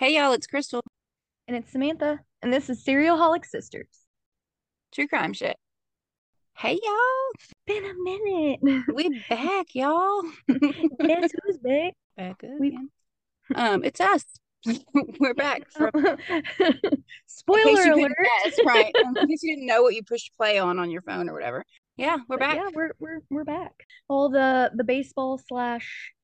Hey 0.00 0.16
y'all, 0.16 0.32
it's 0.32 0.46
Krystal. 0.46 0.80
And 1.46 1.54
it's 1.54 1.72
Samantha. 1.72 2.20
And 2.40 2.50
this 2.50 2.70
is 2.70 2.82
Serial 2.82 3.18
Holic 3.18 3.44
Sisters. 3.44 4.06
True 4.94 5.06
crime 5.06 5.34
shit. 5.34 5.58
Hey 6.56 6.80
y'all. 6.82 7.32
Been 7.66 7.84
a 7.84 7.92
minute. 8.02 8.84
We 8.94 9.22
back, 9.28 9.74
y'all. 9.74 10.22
Guess 10.48 11.32
who's 11.44 11.58
back? 11.58 11.92
Back 12.16 12.42
We- 12.58 12.68
again. 12.68 12.90
Um, 13.54 13.84
it's 13.84 14.00
us. 14.00 14.24
We're 15.20 15.34
back 15.34 15.70
from 15.70 15.90
Spoiler 17.26 17.62
case 17.64 17.84
you 17.84 17.92
couldn't 17.92 17.98
alert. 17.98 18.16
guess, 18.44 18.58
right? 18.64 18.94
In 18.94 19.28
case 19.28 19.42
you 19.42 19.54
didn't 19.54 19.66
know 19.66 19.82
what 19.82 19.94
you 19.94 20.02
pushed 20.02 20.34
play 20.34 20.58
on 20.58 20.78
on 20.78 20.90
your 20.90 21.02
phone 21.02 21.28
or 21.28 21.34
whatever. 21.34 21.62
Yeah, 21.98 22.16
we're 22.26 22.38
But 22.38 22.40
back. 22.40 22.56
Yeah, 22.56 22.70
we're 22.72 22.92
we're 22.98 23.20
we're 23.28 23.44
back. 23.44 23.84
All 24.08 24.30
the 24.30 24.70
the 24.74 24.84
baseball 24.84 25.38
slash 25.46 26.14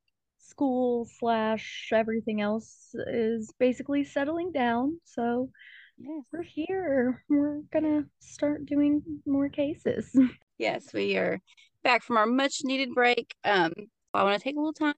school 0.56 1.06
slash 1.18 1.90
everything 1.92 2.40
else 2.40 2.94
is 3.08 3.52
basically 3.58 4.04
settling 4.04 4.52
down. 4.52 4.98
So 5.04 5.50
Yes. 5.98 6.22
we're 6.32 6.42
here. 6.42 7.22
We're 7.28 7.60
gonna 7.72 8.04
start 8.20 8.64
doing 8.64 9.02
more 9.26 9.48
cases. 9.50 10.10
Yes, 10.58 10.94
we 10.94 11.18
are 11.18 11.38
back 11.84 12.02
from 12.02 12.16
our 12.16 12.24
much 12.24 12.60
needed 12.64 12.94
break. 12.94 13.34
Um, 13.44 13.74
I 14.14 14.22
want 14.24 14.38
to 14.38 14.42
take 14.42 14.56
a 14.56 14.58
little 14.58 14.72
time 14.72 14.94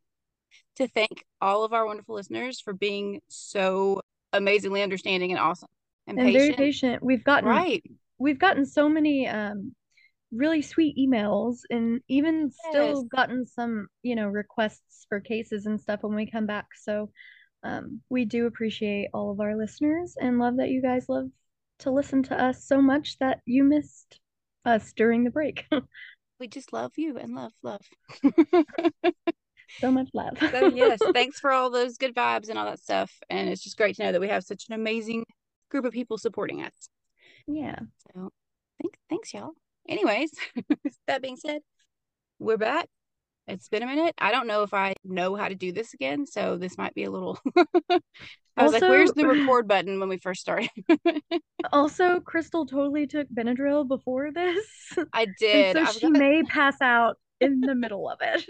to 0.76 0.86
thank 0.86 1.24
all 1.40 1.64
of 1.64 1.72
our 1.72 1.84
wonderful 1.84 2.14
listeners 2.14 2.60
for 2.60 2.72
being 2.72 3.20
so 3.26 4.00
amazingly 4.32 4.84
understanding 4.84 5.32
and 5.32 5.40
awesome 5.40 5.68
and, 6.06 6.16
And 6.20 6.32
very 6.32 6.50
patient. 6.50 6.58
patient. 6.58 7.02
We've 7.02 7.24
gotten 7.24 7.48
Right. 7.48 7.82
we've 8.18 8.38
gotten 8.38 8.64
so 8.66 8.88
many 8.88 9.26
um 9.26 9.74
really 10.32 10.62
sweet 10.62 10.96
emails 10.98 11.60
and 11.70 12.00
even 12.08 12.50
still 12.50 13.02
Yes. 13.02 13.08
gotten 13.10 13.46
some 13.46 13.88
you 14.02 14.14
know 14.14 14.26
requests 14.26 15.06
for 15.08 15.20
cases 15.20 15.66
and 15.66 15.80
stuff 15.80 16.02
when 16.02 16.14
we 16.14 16.30
come 16.30 16.44
back 16.46 16.66
so 16.76 17.10
um 17.62 18.00
we 18.10 18.24
do 18.24 18.46
appreciate 18.46 19.08
all 19.14 19.30
of 19.30 19.40
our 19.40 19.56
listeners 19.56 20.16
and 20.20 20.38
love 20.38 20.56
that 20.58 20.68
you 20.68 20.82
guys 20.82 21.08
love 21.08 21.28
to 21.78 21.90
listen 21.90 22.22
to 22.22 22.40
us 22.40 22.64
so 22.64 22.82
much 22.82 23.18
that 23.18 23.40
you 23.46 23.64
missed 23.64 24.20
us 24.64 24.92
during 24.92 25.24
the 25.24 25.30
break 25.30 25.64
We 26.40 26.46
just 26.46 26.72
love 26.72 26.92
you 26.96 27.18
and 27.18 27.34
love, 27.34 27.52
love. 27.64 27.80
so 29.80 29.90
much 29.90 30.08
love 30.14 30.38
So 30.52 30.68
yes, 30.68 31.00
thanks 31.12 31.40
for 31.40 31.50
all 31.50 31.68
those 31.68 31.96
good 31.96 32.14
vibes 32.14 32.48
and 32.48 32.56
all 32.56 32.66
that 32.66 32.80
stuff. 32.80 33.10
And 33.28 33.48
it's 33.48 33.62
just 33.62 33.76
great 33.76 33.96
to 33.96 34.04
know 34.04 34.12
that 34.12 34.20
we 34.20 34.28
have 34.28 34.44
such 34.44 34.66
an 34.68 34.74
amazing 34.74 35.24
group 35.68 35.84
of 35.84 35.92
people 35.92 36.16
supporting 36.16 36.62
us. 36.62 36.88
yeah 37.48 37.78
So 38.14 38.30
thanks, 38.80 38.98
thanks, 39.10 39.34
y'all. 39.34 39.54
Anyways, 39.88 40.30
that 41.06 41.22
being 41.22 41.36
said, 41.36 41.60
we're 42.38 42.58
back. 42.58 42.86
It's 43.46 43.68
been 43.70 43.82
a 43.82 43.86
minute. 43.86 44.14
I 44.18 44.30
don't 44.30 44.46
know 44.46 44.62
if 44.62 44.74
I 44.74 44.94
know 45.04 45.34
how 45.34 45.48
to 45.48 45.54
do 45.54 45.72
this 45.72 45.94
again, 45.94 46.26
so 46.26 46.58
this 46.58 46.76
might 46.76 46.94
be 46.94 47.04
a 47.04 47.10
little. 47.10 47.38
I 48.56 48.62
was 48.64 48.72
like, 48.72 48.82
"Where's 48.82 49.12
the 49.12 49.26
record 49.28 49.66
button?" 49.66 49.98
When 50.00 50.10
we 50.10 50.18
first 50.18 50.42
started, 50.42 50.68
also 51.72 52.20
Krystal 52.20 52.68
totally 52.68 53.06
took 53.06 53.26
benadryl 53.30 53.88
before 53.88 54.30
this 54.32 54.66
I 55.14 55.22
and 55.22 55.34
did. 55.38 55.76
so 55.76 55.82
I've 55.82 55.94
she 55.94 56.00
got- 56.00 56.12
may 56.12 56.42
pass 56.42 56.76
out 56.82 57.16
in 57.40 57.60
the 57.60 57.74
middle 57.76 58.10
of 58.10 58.18
it 58.20 58.44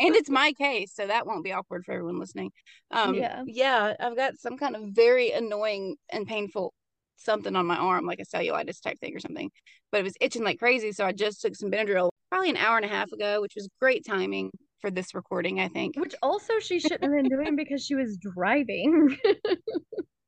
and 0.00 0.16
it's 0.16 0.30
my 0.30 0.52
case, 0.54 0.94
so 0.94 1.06
that 1.06 1.26
won't 1.26 1.44
be 1.44 1.52
awkward 1.52 1.84
for 1.84 1.92
everyone 1.92 2.18
listening. 2.18 2.50
Um, 2.90 3.14
Yeah. 3.14 3.42
yeah, 3.46 3.94
I've 4.00 4.16
got 4.16 4.38
some 4.38 4.56
kind 4.56 4.74
of 4.74 4.82
very 4.92 5.30
annoying 5.30 5.96
and 6.08 6.26
painful 6.26 6.72
something 7.20 7.54
on 7.56 7.66
my 7.66 7.76
arm, 7.76 8.06
like 8.06 8.20
a 8.20 8.24
cellulitis 8.24 8.80
type 8.82 8.98
thing 8.98 9.14
or 9.14 9.20
something. 9.20 9.50
But 9.92 10.00
it 10.00 10.04
was 10.04 10.16
itching 10.20 10.44
like 10.44 10.58
crazy, 10.58 10.92
so 10.92 11.04
I 11.04 11.12
just 11.12 11.40
took 11.40 11.54
some 11.54 11.70
Benadryl 11.70 12.10
probably 12.30 12.50
an 12.50 12.56
hour 12.56 12.76
and 12.76 12.84
a 12.84 12.88
half 12.88 13.12
ago, 13.12 13.40
which 13.40 13.54
was 13.56 13.68
great 13.80 14.04
timing 14.06 14.50
for 14.80 14.90
this 14.90 15.14
recording, 15.14 15.60
I 15.60 15.68
think. 15.68 15.96
Which 15.96 16.14
also 16.22 16.58
she 16.58 16.78
shouldn't 16.80 17.02
have 17.02 17.12
been 17.12 17.28
doing 17.28 17.56
because 17.56 17.84
she 17.84 17.94
was 17.94 18.16
driving. 18.16 19.16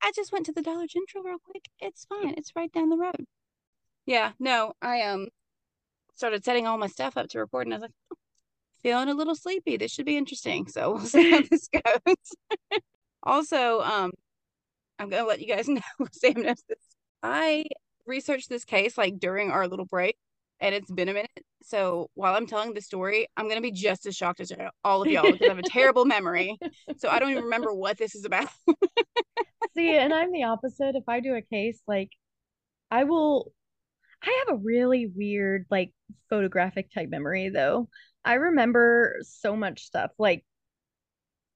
I 0.03 0.11
just 0.15 0.33
went 0.33 0.47
to 0.47 0.53
the 0.53 0.63
Dollar 0.63 0.87
General 0.89 1.25
real 1.25 1.39
quick. 1.45 1.65
It's 1.81 2.07
fine. 2.07 2.35
It's 2.37 2.53
right 2.57 2.73
down 2.73 2.89
the 2.89 2.97
road. 2.97 3.25
Yeah, 4.05 4.33
no, 4.41 4.73
I 4.83 5.03
um 5.03 5.29
started 6.15 6.45
setting 6.45 6.67
all 6.67 6.79
my 6.79 6.89
stuff 6.89 7.17
up 7.17 7.29
to 7.29 7.39
record, 7.39 7.67
and 7.67 7.75
I 7.75 7.77
was 7.77 7.83
like, 7.83 7.93
"Oh, 8.13 8.17
feeling 8.83 9.09
a 9.09 9.15
little 9.15 9.35
sleepy. 9.35 9.77
This 9.77 9.93
should 9.93 10.07
be 10.07 10.17
interesting. 10.17 10.69
So 10.69 10.93
we'll 10.93 11.01
see 11.01 11.31
how 11.31 11.41
this 11.51 11.69
goes. 11.69 12.81
also, 13.23 13.81
um, 13.81 14.11
I'm 15.03 15.11
gonna 15.11 15.27
let 15.27 15.41
you 15.41 15.49
guys 15.49 15.69
know. 15.69 15.81
Sam 16.13 16.43
knows 16.43 16.63
this. 16.69 16.79
I 17.23 17.65
researched 18.07 18.49
this 18.49 18.65
case 18.65 18.97
like 18.97 19.19
during 19.19 19.51
our 19.51 19.67
little 19.67 19.85
break, 19.85 20.17
and 20.61 20.75
it's 20.75 20.91
been 20.91 21.09
a 21.09 21.15
minute. 21.15 21.31
So 21.65 22.09
while 22.15 22.35
I'm 22.35 22.47
telling 22.47 22.73
the 22.73 22.81
story, 22.81 23.27
I'm 23.37 23.49
gonna 23.49 23.61
be 23.61 23.73
just 23.73 24.07
as 24.07 24.17
shocked 24.17 24.41
as 24.41 24.53
all 24.85 25.03
of 25.03 25.09
y'all 25.09 25.31
because 25.31 25.43
I 25.43 25.49
have 25.49 25.59
a 25.59 25.63
terrible 25.63 26.05
memory. 26.05 26.57
So 26.99 27.09
I 27.09 27.19
don't 27.19 27.31
even 27.31 27.45
remember 27.45 27.75
what 27.75 27.99
this 27.99 28.15
is 28.15 28.25
about. 28.25 28.49
See, 29.75 29.97
and 29.97 30.13
I'm 30.15 30.33
the 30.33 30.45
opposite. 30.45 30.95
If 30.95 31.05
I 31.09 31.21
do 31.21 31.35
a 31.35 31.43
case, 31.43 31.81
like 31.89 32.11
I 32.91 33.05
will 33.05 33.53
I 34.23 34.45
have 34.47 34.57
a 34.57 34.61
really 34.63 35.07
weird 35.07 35.67
like 35.69 35.93
photographic 36.31 36.93
type 36.93 37.09
memory 37.09 37.49
though. 37.49 37.89
I 38.25 38.35
remember 38.35 39.17
so 39.23 39.57
much 39.57 39.83
stuff 39.83 40.13
like 40.19 40.45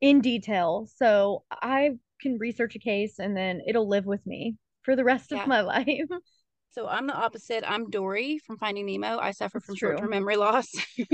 in 0.00 0.20
detail. 0.20 0.88
So 0.96 1.44
I 1.50 1.98
can 2.20 2.38
research 2.38 2.74
a 2.76 2.78
case 2.78 3.18
and 3.18 3.36
then 3.36 3.60
it'll 3.66 3.88
live 3.88 4.06
with 4.06 4.26
me 4.26 4.56
for 4.82 4.96
the 4.96 5.04
rest 5.04 5.32
Yeah. 5.32 5.42
of 5.42 5.46
my 5.48 5.60
life. 5.62 6.08
So 6.70 6.86
I'm 6.86 7.06
the 7.06 7.14
opposite. 7.14 7.64
I'm 7.66 7.90
Dory 7.90 8.38
from 8.38 8.58
Finding 8.58 8.86
Nemo. 8.86 9.18
I 9.18 9.32
suffer 9.32 9.58
It's 9.58 9.66
from 9.66 9.76
short-term 9.76 10.10
memory 10.10 10.36
loss. 10.36 10.68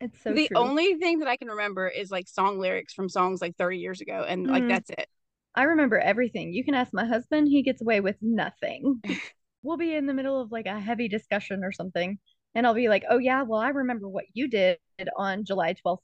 It's 0.00 0.22
so 0.22 0.32
the 0.34 0.48
true. 0.48 0.56
only 0.56 0.94
thing 0.96 1.20
that 1.20 1.28
I 1.28 1.36
can 1.36 1.48
remember 1.48 1.88
is 1.88 2.10
like 2.10 2.28
song 2.28 2.58
lyrics 2.58 2.92
from 2.92 3.08
songs 3.08 3.40
like 3.40 3.56
30 3.56 3.78
years 3.78 4.00
ago, 4.00 4.24
and 4.26 4.46
like 4.46 4.64
Mhm. 4.64 4.68
that's 4.68 4.90
it. 4.90 5.08
I 5.54 5.64
remember 5.64 5.98
everything. 5.98 6.52
You 6.52 6.64
can 6.64 6.74
ask 6.74 6.92
my 6.92 7.06
husband, 7.06 7.48
he 7.48 7.62
gets 7.62 7.80
away 7.80 8.00
with 8.00 8.16
nothing. 8.20 9.02
we'll 9.62 9.76
be 9.78 9.94
in 9.94 10.06
the 10.06 10.14
middle 10.14 10.40
of 10.40 10.52
like 10.52 10.66
a 10.66 10.80
heavy 10.80 11.08
discussion 11.08 11.64
or 11.64 11.72
something, 11.72 12.18
and 12.54 12.66
I'll 12.66 12.74
be 12.74 12.88
like, 12.88 13.04
"Oh 13.08 13.18
yeah, 13.18 13.42
well 13.42 13.60
I 13.60 13.68
remember 13.70 14.08
what 14.08 14.24
you 14.34 14.48
did 14.48 14.78
on 15.16 15.44
July 15.44 15.74
12th, 15.74 16.02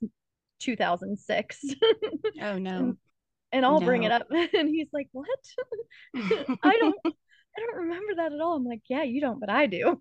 2006." 0.60 1.64
Oh 2.40 2.58
no. 2.58 2.96
And, 3.52 3.64
I'll 3.66 3.80
bring 3.80 4.02
it 4.04 4.12
up 4.12 4.26
and 4.30 4.68
he's 4.68 4.88
like, 4.92 5.08
"What? 5.12 5.28
I 6.16 6.76
don't 6.78 6.96
I 7.04 7.60
don't 7.60 7.76
remember 7.76 8.14
that 8.16 8.32
at 8.32 8.40
all." 8.40 8.56
I'm 8.56 8.64
like, 8.64 8.82
"Yeah, 8.88 9.02
you 9.02 9.20
don't, 9.20 9.40
but 9.40 9.50
I 9.50 9.66
do." 9.66 10.00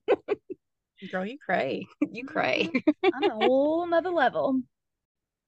Girl, 1.12 1.26
you 1.26 1.38
cray. 1.44 1.88
You 2.12 2.26
cray. 2.26 2.70
I'm 3.04 3.24
a 3.24 3.34
whole 3.34 3.88
nother 3.88 4.12
level. 4.12 4.62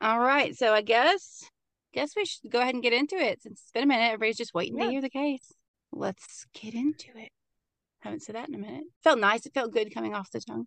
All 0.01 0.19
right. 0.19 0.55
So 0.57 0.73
I 0.73 0.81
guess 0.81 1.43
guess 1.93 2.15
we 2.15 2.25
should 2.25 2.49
go 2.51 2.59
ahead 2.59 2.73
and 2.73 2.83
get 2.83 2.91
into 2.93 3.15
it 3.15 3.41
since 3.43 3.61
it's 3.61 3.71
been 3.71 3.83
a 3.83 3.87
minute. 3.87 4.05
Everybody's 4.05 4.37
just 4.37 4.53
waiting 4.53 4.77
Yeah. 4.79 4.85
to 4.85 4.91
hear 4.91 5.01
the 5.01 5.09
case. 5.09 5.53
Let's 5.91 6.47
get 6.59 6.73
into 6.73 7.09
it. 7.15 7.29
Haven't 8.01 8.23
said 8.23 8.35
that 8.35 8.49
in 8.49 8.55
a 8.55 8.57
minute. 8.57 8.85
Felt 9.03 9.19
nice. 9.19 9.45
It 9.45 9.53
felt 9.53 9.71
good 9.71 9.93
coming 9.93 10.15
off 10.15 10.31
the 10.31 10.41
tongue. 10.41 10.65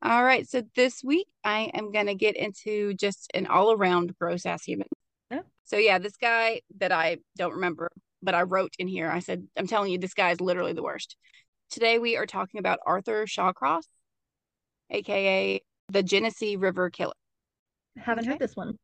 All 0.00 0.22
right. 0.22 0.48
So 0.48 0.62
this 0.76 1.02
week 1.02 1.26
I 1.42 1.72
am 1.74 1.90
gonna 1.92 2.14
get 2.14 2.36
into 2.36 2.94
just 2.94 3.30
an 3.34 3.46
all 3.48 3.72
around 3.72 4.14
gross 4.18 4.46
ass 4.46 4.64
human. 4.64 4.88
So 5.64 5.76
yeah, 5.76 5.98
this 5.98 6.16
guy 6.16 6.60
that 6.78 6.92
I 6.92 7.18
don't 7.36 7.54
remember, 7.54 7.90
but 8.22 8.34
I 8.34 8.42
wrote 8.42 8.74
in 8.78 8.86
here. 8.88 9.10
I 9.10 9.20
said, 9.20 9.46
I'm 9.56 9.66
telling 9.66 9.90
you, 9.92 9.98
this 9.98 10.14
guy 10.14 10.30
is 10.30 10.40
literally 10.40 10.74
the 10.74 10.82
worst. 10.82 11.16
Today 11.70 11.98
we 11.98 12.16
are 12.16 12.26
talking 12.26 12.58
about 12.58 12.78
Arthur 12.86 13.24
Shawcross, 13.24 13.84
aka 14.90 15.60
the 15.88 16.02
Genesee 16.02 16.56
River 16.56 16.90
Killer. 16.90 17.14
Haven't 17.96 18.24
Okay. 18.24 18.32
heard 18.32 18.38
this 18.40 18.56
one. 18.56 18.78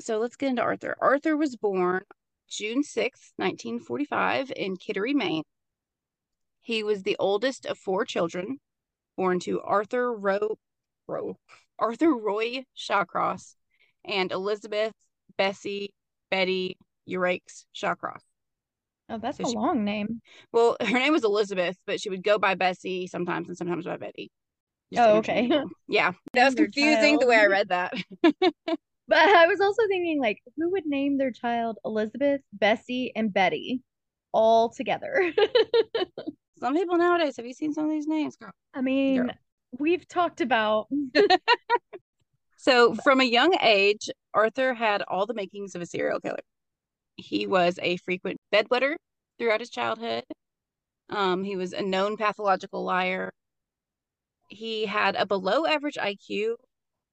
So 0.00 0.18
let's 0.18 0.36
get 0.36 0.48
into 0.50 0.62
Arthur. 0.62 0.96
Arthur 1.00 1.36
was 1.36 1.56
born 1.56 2.02
June 2.48 2.82
sixth, 2.82 3.32
1945, 3.36 4.52
in 4.56 4.76
Kittery, 4.76 5.14
Maine. 5.14 5.44
He 6.60 6.82
was 6.82 7.02
the 7.02 7.16
oldest 7.18 7.66
of 7.66 7.78
four 7.78 8.04
children, 8.04 8.58
born 9.16 9.38
to 9.40 9.60
Arthur 9.60 10.12
Roe, 10.12 10.58
Roe, 11.06 11.36
Arthur 11.78 12.14
Roy 12.14 12.64
Shawcross 12.76 13.54
and 14.04 14.32
Elizabeth 14.32 14.94
Bessie 15.36 15.92
Betty 16.30 16.76
Yerakes 17.08 17.64
Shawcross. 17.74 18.22
Oh, 19.08 19.18
that's 19.18 19.38
So 19.38 19.44
a 19.44 19.48
she- 19.48 19.56
long 19.56 19.84
name. 19.84 20.20
Well, 20.52 20.76
her 20.82 20.98
name 20.98 21.12
was 21.12 21.24
Elizabeth, 21.24 21.76
but 21.86 22.00
she 22.00 22.10
would 22.10 22.22
go 22.22 22.38
by 22.38 22.54
Bessie 22.54 23.06
sometimes 23.06 23.48
and 23.48 23.56
sometimes 23.58 23.84
by 23.84 23.96
Betty. 23.96 24.30
Just 24.92 25.06
Oh, 25.06 25.16
okay. 25.16 25.50
Yeah, 25.88 26.12
that 26.34 26.44
was 26.44 26.54
confusing 26.54 27.18
the 27.18 27.26
way 27.26 27.36
I 27.36 27.46
read 27.46 27.68
that. 27.68 27.94
But 29.08 29.18
I 29.18 29.46
was 29.48 29.60
also 29.60 29.82
thinking, 29.88 30.20
like, 30.20 30.38
who 30.56 30.70
would 30.70 30.86
name 30.86 31.18
their 31.18 31.32
child 31.32 31.76
Elizabeth, 31.84 32.40
Bessie, 32.52 33.12
and 33.14 33.34
Betty 33.34 33.82
all 34.32 34.70
together? 34.70 35.32
Some 36.58 36.74
people 36.74 36.96
nowadays, 36.96 37.36
have 37.36 37.44
you 37.44 37.52
seen 37.52 37.74
some 37.74 37.84
of 37.84 37.90
these 37.90 38.06
names, 38.06 38.36
girl? 38.36 38.52
I 38.72 38.80
mean, 38.80 39.30
we've 39.78 40.06
talked 40.08 40.40
about 40.40 40.86
So, 42.56 42.94
from 42.94 43.20
a 43.20 43.24
young 43.24 43.54
age, 43.60 44.08
Arthur 44.34 44.74
had 44.74 45.02
all 45.02 45.26
the 45.26 45.34
makings 45.34 45.74
of 45.74 45.82
a 45.82 45.86
serial 45.86 46.20
killer. 46.20 46.40
He 47.16 47.46
was 47.46 47.78
a 47.82 47.96
frequent 47.98 48.40
bedwetter 48.52 48.96
throughout 49.38 49.60
his 49.60 49.70
childhood. 49.70 50.24
Um, 51.10 51.44
he 51.44 51.56
was 51.56 51.72
a 51.72 51.82
known 51.82 52.16
pathological 52.16 52.84
liar. 52.84 53.32
He 54.50 54.86
had 54.86 55.16
a 55.16 55.26
below 55.26 55.66
average 55.66 55.96
IQ 55.96 56.56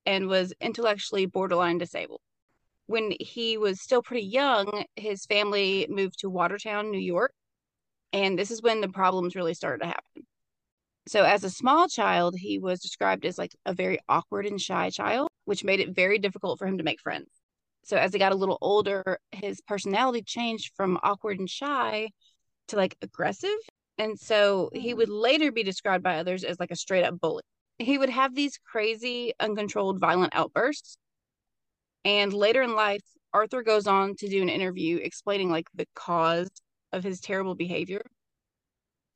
and 0.06 0.27
was 0.27 0.54
intellectually 0.62 1.25
borderline 1.25 1.77
disabled. 1.80 2.21
when 2.88 3.13
he 3.19 3.57
was 3.57 3.81
still 3.81 4.04
pretty 4.04 4.25
young, 4.27 4.86
his 4.95 5.25
family 5.25 5.88
moved 5.89 6.19
to 6.19 6.30
Watertown, 6.30 6.92
New 6.92 7.00
York. 7.00 7.33
And 8.13 8.39
this 8.39 8.51
is 8.51 8.62
when 8.63 8.81
the 8.81 8.89
problems 8.89 9.36
really 9.36 9.56
started 9.56 9.81
to 9.83 9.88
happen. 9.88 10.27
So, 11.09 11.23
as 11.23 11.44
a 11.44 11.50
small 11.50 11.88
child, 11.88 12.35
he 12.38 12.59
was 12.59 12.79
described 12.79 13.25
as 13.25 13.39
like 13.39 13.56
a 13.65 13.73
very 13.73 13.97
awkward 14.07 14.45
and 14.45 14.61
shy 14.61 14.91
child, 14.91 15.27
which 15.45 15.63
made 15.63 15.79
it 15.79 15.95
very 15.95 16.19
difficult 16.19 16.59
for 16.59 16.67
him 16.67 16.77
to 16.77 16.83
make 16.83 17.01
friends. 17.01 17.27
So, 17.83 17.97
as 17.97 18.13
he 18.13 18.19
got 18.19 18.31
a 18.31 18.35
little 18.35 18.59
older, 18.61 19.17
his 19.31 19.59
personality 19.61 20.21
changed 20.21 20.71
from 20.75 21.00
awkward 21.01 21.39
and 21.39 21.50
shy 21.50 22.09
to 22.67 22.75
like 22.75 22.95
aggressive. 23.01 23.57
And 23.97 24.19
so, 24.19 24.69
he 24.71 24.94
mm. 24.94 24.97
would 24.97 25.09
later 25.09 25.51
be 25.51 25.63
described 25.63 26.03
by 26.03 26.19
others 26.19 26.44
as 26.44 26.59
like 26.59 26.69
a 26.69 26.75
straight 26.75 27.03
up 27.03 27.19
bully. 27.19 27.41
He 27.79 27.97
would 27.97 28.11
have 28.11 28.35
these 28.35 28.59
crazy, 28.63 29.33
uncontrolled, 29.39 30.00
violent 30.00 30.35
outbursts. 30.35 30.95
And 32.06 32.31
later 32.31 32.61
in 32.61 32.75
life, 32.75 33.03
Arthur 33.33 33.63
goes 33.63 33.88
on 33.88 34.13
to 34.17 34.29
do 34.29 34.44
an 34.44 34.50
interview 34.50 34.97
explaining 34.97 35.50
like 35.50 35.69
the 35.73 35.88
cause 35.95 36.51
of 36.94 37.03
his 37.03 37.19
terrible 37.19 37.56
behavior. 37.56 38.03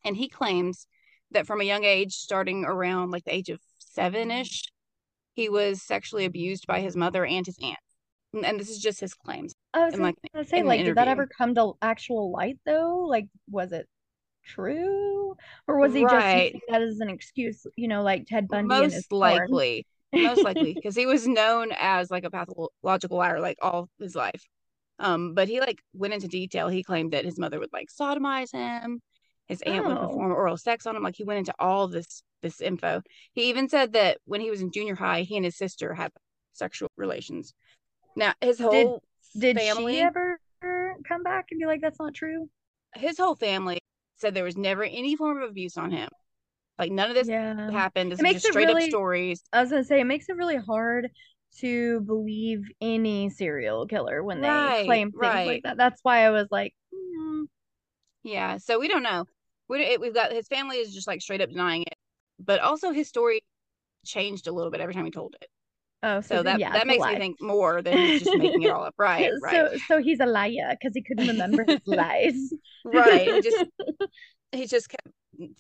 And 0.03 0.17
he 0.17 0.27
claims 0.27 0.87
that 1.33 1.47
from 1.47 1.62
a 1.62 1.65
young 1.65 1.83
age, 1.83 2.13
starting 2.13 2.65
around 2.65 3.12
like 3.12 3.24
the 3.24 3.33
age 3.33 3.50
of 3.50 3.59
seven 3.80 4.31
ish, 4.31 4.63
he 5.35 5.50
was 5.50 5.81
sexually 5.81 6.25
abused 6.25 6.68
by 6.68 6.81
his 6.81 6.95
mother 6.95 7.25
and 7.25 7.45
his 7.45 7.57
aunt. 7.62 7.77
And 8.33 8.59
this 8.59 8.69
is 8.69 8.80
just 8.80 9.00
his 9.00 9.13
claims. 9.13 9.53
I 9.74 9.85
was 9.85 10.00
like, 10.00 10.15
gonna 10.33 10.45
say, 10.45 10.63
like, 10.63 10.83
did 10.83 10.97
that 10.97 11.07
ever 11.07 11.27
come 11.27 11.53
to 11.56 11.74
actual 11.81 12.31
light 12.31 12.57
though? 12.65 13.06
Like, 13.07 13.27
was 13.50 13.71
it 13.71 13.88
true, 14.44 15.35
or 15.68 15.80
was 15.80 15.94
he 15.94 16.03
right. 16.03 16.12
just 16.12 16.45
using 16.45 16.62
that 16.69 16.81
as 16.81 17.00
an 17.00 17.09
excuse? 17.09 17.68
You 17.75 17.88
know, 17.88 18.01
like 18.01 18.25
Ted 18.25 18.47
Bundy. 18.47 18.68
Most 18.68 19.12
likely, 19.12 19.86
most 20.12 20.44
likely, 20.44 20.74
because 20.75 20.95
he 20.95 21.06
was 21.06 21.27
known 21.27 21.71
as 21.77 22.09
like 22.09 22.24
a 22.24 22.31
pathological 22.31 23.18
liar 23.18 23.39
like 23.39 23.57
all 23.62 23.88
his 24.00 24.15
life. 24.15 24.44
Um, 24.97 25.33
but 25.36 25.47
he 25.47 25.59
like 25.59 25.81
went 25.94 26.13
into 26.13 26.27
detail. 26.27 26.69
He 26.69 26.81
claimed 26.81 27.13
that 27.13 27.25
his 27.25 27.38
mother 27.38 27.59
would 27.59 27.74
like 27.74 27.89
sodomize 27.89 28.51
him. 28.51 29.00
His 29.47 29.61
aunt 29.63 29.85
oh. 29.85 29.89
would 29.89 29.99
perform 29.99 30.31
oral 30.31 30.57
sex 30.57 30.85
on 30.85 30.95
him. 30.95 31.03
Like 31.03 31.15
he 31.15 31.23
went 31.23 31.39
into 31.39 31.53
all 31.59 31.87
this 31.87 32.23
this 32.41 32.61
info. 32.61 33.01
He 33.33 33.49
even 33.49 33.69
said 33.69 33.93
that 33.93 34.19
when 34.25 34.41
he 34.41 34.49
was 34.49 34.61
in 34.61 34.71
junior 34.71 34.95
high, 34.95 35.21
he 35.21 35.35
and 35.35 35.45
his 35.45 35.57
sister 35.57 35.93
had 35.93 36.11
sexual 36.53 36.89
relations. 36.97 37.53
Now 38.15 38.33
his 38.41 38.59
whole 38.59 39.03
did, 39.33 39.55
did 39.55 39.57
family, 39.57 39.95
she 39.95 40.01
ever 40.01 40.39
come 41.07 41.23
back 41.23 41.47
and 41.51 41.59
be 41.59 41.65
like, 41.65 41.81
"That's 41.81 41.99
not 41.99 42.13
true"? 42.13 42.49
His 42.95 43.17
whole 43.17 43.35
family 43.35 43.79
said 44.17 44.33
there 44.33 44.43
was 44.43 44.57
never 44.57 44.83
any 44.83 45.15
form 45.15 45.41
of 45.41 45.49
abuse 45.49 45.77
on 45.77 45.91
him. 45.91 46.09
Like 46.79 46.91
none 46.91 47.09
of 47.09 47.15
this 47.15 47.27
yeah. 47.27 47.69
happened. 47.71 48.11
This 48.11 48.19
it 48.19 48.23
makes 48.23 48.41
just 48.41 48.53
straight 48.53 48.67
really, 48.67 48.85
up 48.85 48.89
stories. 48.89 49.43
I 49.51 49.61
was 49.61 49.69
gonna 49.69 49.83
say 49.83 49.99
it 49.99 50.05
makes 50.05 50.29
it 50.29 50.35
really 50.35 50.57
hard 50.57 51.09
to 51.59 52.01
believe 52.01 52.63
any 52.81 53.29
serial 53.29 53.85
killer 53.85 54.23
when 54.23 54.41
they 54.41 54.83
claim 54.85 55.11
things 55.11 55.21
right. 55.21 55.47
like 55.47 55.63
that. 55.63 55.77
That's 55.77 55.99
why 56.03 56.25
I 56.25 56.31
was 56.31 56.47
like, 56.49 56.73
mm. 56.93 57.43
yeah. 58.23 58.57
So 58.57 58.79
we 58.79 58.87
don't 58.87 59.03
know. 59.03 59.25
We 59.69 59.98
we've 59.98 60.13
got 60.13 60.31
his 60.31 60.48
family 60.48 60.77
is 60.77 60.94
just 60.94 61.07
like 61.07 61.21
straight 61.21 61.42
up 61.42 61.50
denying 61.50 61.83
it, 61.83 61.95
but 62.39 62.60
also 62.60 62.92
his 62.92 63.07
story 63.07 63.42
changed 64.06 64.48
a 64.48 64.51
little 64.51 64.71
bit 64.71 64.81
every 64.81 64.94
time 64.94 65.06
he 65.06 65.12
told 65.12 65.36
it. 65.42 65.48
Oh, 66.04 66.19
so, 66.19 66.38
so 66.38 66.44
that 66.44 66.60
yeah, 66.60 66.74
that 66.74 66.86
makes 66.86 67.06
me 67.06 67.15
think 67.15 67.42
more 67.42 67.81
than 67.81 67.98
he's 67.98 68.24
just 68.24 68.38
making 68.38 68.63
it 68.63 68.69
all 68.69 68.83
up. 68.83 68.95
Right, 68.98 69.31
right. 69.42 69.71
So 69.71 69.77
so 69.88 70.01
he's 70.01 70.19
a 70.19 70.25
liar 70.25 70.71
because 70.71 70.94
he 70.94 71.01
couldn't 71.01 71.27
remember 71.27 71.63
his 71.65 71.80
lies. 71.86 72.36
right. 72.86 73.33
He 73.33 73.42
just 73.42 73.65
he 74.51 74.68
just 74.68 74.89
kept 74.89 75.07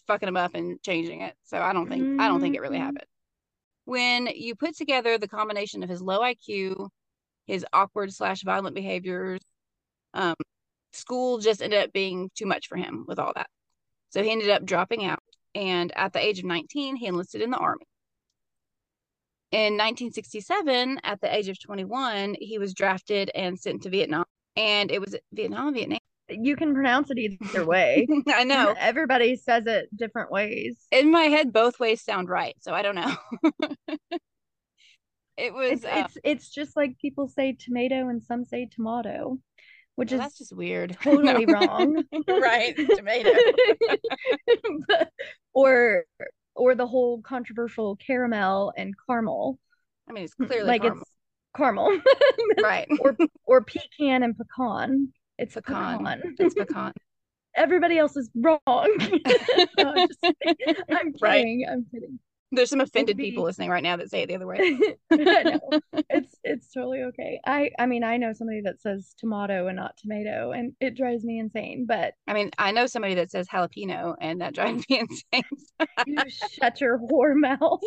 fucking 0.07 0.27
him 0.27 0.37
up 0.37 0.53
and 0.53 0.81
changing 0.83 1.21
it. 1.21 1.35
So 1.45 1.59
I 1.59 1.71
don't 1.71 1.87
think 1.87 2.03
mm-hmm. 2.03 2.19
I 2.19 2.27
don't 2.27 2.41
think 2.41 2.55
it 2.55 2.61
really 2.61 2.77
mm-hmm. 2.77 2.85
happened 2.85 3.05
when 3.85 4.27
you 4.27 4.55
put 4.55 4.75
together 4.75 5.17
the 5.17 5.27
combination 5.27 5.83
of 5.83 5.89
his 5.89 6.01
low 6.01 6.19
IQ, 6.21 6.89
his 7.47 7.65
awkward 7.73 8.13
slash 8.13 8.41
violent 8.43 8.75
behaviors, 8.75 9.41
um, 10.13 10.35
school 10.93 11.39
just 11.39 11.61
ended 11.61 11.83
up 11.83 11.93
being 11.93 12.29
too 12.35 12.45
much 12.45 12.67
for 12.67 12.77
him 12.77 13.05
with 13.07 13.19
all 13.19 13.33
that. 13.35 13.47
So 14.13 14.21
he 14.21 14.31
ended 14.31 14.49
up 14.49 14.65
dropping 14.65 15.05
out. 15.05 15.19
And 15.55 15.91
at 15.95 16.13
the 16.13 16.23
age 16.23 16.39
of 16.39 16.45
19, 16.45 16.95
he 16.95 17.07
enlisted 17.07 17.41
in 17.41 17.51
the 17.51 17.57
army. 17.57 17.85
In 19.51 19.73
1967, 19.73 20.99
at 21.03 21.21
the 21.21 21.35
age 21.35 21.47
of 21.49 21.59
21, 21.59 22.35
he 22.39 22.57
was 22.57 22.73
drafted 22.73 23.29
and 23.35 23.59
sent 23.59 23.83
to 23.83 23.89
Vietnam. 23.89 24.25
And 24.55 24.91
it 24.91 24.99
was 24.99 25.15
Vietnam, 25.31 25.73
Vietnam 25.73 25.99
you 26.29 26.55
can 26.55 26.73
pronounce 26.73 27.11
it 27.11 27.17
either 27.17 27.65
way. 27.65 28.07
I 28.27 28.43
know. 28.43 28.73
Everybody 28.79 29.35
says 29.35 29.63
it 29.65 29.95
different 29.95 30.31
ways. 30.31 30.77
In 30.91 31.11
my 31.11 31.23
head, 31.23 31.53
both 31.53 31.79
ways 31.79 32.01
sound 32.01 32.29
right, 32.29 32.55
so 32.59 32.73
I 32.73 32.81
don't 32.81 32.95
know. 32.95 33.15
it 35.37 35.53
was. 35.53 35.83
It's, 35.83 35.85
uh, 35.85 36.05
it's, 36.05 36.17
it's 36.23 36.49
just 36.49 36.75
like 36.75 36.97
people 36.99 37.27
say 37.27 37.53
tomato 37.53 38.07
and 38.09 38.23
some 38.23 38.45
say 38.45 38.69
tomato, 38.71 39.39
which 39.95 40.11
well, 40.11 40.19
is 40.19 40.25
that's 40.25 40.37
just 40.37 40.55
weird. 40.55 40.97
Totally 41.03 41.45
wrong. 41.45 42.03
right, 42.27 42.75
tomato. 42.95 43.29
but, 44.87 45.09
or 45.53 46.05
or 46.55 46.75
the 46.75 46.87
whole 46.87 47.21
controversial 47.21 47.95
caramel 47.97 48.73
and 48.77 48.93
caramel. 49.07 49.59
I 50.09 50.13
mean, 50.13 50.23
it's 50.23 50.35
mm, 50.35 50.47
clearly 50.47 50.67
like 50.67 50.81
caramel. 50.81 51.01
it's 51.01 51.11
caramel, 51.57 52.01
right? 52.63 52.87
or 52.99 53.15
or 53.45 53.61
pecan 53.61 54.23
and 54.23 54.35
pecan. 54.37 55.13
It's 55.37 55.55
pecan. 55.55 55.99
pecan. 55.99 56.35
It's 56.39 56.55
pecan. 56.55 56.93
Everybody 57.55 57.99
else 57.99 58.17
is 58.17 58.31
wrong. 58.35 58.59
no, 58.67 58.85
I'm, 59.77 60.07
just, 60.07 60.19
I'm, 60.23 60.33
kidding. 60.33 61.13
Right. 61.21 61.57
I'm 61.69 61.85
kidding. 61.91 62.19
There's 62.53 62.69
some 62.69 62.81
offended 62.81 63.17
be... 63.17 63.23
people 63.31 63.43
listening 63.43 63.69
right 63.69 63.81
now 63.81 63.97
that 63.97 64.11
say 64.11 64.21
it 64.21 64.27
the 64.27 64.35
other 64.35 64.45
way. 64.45 64.57
it's 65.11 66.37
it's 66.43 66.71
totally 66.71 67.01
okay. 67.03 67.39
I 67.45 67.71
I 67.79 67.87
mean 67.87 68.03
I 68.03 68.17
know 68.17 68.31
somebody 68.33 68.61
that 68.61 68.79
says 68.79 69.15
tomato 69.17 69.67
and 69.67 69.75
not 69.75 69.97
tomato, 69.97 70.51
and 70.51 70.73
it 70.79 70.95
drives 70.95 71.23
me 71.23 71.39
insane. 71.39 71.85
But 71.87 72.13
I 72.27 72.33
mean 72.33 72.51
I 72.59 72.71
know 72.71 72.85
somebody 72.85 73.15
that 73.15 73.31
says 73.31 73.47
jalapeno, 73.47 74.15
and 74.21 74.41
that 74.41 74.53
drives 74.53 74.85
me 74.89 74.99
insane. 74.99 75.43
you 76.05 76.17
shut 76.29 76.79
your 76.79 76.99
whore 76.99 77.33
mouth. 77.35 77.81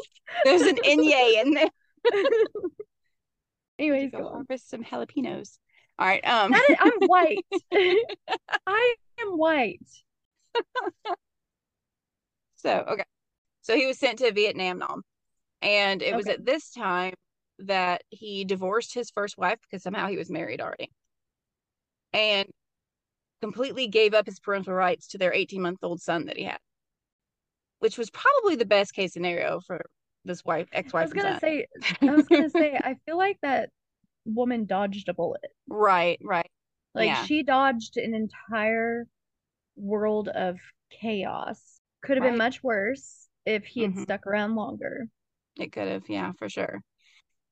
There's 0.45 0.63
an 0.63 0.77
inye 0.77 1.43
in 1.43 1.55
there. 1.55 1.71
Anyways, 3.79 4.11
go 4.11 4.29
harvest 4.29 4.69
some 4.69 4.83
jalapenos. 4.83 5.59
All 5.99 6.07
right. 6.09 6.27
Um 6.27 6.53
is, 6.53 6.61
I'm 6.81 7.01
white. 7.07 7.45
I 8.67 8.95
am 9.21 9.29
white. 9.39 9.87
so 12.57 12.85
okay. 12.89 13.05
So 13.67 13.75
he 13.75 13.87
was 13.87 13.99
sent 13.99 14.21
to 14.21 14.31
Vietnam 14.31 15.03
And 15.61 16.01
it 16.01 16.09
okay. 16.09 16.17
was 16.17 16.29
at 16.29 16.47
this 16.47 16.71
time 16.71 17.15
that 17.59 18.03
he 18.11 18.45
divorced 18.45 18.95
his 18.95 19.11
first 19.11 19.37
wife 19.37 19.59
because 19.63 19.83
somehow 19.83 20.07
he 20.07 20.17
was 20.17 20.31
married 20.31 20.61
already. 20.61 20.93
And 22.13 22.49
completely 23.41 23.89
gave 23.89 24.15
up 24.15 24.27
his 24.27 24.39
parental 24.39 24.73
rights 24.73 25.09
to 25.09 25.19
their 25.19 25.33
18 25.33 25.61
month 25.61 25.81
old 25.83 26.01
son 26.01 26.27
that 26.27 26.37
he 26.37 26.45
had, 26.45 26.61
which 27.81 27.99
was 27.99 28.09
probably 28.11 28.55
the 28.55 28.65
best 28.65 28.95
case 28.95 29.13
scenario 29.13 29.59
for 29.59 29.85
this 30.25 30.45
wife, 30.45 30.69
ex 30.73 30.93
wife. 30.93 31.03
I 31.03 31.05
was 31.07 31.13
gonna 31.13 31.41
say, 31.41 31.67
I 32.03 32.11
was 32.13 32.29
gonna 32.29 32.51
say, 32.51 32.77
I 32.85 32.95
feel 33.05 33.19
like 33.19 33.39
that 33.43 33.71
woman 34.25 34.65
dodged 34.67 35.09
a 35.09 35.15
bullet. 35.15 35.51
Right, 35.67 36.21
right. 36.23 36.51
Like 36.95 37.09
yeah. 37.09 37.25
she 37.25 37.43
dodged 37.43 37.97
an 37.97 38.15
entire 38.15 39.07
world 39.75 40.29
of 40.29 40.59
chaos. 41.01 41.81
Could 42.05 42.17
have 42.17 42.23
right. 42.23 42.31
been 42.31 42.39
much 42.39 42.63
worse 42.63 43.27
if 43.47 43.65
he 43.65 43.83
had 43.83 43.93
mm-hmm. 43.93 44.03
stuck 44.03 44.27
around 44.27 44.57
longer. 44.57 45.07
It 45.57 45.73
could 45.73 45.89
have, 45.89 46.09
yeah, 46.09 46.33
for 46.39 46.49
sure. 46.49 46.81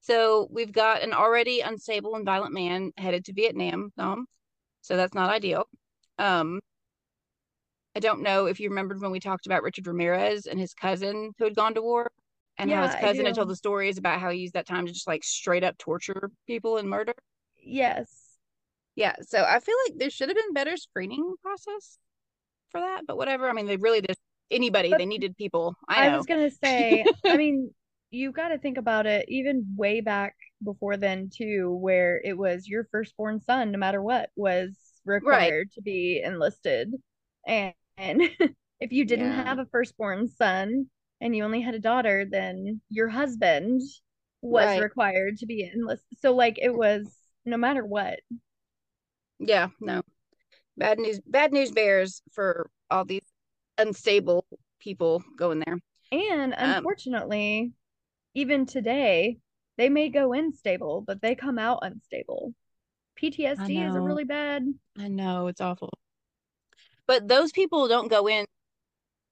So 0.01 0.49
we've 0.51 0.73
got 0.73 1.03
an 1.03 1.15
already 1.15 1.61
unstable 1.61 2.15
and 2.17 2.27
violent 2.27 2.53
man 2.53 2.93
headed 2.99 3.25
to 3.25 3.33
Vietnam. 3.33 3.91
Um, 3.97 4.27
so 4.83 4.99
that's 4.99 5.15
not 5.15 5.31
ideal. 5.31 5.65
Um, 6.19 6.61
I 7.97 8.01
don't 8.01 8.23
know 8.23 8.47
if 8.47 8.61
you 8.61 8.69
remembered 8.69 9.01
when 9.01 9.13
we 9.13 9.21
talked 9.21 9.47
about 9.47 9.63
Richard 9.63 9.87
Ramirez 9.87 10.47
and 10.47 10.61
his 10.61 10.75
cousin 10.75 11.31
who 11.39 11.45
had 11.45 11.55
gone 11.55 11.75
to 11.75 11.83
war 11.83 12.11
and 12.59 12.69
yeah, 12.69 12.77
how 12.77 12.87
his 12.87 13.01
cousin 13.01 13.25
had 13.25 13.35
told 13.35 13.49
the 13.49 13.57
stories 13.57 13.99
about 13.99 14.21
how 14.21 14.31
he 14.31 14.41
used 14.41 14.55
that 14.55 14.67
time 14.67 14.85
to 14.87 14.93
just 14.93 15.07
like 15.07 15.25
straight 15.25 15.65
up 15.65 15.79
torture 15.79 16.31
people 16.47 16.77
and 16.77 16.89
murder. 16.89 17.15
Yes. 17.63 18.11
Yeah. 18.97 19.15
So 19.23 19.43
I 19.43 19.61
feel 19.61 19.77
like 19.87 19.99
there 19.99 20.11
should 20.11 20.29
have 20.29 20.37
been 20.37 20.53
better 20.53 20.77
screening 20.77 21.35
process 21.43 21.99
for 22.71 22.81
that, 22.81 23.07
but 23.07 23.17
whatever. 23.17 23.49
I 23.49 23.53
mean, 23.53 23.67
they 23.67 23.77
really 23.77 24.01
did 24.01 24.17
anybody. 24.51 24.91
But 24.91 24.99
they 24.99 25.07
needed 25.07 25.37
people. 25.37 25.77
I, 25.89 26.09
I 26.09 26.17
was 26.17 26.27
gonna 26.27 26.51
say. 26.51 27.05
I 27.25 27.37
mean, 27.37 27.71
you 28.11 28.33
got 28.33 28.49
to 28.49 28.59
think 28.59 28.79
about 28.79 29.07
it. 29.07 29.27
Even 29.29 29.75
way 29.77 30.01
back 30.01 30.37
before 30.63 30.97
then, 30.97 31.31
too, 31.35 31.77
where 31.81 32.21
it 32.25 32.37
was 32.37 32.69
your 32.69 32.87
firstborn 32.91 33.41
son, 33.41 33.73
no 33.73 33.79
matter 33.79 34.03
what, 34.03 34.31
was 34.37 34.77
required 35.05 35.69
right. 35.69 35.73
to 35.75 35.83
be 35.83 36.23
enlisted, 36.25 36.93
and, 37.47 37.75
and 37.97 38.23
if 38.81 38.93
you 38.93 39.05
didn't 39.05 39.33
yeah. 39.33 39.45
have 39.45 39.59
a 39.59 39.67
firstborn 39.67 40.29
son, 40.29 40.87
and 41.21 41.35
you 41.35 41.45
only 41.45 41.61
had 41.61 41.75
a 41.75 41.81
daughter, 41.81 42.25
then 42.31 42.81
your 42.91 43.09
husband 43.09 43.81
was 44.43 44.67
right. 44.67 44.83
required 44.83 45.39
to 45.39 45.47
be 45.47 45.71
enlisted. 45.75 46.19
So 46.21 46.35
like 46.35 46.59
it 46.61 46.75
was 46.75 47.11
no 47.45 47.57
matter 47.57 47.85
what. 47.85 48.21
Yeah, 49.39 49.69
no. 49.81 50.03
Bad 50.77 50.99
news 50.99 51.21
bad 51.27 51.53
news 51.53 51.71
bears 51.71 52.23
for 52.33 52.71
all 52.91 53.05
these 53.05 53.23
unstable 53.79 54.47
people 54.81 55.23
going 55.37 55.63
there. 55.65 55.79
And 56.13 56.55
um, 56.57 56.71
unfortunately, 56.77 57.61
um, 57.63 57.75
even 58.35 58.67
today, 58.67 59.39
they 59.77 59.89
may 59.89 60.09
go 60.09 60.33
in 60.33 60.53
stable, 60.53 61.03
but 61.07 61.21
they 61.21 61.35
come 61.35 61.59
out 61.59 61.81
unstable. 61.83 62.55
PTSD 63.21 63.89
is 63.89 63.95
a 63.95 64.01
really 64.01 64.25
bad. 64.25 64.65
I 64.99 65.09
know 65.09 65.47
it's 65.47 65.61
awful. 65.61 65.93
But 67.07 67.29
those 67.29 67.53
people 67.53 67.89
don't 67.89 68.11
go 68.11 68.29
in 68.29 68.47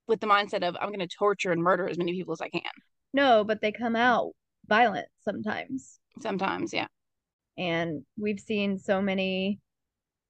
with 0.06 0.20
the 0.20 0.26
mindset 0.26 0.66
of 0.66 0.76
I'm 0.80 0.88
going 0.88 1.00
to 1.00 1.08
torture 1.08 1.52
and 1.52 1.62
murder 1.62 1.88
as 1.88 1.98
many 1.98 2.12
people 2.12 2.32
as 2.32 2.40
I 2.40 2.48
can. 2.48 2.62
No, 3.12 3.44
but 3.44 3.60
they 3.60 3.72
come 3.72 3.96
out 3.96 4.32
violent 4.66 5.08
sometimes. 5.24 5.98
Sometimes, 6.20 6.72
yeah. 6.72 6.86
And 7.58 8.02
we've 8.18 8.40
seen 8.40 8.78
so 8.78 9.02
many, 9.02 9.58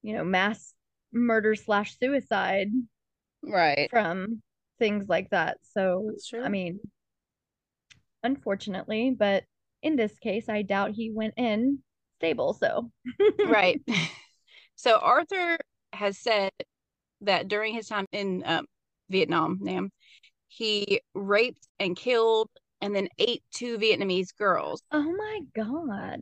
you 0.03 0.15
know, 0.15 0.25
mass 0.25 0.75
murder 1.13 1.55
slash 1.55 1.99
suicide 1.99 2.69
Right. 3.43 3.91
from 3.91 4.43
things 4.79 5.09
like 5.09 5.31
that. 5.31 5.59
So, 5.63 6.13
I 6.43 6.49
mean, 6.49 6.81
unfortunately, 8.23 9.15
but 9.17 9.45
in 9.83 9.97
this 9.97 10.19
case, 10.19 10.49
I 10.49 10.63
doubt 10.63 10.93
he 10.93 11.11
went 11.11 11.35
in 11.37 11.79
stable. 12.19 12.55
So, 12.55 12.91
right. 13.47 13.81
So 14.75 14.99
Arthur 14.99 15.59
has 15.93 16.19
said 16.19 16.51
that 17.21 17.47
during 17.47 17.73
his 17.73 17.87
time 17.87 18.07
in 18.11 18.43
um, 18.45 18.67
Vietnam, 19.11 19.59
Nam, 19.61 19.91
he 20.49 21.01
raped 21.15 21.69
and 21.79 21.97
killed 21.97 22.49
and 22.81 22.95
then 22.95 23.09
ate 23.19 23.45
two 23.55 23.79
Vietnamese 23.79 24.37
girls 24.37 24.83
oh 24.91 25.03
my 25.03 25.41
God. 25.55 26.21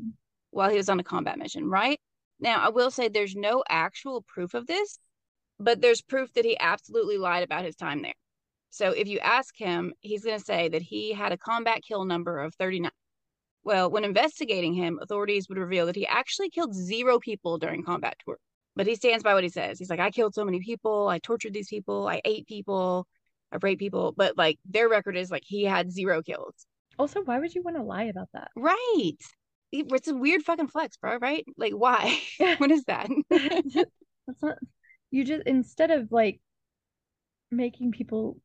while 0.50 0.68
he 0.68 0.76
was 0.76 0.90
on 0.90 1.00
a 1.00 1.04
combat 1.04 1.38
mission, 1.38 1.70
right? 1.70 1.98
Now, 2.38 2.60
I 2.60 2.68
will 2.68 2.90
say 2.90 3.08
there's 3.08 3.34
no 3.34 3.64
actual 3.68 4.22
proof 4.28 4.52
of 4.52 4.66
this, 4.66 4.98
but 5.60 5.80
there's 5.80 6.00
proof 6.00 6.32
that 6.32 6.44
he 6.44 6.58
absolutely 6.58 7.18
lied 7.18 7.44
about 7.44 7.64
his 7.64 7.76
time 7.76 8.02
there. 8.02 8.14
So 8.70 8.90
if 8.90 9.06
you 9.08 9.18
ask 9.18 9.56
him, 9.56 9.92
he's 10.00 10.24
going 10.24 10.38
to 10.38 10.44
say 10.44 10.68
that 10.68 10.82
he 10.82 11.12
had 11.12 11.32
a 11.32 11.36
combat 11.36 11.82
kill 11.86 12.04
number 12.04 12.38
of 12.40 12.54
39. 12.54 12.90
Well, 13.62 13.90
when 13.90 14.04
investigating 14.04 14.72
him, 14.72 14.98
authorities 15.02 15.48
would 15.48 15.58
reveal 15.58 15.86
that 15.86 15.96
he 15.96 16.06
actually 16.06 16.48
killed 16.48 16.74
zero 16.74 17.18
people 17.18 17.58
during 17.58 17.84
combat 17.84 18.16
tour. 18.24 18.38
But 18.74 18.86
he 18.86 18.94
stands 18.94 19.22
by 19.22 19.34
what 19.34 19.42
he 19.42 19.50
says. 19.50 19.78
He's 19.78 19.90
like, 19.90 20.00
I 20.00 20.10
killed 20.10 20.34
so 20.34 20.44
many 20.44 20.60
people. 20.60 21.08
I 21.08 21.18
tortured 21.18 21.52
these 21.52 21.68
people. 21.68 22.08
I 22.08 22.22
ate 22.24 22.46
people. 22.46 23.06
I 23.52 23.58
raped 23.60 23.80
people. 23.80 24.12
But 24.16 24.38
like 24.38 24.58
their 24.64 24.88
record 24.88 25.16
is 25.16 25.30
like 25.30 25.42
he 25.44 25.64
had 25.64 25.92
zero 25.92 26.22
kills. 26.22 26.54
Also, 26.98 27.22
why 27.22 27.38
would 27.38 27.54
you 27.54 27.62
want 27.62 27.76
to 27.76 27.82
lie 27.82 28.04
about 28.04 28.28
that? 28.32 28.50
Right. 28.56 29.18
It's 29.72 30.08
a 30.08 30.14
weird 30.14 30.42
fucking 30.42 30.68
flex, 30.68 30.96
bro. 30.96 31.18
Right? 31.18 31.44
Like, 31.58 31.72
why? 31.72 32.18
what 32.58 32.70
is 32.70 32.84
that? 32.84 33.10
That's 33.30 34.42
not, 34.42 34.58
you 35.10 35.24
just, 35.24 35.42
instead 35.46 35.90
of 35.90 36.12
like 36.12 36.40
making 37.50 37.92
people, 37.92 38.38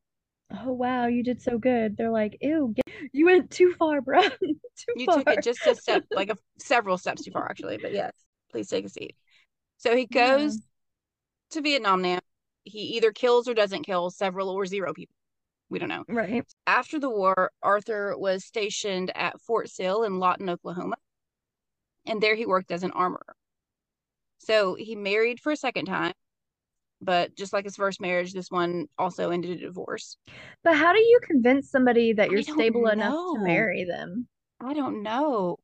oh 0.51 0.72
wow, 0.72 1.07
you 1.07 1.24
did 1.24 1.41
so 1.41 1.57
good, 1.57 1.98
they're 1.98 2.12
like, 2.12 2.38
ew, 2.41 2.74
get, 2.75 3.10
you 3.13 3.25
went 3.25 3.51
too 3.51 3.74
far, 3.77 4.01
bro. 4.01 4.22
too 4.41 4.57
you 4.95 5.05
far. 5.05 5.17
took 5.17 5.31
it 5.31 5.43
just 5.43 5.65
a 5.67 5.75
step, 5.75 6.03
like 6.12 6.29
a, 6.29 6.38
several 6.60 6.98
steps 6.98 7.24
too 7.24 7.31
far, 7.31 7.50
actually. 7.50 7.77
But 7.77 7.93
yes, 7.93 8.13
please 8.51 8.67
take 8.67 8.86
a 8.86 8.89
seat. 8.89 9.15
So 9.77 9.95
he 9.95 10.07
Yeah. 10.10 10.38
goes 10.38 10.60
to 11.51 11.62
Vietnam 11.62 12.01
now. 12.01 12.19
He 12.63 12.79
either 12.98 13.12
kills 13.12 13.48
or 13.48 13.53
doesn't 13.53 13.84
kill 13.84 14.10
several 14.10 14.50
or 14.50 14.65
zero 14.65 14.93
people. 14.93 15.15
We 15.69 15.79
don't 15.79 15.89
know. 15.89 16.03
Right. 16.07 16.45
After 16.67 17.00
the 17.00 17.10
war, 17.10 17.51
Arthur 17.62 18.17
was 18.17 18.45
stationed 18.45 19.12
at 19.15 19.41
Fort 19.41 19.69
Sill 19.69 20.03
in 20.03 20.19
Lawton, 20.19 20.50
Oklahoma. 20.50 20.95
And 22.05 22.22
there 22.22 22.36
he 22.36 22.45
worked 22.45 22.72
as 22.72 22.84
an 22.84 22.91
armorer. 22.91 23.36
So 24.38 24.75
he 24.75 24.95
married 24.95 25.39
for 25.39 25.51
a 25.51 25.57
second 25.57 25.86
time, 25.86 26.13
but 27.02 27.36
just 27.36 27.54
like 27.54 27.66
his 27.66 27.75
first 27.75 28.00
marriage, 28.02 28.34
this 28.34 28.50
one 28.50 28.88
also 28.98 29.30
ended 29.32 29.52
in 29.52 29.60
divorce. 29.60 30.18
But 30.64 30.75
how 30.75 30.94
do 30.94 31.00
you 31.00 31.20
convince 31.24 31.70
somebody 31.70 32.14
that 32.14 32.32
you're 32.32 32.42
stable 32.42 32.88
enough 32.88 33.14
to 33.14 33.40
marry 33.40 33.84
them? 33.84 34.28
I 34.62 34.74
don't 34.74 35.04
know. 35.04 35.58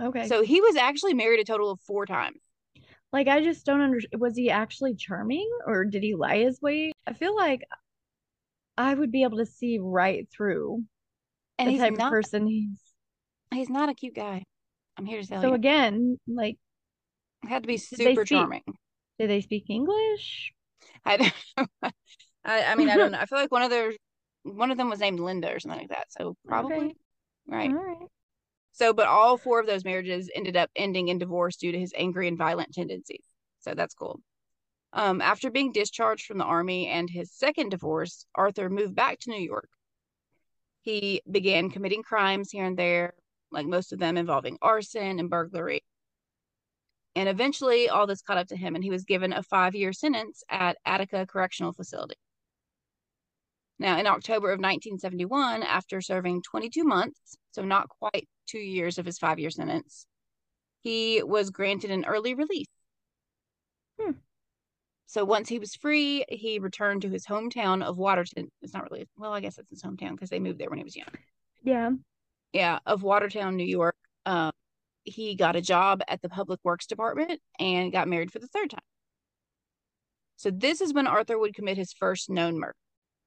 Okay. 0.00 0.26
So 0.28 0.42
he 0.42 0.60
was 0.60 0.76
actually 0.76 1.14
married 1.14 1.40
a 1.40 1.44
total 1.44 1.70
of 1.70 1.80
four 1.80 2.06
times. 2.06 2.40
like, 3.12 3.28
I 3.28 3.40
just 3.42 3.64
don't 3.66 3.80
understand. 3.80 4.20
Was 4.20 4.36
he 4.36 4.50
actually 4.50 4.94
charming 4.94 5.48
or 5.66 5.84
did 5.84 6.02
he 6.02 6.14
lie 6.14 6.38
his 6.38 6.60
way? 6.62 6.92
I 7.06 7.12
feel 7.12 7.34
like 7.36 7.62
I 8.78 8.94
would 8.94 9.12
be 9.12 9.22
able 9.22 9.38
to 9.38 9.46
see 9.46 9.78
right 9.80 10.26
through 10.34 10.82
And 11.58 11.68
the 11.70 11.78
type 11.78 11.92
of 11.92 11.98
person 11.98 12.46
he's. 12.46 12.80
he's 13.52 13.68
not 13.68 13.88
a 13.90 13.94
cute 13.94 14.14
guy. 14.14 14.44
I'm 14.96 15.04
here 15.06 15.20
to 15.22 15.28
tell 15.28 15.42
So 15.42 15.48
you. 15.48 15.54
again, 15.54 16.18
like, 16.26 16.56
It 17.44 17.48
had 17.48 17.62
to 17.62 17.66
be 17.66 17.76
super 17.76 18.24
speak- 18.24 18.28
charming. 18.38 18.62
Do 19.22 19.28
they 19.28 19.40
speak 19.40 19.70
English? 19.70 20.52
I 21.04 21.16
don't 21.16 21.32
know. 21.56 21.66
I, 22.44 22.64
I 22.64 22.74
mean, 22.74 22.88
I 22.88 22.96
don't 22.96 23.12
know. 23.12 23.18
I 23.18 23.26
feel 23.26 23.38
like 23.38 23.52
one 23.52 23.62
of 23.62 23.70
their 23.70 23.92
one 24.42 24.72
of 24.72 24.76
them 24.76 24.90
was 24.90 24.98
named 24.98 25.20
Linda 25.20 25.54
or 25.54 25.60
something 25.60 25.78
like 25.80 25.90
that. 25.90 26.06
So 26.10 26.36
probably 26.46 26.86
Okay. 26.86 26.94
right. 27.46 27.70
All 27.70 27.76
right. 27.76 28.08
So, 28.72 28.92
but 28.92 29.06
all 29.06 29.36
four 29.36 29.60
of 29.60 29.66
those 29.66 29.84
marriages 29.84 30.28
ended 30.34 30.56
up 30.56 30.70
ending 30.74 31.08
in 31.08 31.18
divorce 31.18 31.56
due 31.56 31.70
to 31.70 31.78
his 31.78 31.92
angry 31.96 32.26
and 32.26 32.36
violent 32.36 32.72
tendencies. 32.74 33.24
So 33.60 33.74
that's 33.74 33.94
cool. 33.94 34.20
Um, 34.92 35.20
after 35.20 35.50
being 35.50 35.72
discharged 35.72 36.26
from 36.26 36.38
the 36.38 36.44
army 36.44 36.88
and 36.88 37.08
his 37.08 37.30
second 37.32 37.68
divorce, 37.68 38.26
Arthur 38.34 38.68
moved 38.68 38.96
back 38.96 39.20
to 39.20 39.30
New 39.30 39.40
York. 39.40 39.68
He 40.80 41.22
began 41.30 41.70
committing 41.70 42.02
crimes 42.02 42.50
here 42.50 42.64
and 42.64 42.76
there, 42.76 43.14
like 43.52 43.66
most 43.66 43.92
of 43.92 44.00
them 44.00 44.16
involving 44.16 44.58
arson 44.60 45.20
and 45.20 45.30
burglary. 45.30 45.84
And 47.14 47.28
eventually, 47.28 47.88
all 47.88 48.06
this 48.06 48.22
caught 48.22 48.38
up 48.38 48.48
to 48.48 48.56
him, 48.56 48.74
and 48.74 48.82
he 48.82 48.90
was 48.90 49.04
given 49.04 49.32
a 49.32 49.42
five 49.42 49.74
year 49.74 49.92
sentence 49.92 50.42
at 50.48 50.78
Attica 50.86 51.26
Correctional 51.26 51.72
Facility. 51.72 52.16
Now, 53.78 53.98
in 53.98 54.06
October 54.06 54.48
of 54.48 54.60
1971, 54.60 55.62
after 55.62 56.00
serving 56.00 56.42
22 56.42 56.84
months, 56.84 57.36
so 57.50 57.64
not 57.64 57.88
quite 57.88 58.28
two 58.46 58.58
years 58.58 58.98
of 58.98 59.04
his 59.04 59.18
five 59.18 59.38
year 59.38 59.50
sentence, 59.50 60.06
he 60.80 61.22
was 61.22 61.50
granted 61.50 61.90
an 61.90 62.04
early 62.04 62.34
release. 62.34 62.68
Hmm. 64.00 64.12
So 65.06 65.24
once 65.24 65.48
he 65.48 65.58
was 65.58 65.74
free, 65.74 66.24
he 66.28 66.58
returned 66.58 67.02
to 67.02 67.08
his 67.08 67.26
hometown 67.26 67.82
of 67.82 67.98
Watertown. 67.98 68.50
It's 68.62 68.72
not 68.72 68.90
really, 68.90 69.08
well, 69.18 69.32
I 69.32 69.40
guess 69.40 69.58
it's 69.58 69.70
his 69.70 69.82
hometown 69.82 70.12
because 70.12 70.30
they 70.30 70.40
moved 70.40 70.58
there 70.58 70.70
when 70.70 70.78
he 70.78 70.84
was 70.84 70.96
young. 70.96 71.08
Yeah. 71.62 71.90
Yeah, 72.52 72.78
of 72.86 73.02
Watertown, 73.02 73.56
New 73.56 73.66
York. 73.66 73.96
Um, 74.26 74.52
he 75.04 75.34
got 75.34 75.56
a 75.56 75.60
job 75.60 76.02
at 76.08 76.22
the 76.22 76.28
Public 76.28 76.60
Works 76.64 76.86
Department 76.86 77.40
and 77.58 77.92
got 77.92 78.08
married 78.08 78.32
for 78.32 78.38
the 78.38 78.48
third 78.48 78.70
time. 78.70 78.80
So 80.36 80.50
this 80.50 80.80
is 80.80 80.92
when 80.92 81.06
Arthur 81.06 81.38
would 81.38 81.54
commit 81.54 81.76
his 81.76 81.92
first 81.92 82.30
known 82.30 82.58
murder. 82.58 82.74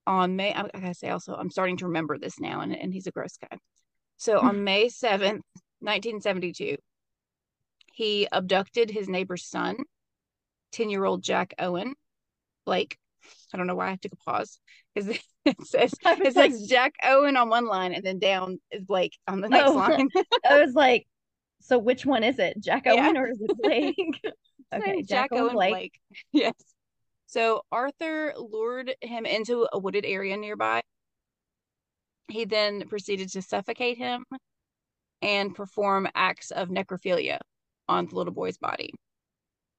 On 0.08 0.36
May, 0.36 0.54
I, 0.54 0.62
I 0.62 0.80
gotta 0.80 0.94
say 0.94 1.10
also, 1.10 1.34
I'm 1.34 1.50
starting 1.50 1.78
to 1.78 1.88
remember 1.88 2.18
this 2.18 2.40
now, 2.40 2.62
and, 2.62 2.76
and 2.76 2.94
he's 2.94 3.08
a 3.08 3.12
gross 3.12 3.38
guy. 3.38 3.58
So 4.18 4.40
hmm. 4.40 4.48
on 4.48 4.64
May 4.64 4.88
7th, 4.88 5.42
1972, 5.80 6.78
he 7.94 8.28
abducted 8.32 8.92
his 8.92 9.08
neighbor's 9.08 9.46
son, 9.46 9.78
10 10.74 10.90
year 10.90 11.06
old 11.06 11.24
Jack 11.24 11.54
Owen 11.58 11.96
Blake. 12.66 12.98
I 13.54 13.58
don't 13.58 13.68
know 13.68 13.76
why 13.76 13.92
I 13.92 13.96
took 13.96 14.14
a 14.14 14.18
pause 14.18 14.60
because 14.94 15.10
it 15.46 15.56
says 15.66 15.94
it 16.06 16.36
like- 16.36 16.52
says 16.52 16.68
Jack 16.68 16.94
Owen 17.04 17.38
on 17.38 17.50
one 17.50 17.66
line 17.66 17.94
and 17.94 18.04
then 18.04 18.20
down 18.20 18.60
is 18.72 18.84
Blake 18.84 19.18
on 19.28 19.42
the 19.42 19.48
oh, 19.48 19.50
next 19.50 19.70
Oh. 19.70 19.74
line. 19.74 20.10
I 20.48 20.64
was 20.64 20.74
like, 20.74 21.08
so 21.66 21.80
which 21.80 22.06
one 22.06 22.24
is 22.24 22.38
it? 22.38 22.60
Jack 22.60 22.84
Yeah. 22.86 23.12
Or 23.16 23.28
is 23.28 23.42
it 23.42 23.58
Blake? 23.58 23.96
okay, 24.74 25.02
Jack, 25.02 25.32
Jack, 25.32 25.34
Owen 25.34 25.56
Blake. 25.56 26.00
Yes. 26.32 26.54
So 27.26 27.64
Arthur 27.72 28.34
lured 28.38 28.96
him 29.02 29.26
into 29.26 29.68
a 29.74 29.80
wooded 29.80 30.06
area 30.06 30.38
nearby. 30.38 30.84
He 32.30 32.46
then 32.46 32.88
proceeded 32.88 33.30
to 33.30 33.42
suffocate 33.42 33.98
him 33.98 34.26
and 35.24 35.56
perform 35.56 36.08
acts 36.14 36.52
of 36.52 36.70
necrophilia 36.70 37.40
on 37.88 38.06
the 38.06 38.16
little 38.16 38.34
boy's 38.34 38.58
body. 38.58 38.94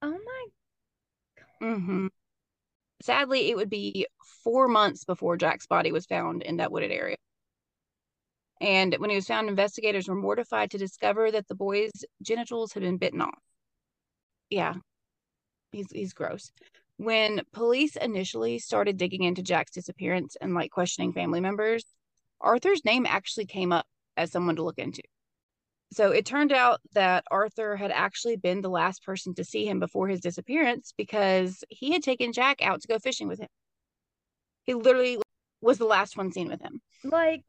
Oh 0.02 0.10
my 0.10 0.46
hmm 1.60 2.06
Sadly, 3.00 3.50
it 3.50 3.56
would 3.56 3.70
be 3.70 4.06
four 4.42 4.66
months 4.66 5.04
before 5.04 5.36
Jack's 5.36 5.66
body 5.66 5.92
was 5.92 6.06
found 6.06 6.42
in 6.42 6.56
that 6.56 6.72
wooded 6.72 6.90
area. 6.90 7.16
And 8.60 8.94
when 8.94 9.10
he 9.10 9.16
was 9.16 9.26
found, 9.26 9.48
investigators 9.48 10.08
were 10.08 10.14
mortified 10.14 10.70
to 10.70 10.78
discover 10.78 11.30
that 11.30 11.46
the 11.48 11.54
boy's 11.54 12.04
genitals 12.22 12.72
had 12.72 12.82
been 12.82 12.96
bitten 12.96 13.20
off. 13.20 13.42
Yeah, 14.48 14.74
he's 15.72 15.90
he's 15.90 16.14
gross. 16.14 16.50
When 16.96 17.42
police 17.52 17.96
initially 17.96 18.58
started 18.58 18.96
digging 18.96 19.22
into 19.22 19.42
Jack's 19.42 19.72
disappearance 19.72 20.36
and 20.40 20.54
like 20.54 20.70
questioning 20.70 21.12
family 21.12 21.40
members, 21.40 21.84
Arthur's 22.40 22.84
name 22.84 23.04
actually 23.06 23.46
came 23.46 23.72
up 23.72 23.86
as 24.16 24.32
someone 24.32 24.56
to 24.56 24.62
look 24.62 24.78
into. 24.78 25.02
So 25.92 26.10
it 26.10 26.26
turned 26.26 26.52
out 26.52 26.80
that 26.94 27.24
Arthur 27.30 27.76
had 27.76 27.90
actually 27.90 28.36
been 28.36 28.60
the 28.60 28.70
last 28.70 29.04
person 29.04 29.34
to 29.34 29.44
see 29.44 29.66
him 29.66 29.78
before 29.78 30.08
his 30.08 30.20
disappearance 30.20 30.92
because 30.96 31.62
he 31.68 31.92
had 31.92 32.02
taken 32.02 32.32
Jack 32.32 32.62
out 32.62 32.80
to 32.82 32.88
go 32.88 32.98
fishing 32.98 33.28
with 33.28 33.38
him. 33.38 33.48
He 34.64 34.74
literally 34.74 35.20
was 35.60 35.78
the 35.78 35.84
last 35.84 36.16
one 36.16 36.32
seen 36.32 36.48
with 36.48 36.60
him. 36.60 36.80
like 37.04 37.44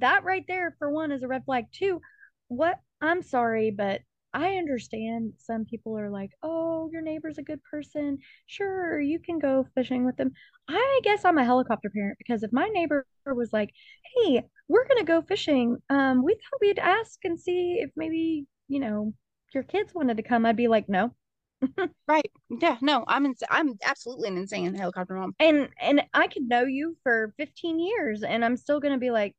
that 0.00 0.24
right 0.24 0.44
there 0.48 0.74
for 0.78 0.90
one 0.90 1.12
is 1.12 1.22
a 1.22 1.28
red 1.28 1.44
flag 1.44 1.66
too. 1.72 2.00
What 2.48 2.78
I'm 3.00 3.22
sorry, 3.22 3.70
but 3.70 4.00
I 4.34 4.56
understand 4.56 5.34
some 5.38 5.64
people 5.66 5.98
are 5.98 6.10
like, 6.10 6.30
"Oh, 6.42 6.88
your 6.92 7.02
neighbor's 7.02 7.38
a 7.38 7.42
good 7.42 7.62
person. 7.64 8.18
Sure, 8.46 9.00
you 9.00 9.18
can 9.18 9.38
go 9.38 9.66
fishing 9.74 10.04
with 10.04 10.16
them." 10.16 10.32
I 10.68 11.00
guess 11.04 11.24
I'm 11.24 11.38
a 11.38 11.44
helicopter 11.44 11.90
parent 11.90 12.18
because 12.18 12.42
if 12.42 12.52
my 12.52 12.68
neighbor 12.68 13.06
was 13.26 13.52
like, 13.52 13.72
"Hey, 14.16 14.44
we're 14.68 14.86
gonna 14.88 15.04
go 15.04 15.22
fishing. 15.22 15.78
Um, 15.90 16.22
we 16.24 16.34
thought 16.34 16.60
we'd 16.60 16.78
ask 16.78 17.24
and 17.24 17.38
see 17.38 17.80
if 17.80 17.90
maybe, 17.96 18.46
you 18.68 18.80
know, 18.80 19.14
your 19.54 19.64
kids 19.64 19.94
wanted 19.94 20.16
to 20.18 20.22
come," 20.22 20.46
I'd 20.46 20.56
be 20.56 20.68
like, 20.68 20.88
"No, 20.88 21.14
right. 22.08 22.30
Yeah. 22.50 22.76
No, 22.80 23.04
I'm 23.06 23.26
ins- 23.26 23.42
I'm 23.50 23.78
absolutely 23.84 24.28
an 24.28 24.36
insane 24.36 24.74
helicopter 24.74 25.14
mom. 25.14 25.34
And 25.38 25.68
and 25.80 26.02
I 26.12 26.26
could 26.26 26.48
know 26.48 26.64
you 26.64 26.96
for 27.02 27.32
15 27.36 27.78
years 27.78 28.22
and 28.22 28.44
I'm 28.44 28.56
still 28.56 28.80
gonna 28.80 28.98
be 28.98 29.10
like, 29.10 29.34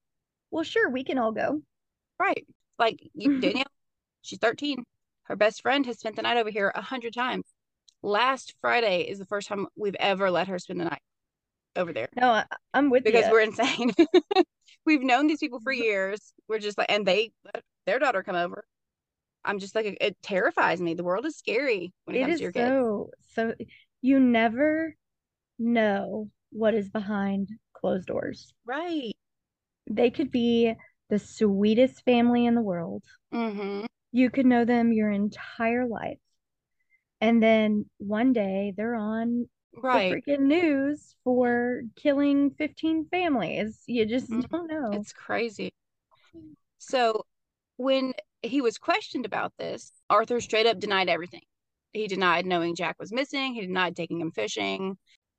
well, 0.52 0.64
sure, 0.64 0.90
we 0.90 1.04
can 1.04 1.18
all 1.18 1.32
go. 1.32 1.62
Right. 2.20 2.46
Like 2.80 3.00
you, 3.14 3.40
Danielle, 3.42 3.66
she's 4.22 4.40
13. 4.40 4.84
Her 5.24 5.36
best 5.36 5.62
friend 5.62 5.86
has 5.86 6.00
spent 6.00 6.16
the 6.16 6.22
night 6.22 6.38
over 6.38 6.50
here 6.50 6.72
a 6.74 6.82
hundred 6.82 7.14
times. 7.14 7.46
Last 8.02 8.56
Friday 8.62 9.04
is 9.04 9.20
the 9.20 9.26
first 9.26 9.48
time 9.48 9.68
we've 9.76 9.96
ever 10.00 10.30
let 10.30 10.50
her 10.50 10.60
spend 10.60 10.82
the 10.82 10.86
night 10.86 11.02
over 11.76 11.94
there. 11.94 12.10
No, 12.16 12.30
I, 12.30 12.46
am 12.74 12.90
with 12.90 13.06
you. 13.06 13.12
because 13.12 13.28
you. 13.28 13.32
we're 13.32 13.42
insane. 13.42 13.94
we've 14.86 15.02
known 15.02 15.28
these 15.28 15.40
people 15.40 15.60
for 15.62 15.74
mm-hmm. 15.74 15.84
years. 15.84 16.34
We're 16.48 16.60
just 16.60 16.78
like, 16.78 16.92
and 16.92 17.06
they 17.06 17.32
let 17.46 17.64
their 17.86 18.00
daughter 18.00 18.24
come 18.24 18.36
over. 18.36 18.66
I'm 19.46 19.60
just 19.60 19.76
like, 19.76 19.98
it 20.00 20.18
terrifies 20.22 20.82
me. 20.82 20.94
The 20.94 21.04
world 21.04 21.26
is 21.26 21.38
scary 21.38 21.94
when 22.06 22.16
it, 22.16 22.20
it 22.20 22.22
comes 22.24 22.34
is 22.34 22.40
to 22.40 22.44
your 22.44 22.54
so, 22.54 23.10
So 23.36 23.54
you 24.02 24.20
never 24.20 24.96
know 25.60 26.30
what 26.52 26.74
is 26.74 26.90
behind 26.90 27.50
closed 27.74 28.08
doors. 28.08 28.54
Right. 28.66 29.16
They 29.90 30.10
could 30.10 30.32
be 30.32 30.74
the 31.10 31.20
sweetest 31.20 32.04
family 32.06 32.46
in 32.46 32.56
the 32.56 32.62
world. 32.62 33.04
Mm-hmm. 33.34 33.86
You 34.12 34.30
could 34.30 34.46
know 34.46 34.66
them 34.66 34.94
your 34.94 35.12
entire 35.12 35.86
life. 35.88 36.20
And 37.20 37.42
then 37.42 37.86
one 37.98 38.34
day 38.34 38.74
they're 38.76 38.96
on 38.96 39.48
right. 39.76 40.14
the 40.26 40.32
freaking 40.32 40.42
news 40.42 41.16
for 41.24 41.82
killing 41.96 42.52
15 42.52 43.08
families. 43.10 43.82
You 43.88 44.06
just 44.06 44.30
mm-hmm. 44.30 44.42
don't 44.42 44.68
know. 44.68 44.92
It's 45.00 45.14
crazy. 45.14 45.74
So 46.78 47.26
when 47.84 48.14
he 48.42 48.62
was 48.62 48.78
questioned 48.78 49.26
about 49.26 49.54
this, 49.58 49.92
Arthur 50.10 50.40
straight 50.40 50.66
up 50.66 50.80
denied 50.80 51.10
everything. 51.10 51.42
He 51.92 52.08
denied 52.08 52.46
knowing 52.46 52.76
Jack 52.76 52.96
was 53.00 53.14
missing. 53.14 53.54
He 53.54 53.62
denied 53.62 53.96
taking 53.96 54.20
him 54.20 54.32
fishing. 54.32 54.98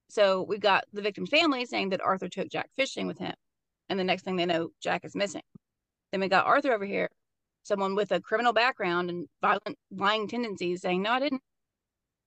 So 0.08 0.42
we 0.42 0.58
got 0.58 0.84
the 0.92 1.02
victim's 1.02 1.30
family 1.30 1.64
saying 1.64 1.88
that 1.90 2.00
Arthur 2.00 2.28
took 2.28 2.48
Jack 2.48 2.70
fishing 2.76 3.06
with 3.06 3.18
him. 3.18 3.34
And 3.88 3.98
the 3.98 4.04
next 4.04 4.22
thing 4.22 4.36
they 4.36 4.46
know, 4.46 4.68
Jack 4.80 5.04
is 5.04 5.16
missing. 5.16 5.42
Then 6.12 6.20
we 6.20 6.28
got 6.28 6.46
Arthur 6.46 6.72
over 6.72 6.84
here, 6.84 7.08
someone 7.64 7.94
with 7.94 8.12
a 8.12 8.20
criminal 8.20 8.52
background 8.52 9.10
and 9.10 9.26
violent 9.40 9.76
lying 9.90 10.28
tendencies 10.28 10.82
saying, 10.82 11.02
No, 11.02 11.10
I 11.10 11.20
didn't. 11.20 11.42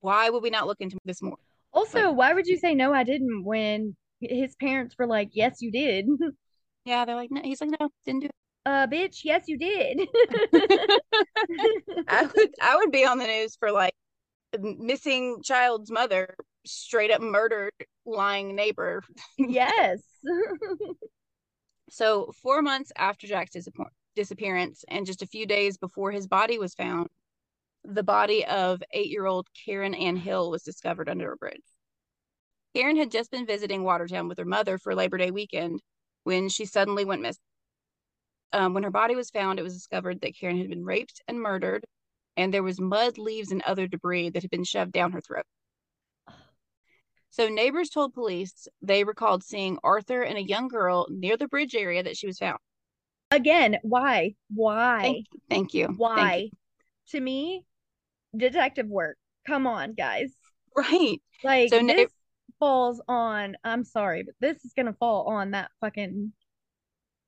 Why 0.02 0.30
would 0.30 0.44
we 0.44 0.50
not 0.50 0.68
look 0.68 0.82
into 0.82 0.98
this 1.06 1.22
more? 1.22 1.38
Also, 1.72 2.10
like, 2.10 2.18
why 2.18 2.34
would 2.34 2.48
you 2.48 2.58
say 2.58 2.76
no, 2.76 2.94
I 2.94 3.04
didn't 3.04 3.46
when 3.46 3.96
his 4.20 4.56
parents 4.56 4.96
were 4.98 5.08
like, 5.08 5.30
Yes, 5.32 5.62
you 5.62 5.72
did. 5.72 6.08
Yeah, 6.86 7.04
they're 7.04 7.16
like, 7.16 7.32
no, 7.32 7.42
he's 7.44 7.60
like, 7.60 7.72
no, 7.78 7.90
didn't 8.06 8.22
do 8.22 8.28
it 8.28 8.36
uh 8.68 8.86
bitch 8.86 9.22
yes 9.24 9.46
you 9.48 9.58
did. 9.58 10.08
I 12.08 12.30
would 12.36 12.50
i 12.62 12.76
would 12.76 12.92
be 12.92 13.06
on 13.06 13.18
the 13.18 13.26
news 13.26 13.56
for 13.56 13.72
like 13.72 13.94
missing 14.60 15.42
child's 15.42 15.90
mother 15.90 16.36
straight 16.66 17.12
up 17.12 17.22
murdered 17.22 17.72
lying 18.06 18.56
neighbor. 18.56 19.02
Yes. 19.38 20.02
So 21.90 22.34
four 22.44 22.62
months 22.62 22.92
after 22.98 23.28
jack's 23.28 23.56
disappearance 24.14 24.84
and 24.90 25.06
just 25.06 25.22
a 25.22 25.26
few 25.28 25.46
days 25.46 25.78
before 25.78 26.12
his 26.12 26.28
body 26.28 26.60
was 26.60 26.74
found 26.74 27.08
the 27.86 28.04
body 28.04 28.44
of 28.44 28.84
eight-year-old 28.92 29.48
karen 29.66 29.94
ann 29.94 30.18
hill 30.18 30.52
was 30.52 30.64
discovered 30.64 31.08
under 31.08 31.32
a 31.32 31.38
bridge. 31.38 31.64
Karen 32.76 32.98
had 32.98 33.10
just 33.10 33.32
been 33.32 33.46
visiting 33.46 33.84
watertown 33.84 34.28
with 34.28 34.38
her 34.38 34.44
mother 34.44 34.78
for 34.78 34.94
labor 34.94 35.18
day 35.18 35.32
weekend 35.32 35.82
when 36.26 36.50
she 36.50 36.66
suddenly 36.66 37.06
went 37.06 37.22
missing 37.22 37.40
um, 38.54 38.74
when 38.74 38.84
her 38.84 38.92
body 38.92 39.16
was 39.16 39.30
found, 39.30 39.60
it 39.60 39.64
was 39.64 39.74
discovered 39.74 40.22
that 40.22 40.38
Karen 40.38 40.58
had 40.58 40.70
been 40.70 40.86
raped 40.86 41.22
and 41.28 41.40
murdered, 41.40 41.86
and 42.36 42.54
there 42.54 42.64
was 42.64 42.80
mud, 42.80 43.18
leaves, 43.18 43.52
and 43.52 43.62
other 43.64 43.88
debris 43.88 44.30
that 44.30 44.44
had 44.44 44.52
been 44.52 44.64
shoved 44.64 44.92
down 44.92 45.12
her 45.12 45.22
throat. 45.22 45.46
So 47.30 47.50
neighbors 47.50 47.90
told 47.90 48.14
police 48.14 48.68
they 48.82 49.04
recalled 49.04 49.44
seeing 49.44 49.78
Arthur 49.84 50.24
and 50.24 50.38
a 50.38 50.44
young 50.44 50.70
girl 50.70 51.08
near 51.10 51.38
the 51.38 51.48
bridge 51.48 51.76
area 51.76 52.02
that 52.04 52.18
she 52.18 52.26
was 52.26 52.40
found. 52.40 52.58
Again, 53.30 53.78
why? 53.84 54.36
Why? 54.54 55.02
Thank, 55.02 55.26
thank 55.50 55.74
you. 55.74 55.88
Why? 55.98 56.16
Thank 56.16 56.44
you. 56.44 56.50
To 57.12 57.20
me, 57.22 57.66
detective 58.36 58.88
work. 58.88 59.18
Come 59.46 59.68
on, 59.68 59.94
guys. 59.94 60.34
Right. 60.76 61.22
Like 61.44 61.70
so 61.70 61.86
this 61.86 62.12
falls 62.60 63.02
on. 63.08 63.56
I'm 63.64 63.84
sorry, 63.84 64.24
but 64.24 64.36
this 64.40 64.64
is 64.64 64.74
gonna 64.76 64.96
fall 65.00 65.28
on 65.28 65.52
that 65.52 65.70
fucking 65.82 66.32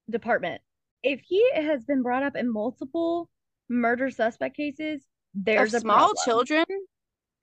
department 0.10 0.62
if 1.04 1.22
he 1.22 1.44
has 1.56 1.84
been 1.86 2.02
brought 2.02 2.24
up 2.24 2.36
in 2.36 2.52
multiple 2.52 3.30
murder 3.70 4.10
suspect 4.10 4.56
cases, 4.58 5.02
there's 5.34 5.74
of 5.74 5.80
a 5.80 5.82
small 5.82 6.14
children. 6.26 6.66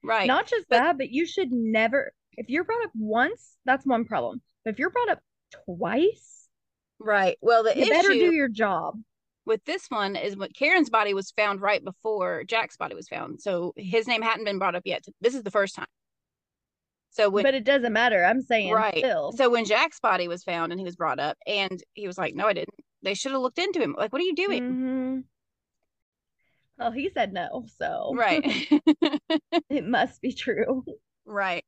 Right. 0.03 0.27
Not 0.27 0.47
just 0.47 0.67
but, 0.69 0.77
that, 0.77 0.97
but 0.97 1.09
you 1.09 1.25
should 1.25 1.51
never 1.51 2.13
if 2.37 2.49
you're 2.49 2.63
brought 2.63 2.85
up 2.85 2.91
once, 2.95 3.57
that's 3.65 3.85
one 3.85 4.05
problem. 4.05 4.41
But 4.63 4.71
if 4.71 4.79
you're 4.79 4.91
brought 4.91 5.09
up 5.09 5.19
twice, 5.65 6.47
right. 6.99 7.37
Well, 7.41 7.63
the 7.63 7.75
you 7.75 7.81
issue, 7.83 7.91
better 7.91 8.13
do 8.13 8.31
your 8.33 8.47
job. 8.47 8.95
With 9.45 9.63
this 9.65 9.87
one 9.89 10.15
is 10.15 10.37
what 10.37 10.55
Karen's 10.55 10.89
body 10.89 11.13
was 11.13 11.31
found 11.31 11.61
right 11.61 11.83
before 11.83 12.43
Jack's 12.43 12.77
body 12.77 12.95
was 12.95 13.07
found. 13.07 13.41
So 13.41 13.73
his 13.75 14.07
name 14.07 14.21
hadn't 14.21 14.45
been 14.45 14.59
brought 14.59 14.75
up 14.75 14.83
yet. 14.85 15.05
This 15.21 15.35
is 15.35 15.43
the 15.43 15.51
first 15.51 15.75
time. 15.75 15.87
So 17.11 17.29
when, 17.29 17.43
but 17.43 17.55
it 17.55 17.63
doesn't 17.63 17.93
matter. 17.93 18.23
I'm 18.23 18.41
saying 18.41 18.71
right. 18.71 18.97
Still. 18.97 19.31
So 19.31 19.49
when 19.49 19.65
Jack's 19.65 19.99
body 19.99 20.27
was 20.27 20.43
found 20.43 20.71
and 20.71 20.79
he 20.79 20.85
was 20.85 20.95
brought 20.95 21.19
up, 21.19 21.37
and 21.47 21.81
he 21.93 22.05
was 22.05 22.17
like, 22.17 22.35
"No, 22.35 22.45
I 22.45 22.53
didn't." 22.53 22.75
They 23.07 23.13
should 23.13 23.31
have 23.31 23.39
looked 23.39 23.57
into 23.57 23.79
him. 23.79 23.95
Like, 23.97 24.11
what 24.11 24.21
are 24.21 24.25
you 24.25 24.35
doing? 24.35 24.63
Mm-hmm. 24.63 25.19
Well, 26.77 26.91
he 26.91 27.09
said 27.09 27.31
no, 27.31 27.65
so 27.79 28.11
right. 28.13 28.43
it 29.69 29.87
must 29.87 30.21
be 30.21 30.33
true. 30.33 30.83
Right. 31.25 31.63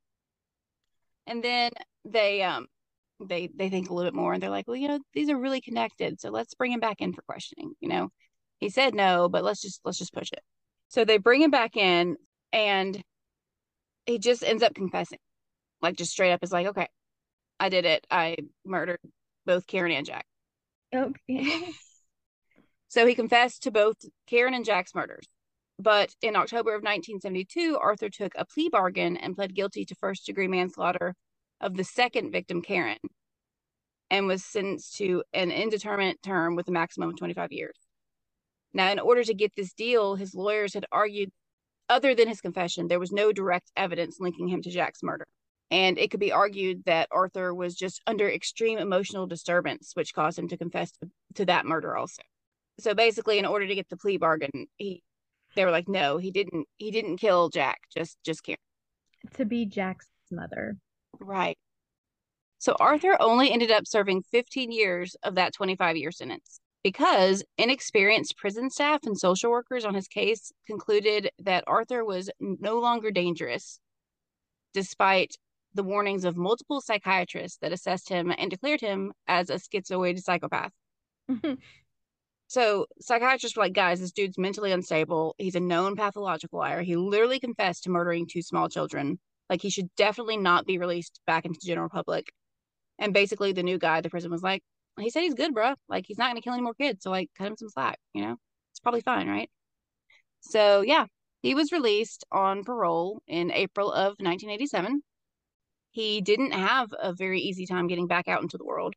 And 1.25 1.41
then 1.41 1.71
they 2.04 2.43
um 2.43 2.67
they 3.25 3.49
they 3.56 3.69
think 3.69 3.89
a 3.89 3.93
little 3.93 4.12
bit 4.12 4.17
more 4.17 4.34
and 4.34 4.43
they're 4.43 4.49
like, 4.49 4.67
well, 4.67 4.75
you 4.75 4.89
know, 4.89 4.99
these 5.13 5.30
are 5.30 5.39
really 5.39 5.62
connected, 5.62 6.19
so 6.19 6.30
let's 6.30 6.56
bring 6.56 6.73
him 6.73 6.82
back 6.82 6.99
in 6.99 7.13
for 7.13 7.21
questioning. 7.21 7.71
You 7.80 7.88
know, 7.88 8.10
he 8.58 8.69
said 8.69 8.93
no, 8.93 9.30
but 9.30 9.45
let's 9.45 9.62
just 9.62 9.80
let's 9.86 9.97
just 9.97 10.13
push 10.13 10.34
it. 10.34 10.41
So 10.89 11.06
they 11.06 11.19
bring 11.19 11.41
him 11.41 11.52
back 11.52 11.78
in, 11.78 12.17
and 12.52 13.02
he 14.06 14.19
just 14.19 14.43
ends 14.43 14.62
up 14.62 14.75
confessing 14.75 15.19
like 15.82 15.95
just 15.95 16.12
straight 16.12 16.34
up 16.34 16.43
is 16.43 16.52
like, 16.52 16.67
okay, 16.67 16.88
I 17.62 17.69
did 17.69 17.86
it. 17.86 18.06
I 18.12 18.36
murdered 18.65 18.99
both 19.45 19.67
Karen 19.67 19.93
and 19.93 20.06
Jack. 20.06 20.25
Okay. 20.93 21.71
so 22.88 23.06
he 23.06 23.15
confessed 23.15 23.63
to 23.63 23.71
both 23.71 23.97
Karen 24.28 24.54
and 24.54 24.65
Jack's 24.65 24.95
murders. 24.95 25.28
But 25.78 26.13
in 26.21 26.36
October 26.36 26.71
of 26.71 26.84
1972, 26.84 27.78
Arthur 27.82 28.10
took 28.10 28.34
a 28.36 28.45
plea 28.45 28.69
bargain 28.69 29.15
and 29.15 29.36
pled 29.36 29.56
guilty 29.56 29.86
to 29.86 29.95
first 29.95 30.25
degree 30.25 30.47
manslaughter 30.47 31.15
of 31.62 31.75
the 31.78 31.86
second 31.86 32.32
victim, 32.32 32.62
Karen, 32.62 32.97
and 34.10 34.28
was 34.28 34.43
sentenced 34.43 34.97
to 34.97 35.23
an 35.34 35.52
indeterminate 35.52 36.21
term 36.21 36.56
with 36.56 36.67
a 36.67 36.71
maximum 36.71 37.10
of 37.10 37.17
25 37.17 37.54
years. 37.54 37.78
Now, 38.73 38.91
in 38.91 38.99
order 38.99 39.23
to 39.23 39.34
get 39.34 39.56
this 39.56 39.73
deal, 39.73 40.15
his 40.15 40.36
lawyers 40.36 40.73
had 40.73 40.86
argued, 40.91 41.32
other 41.88 42.13
than 42.13 42.28
his 42.28 42.41
confession, 42.41 42.88
there 42.88 42.99
was 42.99 43.12
no 43.12 43.32
direct 43.32 43.71
evidence 43.75 44.17
linking 44.19 44.49
him 44.49 44.62
to 44.62 44.69
Jack's 44.69 45.02
murder. 45.02 45.28
And 45.72 45.98
it 46.00 46.10
could 46.10 46.20
be 46.20 46.32
argued 46.32 46.84
that 46.86 47.10
Arthur 47.12 47.54
was 47.54 47.76
just 47.76 48.02
under 48.08 48.30
extreme 48.30 48.80
emotional 48.80 49.28
disturbance, 49.28 49.92
which 49.94 50.14
caused 50.14 50.40
him 50.40 50.48
to 50.48 50.58
confess 50.58 50.92
to, 50.94 51.10
to 51.36 51.46
that 51.46 51.66
murder 51.66 51.96
also. 51.96 52.24
So 52.80 52.94
basically, 52.94 53.38
in 53.38 53.46
order 53.46 53.68
to 53.68 53.76
get 53.76 53.90
the 53.90 53.98
plea 53.98 54.18
bargain, 54.18 54.68
he 54.78 55.04
they 55.56 55.66
were 55.66 55.72
like, 55.72 55.88
no, 55.88 56.18
he 56.18 56.32
didn't 56.32 56.68
he 56.78 56.92
didn't 56.92 57.18
kill 57.18 57.50
Jack, 57.50 57.82
just 57.96 58.18
just 58.24 58.44
Karen. 58.44 58.58
To 59.36 59.46
be 59.46 59.66
Jack's 59.66 60.08
mother. 60.32 60.78
Right. 61.20 61.58
So 62.60 62.76
Arthur 62.80 63.16
only 63.22 63.52
ended 63.52 63.72
up 63.72 63.88
serving 63.88 64.24
15 64.24 64.72
years 64.72 65.16
of 65.24 65.36
that 65.36 65.54
25 65.54 65.98
year 65.98 66.12
sentence 66.12 66.60
because 66.84 67.44
inexperienced 67.58 68.38
prison 68.38 68.70
staff 68.70 69.02
and 69.04 69.18
social 69.18 69.52
workers 69.52 69.86
on 69.86 69.94
his 69.94 70.08
case 70.08 70.52
concluded 70.68 71.30
that 71.40 71.64
Arthur 71.68 72.06
was 72.06 72.30
no 72.40 72.80
longer 72.80 73.12
dangerous 73.12 73.80
despite 74.74 75.36
the 75.74 75.84
warnings 75.84 76.26
of 76.26 76.38
multiple 76.38 76.82
psychiatrists 76.82 77.58
that 77.62 77.72
assessed 77.72 78.10
him 78.10 78.34
and 78.38 78.50
declared 78.50 78.82
him 78.82 79.14
as 79.28 79.50
a 79.50 79.56
schizoid 79.56 80.22
psychopath. 80.22 80.72
Mm-hmm. 81.30 81.54
so 82.48 82.88
psychiatrists 83.00 83.56
were 83.56 83.64
like, 83.64 83.74
guys, 83.74 84.00
this 84.00 84.12
dude's 84.12 84.38
mentally 84.38 84.72
unstable. 84.72 85.36
He's 85.38 85.56
a 85.56 85.60
known 85.60 85.96
pathological 85.96 86.60
liar. 86.60 86.82
He 86.82 86.96
literally 86.96 87.40
confessed 87.40 87.84
to 87.84 87.92
murdering 87.92 88.26
two 88.28 88.42
small 88.42 88.68
children. 88.68 89.20
Like 89.50 89.62
he 89.62 89.70
should 89.70 89.94
definitely 89.96 90.38
not 90.38 90.66
be 90.66 90.80
released 90.80 91.20
back 91.28 91.46
into 91.46 91.60
the 91.62 91.68
general 91.68 91.90
public. 91.90 92.32
And 92.98 93.14
basically 93.14 93.52
the 93.52 93.64
new 93.64 93.78
guy, 93.78 94.02
the 94.02 94.10
prison 94.10 94.32
was 94.32 94.44
like, 94.44 94.64
he 95.00 95.10
said 95.10 95.22
he's 95.22 95.36
good, 95.36 95.54
bro. 95.54 95.76
Like 95.88 96.06
he's 96.08 96.18
not 96.18 96.30
gonna 96.30 96.42
kill 96.42 96.54
any 96.54 96.64
more 96.64 96.74
kids. 96.74 97.04
So 97.04 97.12
like 97.12 97.30
cut 97.38 97.48
him 97.48 97.58
some 97.58 97.70
slack, 97.70 98.00
you 98.14 98.24
know? 98.24 98.36
It's 98.72 98.80
probably 98.80 99.02
fine, 99.02 99.28
right? 99.28 99.50
So 100.42 100.82
yeah, 100.82 101.06
he 101.42 101.56
was 101.56 101.72
released 101.72 102.26
on 102.32 102.64
parole 102.64 103.22
in 103.28 103.52
April 103.52 103.92
of 103.92 104.16
1987 104.20 105.02
he 106.00 106.22
didn't 106.22 106.52
have 106.52 106.94
a 106.98 107.14
very 107.14 107.42
easy 107.42 107.66
time 107.66 107.88
getting 107.88 108.08
back 108.08 108.30
out 108.30 108.42
into 108.42 108.58
the 108.58 108.64
world. 108.64 108.94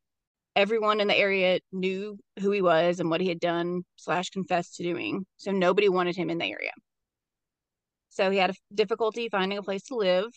Everyone 0.56 1.00
in 1.00 1.08
the 1.08 1.18
area 1.18 1.60
knew 1.72 2.18
who 2.40 2.52
he 2.52 2.62
was 2.62 3.00
and 3.00 3.10
what 3.10 3.20
he 3.20 3.28
had 3.28 3.40
done 3.40 3.82
slash 3.96 4.30
confessed 4.30 4.76
to 4.76 4.84
doing. 4.84 5.26
So 5.36 5.50
nobody 5.50 5.88
wanted 5.88 6.16
him 6.16 6.30
in 6.30 6.38
the 6.38 6.46
area. 6.46 6.70
So 8.10 8.30
he 8.30 8.38
had 8.38 8.50
a 8.50 8.54
difficulty 8.74 9.28
finding 9.28 9.58
a 9.58 9.62
place 9.62 9.82
to 9.84 9.96
live, 9.96 10.30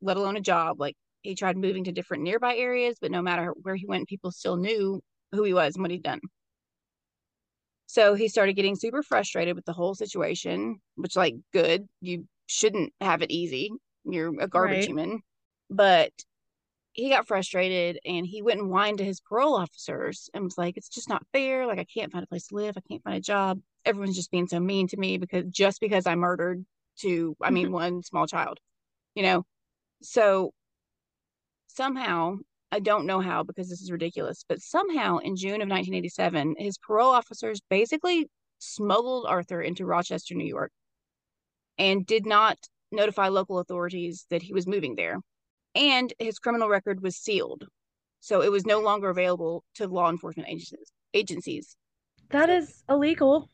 let 0.00 0.16
alone 0.16 0.36
a 0.36 0.40
job. 0.40 0.80
Like 0.80 0.96
he 1.22 1.34
tried 1.36 1.56
moving 1.56 1.84
to 1.84 1.92
different 1.92 2.24
nearby 2.24 2.56
areas, 2.56 2.98
but 3.00 3.12
no 3.12 3.22
matter 3.22 3.52
where 3.62 3.76
he 3.76 3.86
went, 3.86 4.08
people 4.08 4.32
still 4.32 4.56
knew 4.56 5.00
who 5.32 5.44
he 5.44 5.54
was 5.54 5.76
and 5.76 5.82
what 5.82 5.90
he'd 5.92 6.02
done. 6.02 6.20
So 7.86 8.14
he 8.14 8.28
started 8.28 8.54
getting 8.54 8.76
super 8.76 9.02
frustrated 9.02 9.56
with 9.56 9.64
the 9.64 9.72
whole 9.72 9.94
situation, 9.94 10.80
which, 10.96 11.16
like, 11.16 11.34
good. 11.52 11.88
You 12.00 12.26
shouldn't 12.46 12.92
have 13.00 13.22
it 13.22 13.30
easy. 13.30 13.72
You're 14.04 14.40
a 14.40 14.48
garbage 14.48 14.84
Right. 14.84 14.88
human. 14.88 15.22
But 15.70 16.12
he 16.92 17.10
got 17.10 17.28
frustrated 17.28 18.00
and 18.04 18.26
he 18.26 18.42
went 18.42 18.60
and 18.60 18.70
whined 18.70 18.98
to 18.98 19.04
his 19.04 19.20
parole 19.20 19.54
officers 19.54 20.28
and 20.34 20.42
was 20.42 20.58
like, 20.58 20.76
it's 20.76 20.88
just 20.88 21.08
not 21.08 21.26
fair. 21.32 21.66
Like, 21.66 21.78
I 21.78 21.84
can't 21.84 22.10
find 22.10 22.24
a 22.24 22.26
place 22.26 22.48
to 22.48 22.56
live. 22.56 22.76
I 22.76 22.80
can't 22.88 23.02
find 23.04 23.16
a 23.16 23.20
job. 23.20 23.60
Everyone's 23.84 24.16
just 24.16 24.30
being 24.30 24.48
so 24.48 24.58
mean 24.58 24.88
to 24.88 24.96
me 24.96 25.16
because 25.16 25.44
just 25.48 25.80
because 25.80 26.06
I 26.06 26.16
murdered 26.16 26.64
two, 26.98 27.36
I 27.40 27.50
mean, 27.50 27.66
mm-hmm. 27.66 27.74
one 27.74 28.02
small 28.02 28.26
child, 28.26 28.58
you 29.14 29.22
know? 29.22 29.44
So 30.02 30.52
somehow, 31.68 32.38
I 32.72 32.80
don't 32.80 33.06
know 33.06 33.20
how 33.20 33.44
because 33.44 33.68
this 33.68 33.80
is 33.80 33.92
ridiculous, 33.92 34.44
but 34.48 34.60
somehow 34.60 35.18
in 35.18 35.36
June 35.36 35.62
of 35.62 35.68
1987, 35.68 36.56
his 36.58 36.78
parole 36.78 37.12
officers 37.12 37.60
basically 37.70 38.26
smuggled 38.58 39.26
Arthur 39.26 39.62
into 39.62 39.86
Rochester, 39.86 40.34
New 40.34 40.46
York, 40.46 40.72
and 41.78 42.04
did 42.04 42.26
not 42.26 42.58
notify 42.90 43.28
local 43.28 43.60
authorities 43.60 44.26
that 44.30 44.42
he 44.42 44.52
was 44.52 44.66
moving 44.66 44.96
there. 44.96 45.18
And 45.78 46.12
his 46.18 46.40
criminal 46.40 46.68
record 46.68 47.02
was 47.02 47.16
sealed. 47.16 47.64
So 48.20 48.42
it 48.42 48.50
was 48.50 48.66
no 48.66 48.80
longer 48.80 49.10
available 49.10 49.62
to 49.76 49.86
law 49.86 50.10
enforcement 50.10 50.48
agencies. 50.48 50.90
agencies. 51.14 51.76
That 52.30 52.50
is 52.50 52.82
illegal. 52.88 53.48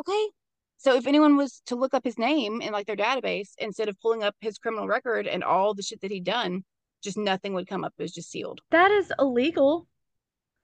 Okay. 0.00 0.28
So 0.76 0.96
if 0.96 1.06
anyone 1.06 1.36
was 1.36 1.62
to 1.66 1.76
look 1.76 1.94
up 1.94 2.04
his 2.04 2.18
name 2.18 2.60
in 2.60 2.72
like 2.72 2.86
their 2.86 2.96
database, 2.96 3.50
instead 3.58 3.88
of 3.88 3.98
pulling 4.00 4.24
up 4.24 4.34
his 4.40 4.58
criminal 4.58 4.88
record 4.88 5.28
and 5.28 5.44
all 5.44 5.72
the 5.72 5.82
shit 5.82 6.00
that 6.00 6.10
he'd 6.10 6.24
done, 6.24 6.64
just 7.02 7.16
nothing 7.16 7.54
would 7.54 7.68
come 7.68 7.84
up. 7.84 7.94
It 7.96 8.02
was 8.02 8.12
just 8.12 8.30
sealed. 8.30 8.60
That 8.70 8.90
is 8.90 9.12
illegal. 9.18 9.86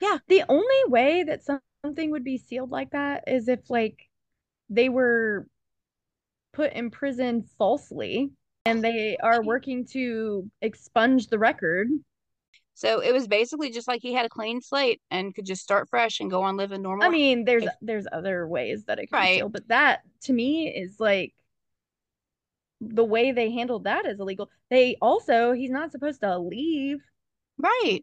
Yeah. 0.00 0.18
The 0.26 0.42
only 0.48 0.82
way 0.88 1.22
that 1.22 1.42
something 1.84 2.10
would 2.10 2.24
be 2.24 2.38
sealed 2.38 2.70
like 2.70 2.90
that 2.90 3.24
is 3.28 3.48
if 3.48 3.70
like 3.70 4.08
they 4.68 4.88
were 4.88 5.46
put 6.52 6.72
in 6.72 6.90
prison 6.90 7.44
falsely 7.56 8.32
and 8.66 8.82
they 8.82 9.16
are 9.18 9.42
working 9.42 9.84
to 9.86 10.50
expunge 10.62 11.26
the 11.28 11.38
record. 11.38 11.88
So 12.74 13.00
it 13.00 13.12
was 13.12 13.28
basically 13.28 13.70
just 13.70 13.86
like 13.86 14.02
he 14.02 14.12
had 14.14 14.26
a 14.26 14.28
clean 14.30 14.60
slate 14.60 15.00
and 15.10 15.34
could 15.34 15.44
just 15.46 15.62
start 15.62 15.88
fresh 15.88 16.20
and 16.20 16.30
go 16.30 16.42
on 16.42 16.56
living 16.56 16.82
normal. 16.82 17.06
I 17.06 17.10
mean, 17.10 17.44
there's 17.44 17.64
If- 17.64 17.72
there's 17.82 18.06
other 18.10 18.48
ways 18.48 18.84
that 18.86 18.98
it 18.98 19.08
can 19.10 19.18
Right. 19.18 19.30
be 19.32 19.36
sealed, 19.36 19.52
but 19.52 19.68
that 19.68 20.00
to 20.22 20.32
me 20.32 20.68
is 20.74 20.98
like 20.98 21.34
the 22.80 23.04
way 23.04 23.32
they 23.32 23.50
handled 23.50 23.84
that 23.84 24.06
is 24.06 24.18
illegal. 24.18 24.50
They 24.70 24.96
also 25.00 25.52
he's 25.52 25.70
not 25.70 25.92
supposed 25.92 26.20
to 26.22 26.38
leave 26.38 26.98
right. 27.58 28.00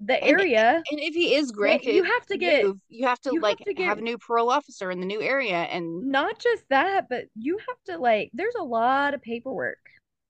the 0.00 0.14
And- 0.22 0.40
area. 0.40 0.82
And 0.90 1.00
if 1.00 1.14
he 1.14 1.34
is 1.34 1.52
granted, 1.52 1.94
you 1.94 2.02
have 2.04 2.24
to 2.26 2.38
get 2.38 2.64
move, 2.64 2.80
you 2.88 3.06
have 3.06 3.20
to 3.22 3.30
you 3.30 3.36
have 3.36 3.42
like 3.42 3.58
to 3.58 3.70
have 3.84 3.96
get- 3.96 3.98
a 3.98 4.00
new 4.00 4.16
parole 4.16 4.48
officer 4.50 4.90
in 4.90 5.00
the 5.00 5.06
new 5.06 5.20
area, 5.20 5.64
and 5.64 6.06
not 6.06 6.38
just 6.38 6.66
that, 6.70 7.08
but 7.10 7.26
you 7.36 7.58
have 7.58 7.82
to 7.86 7.98
like 7.98 8.30
there's 8.32 8.54
a 8.54 8.62
lot 8.64 9.12
of 9.12 9.20
paperwork. 9.20 9.78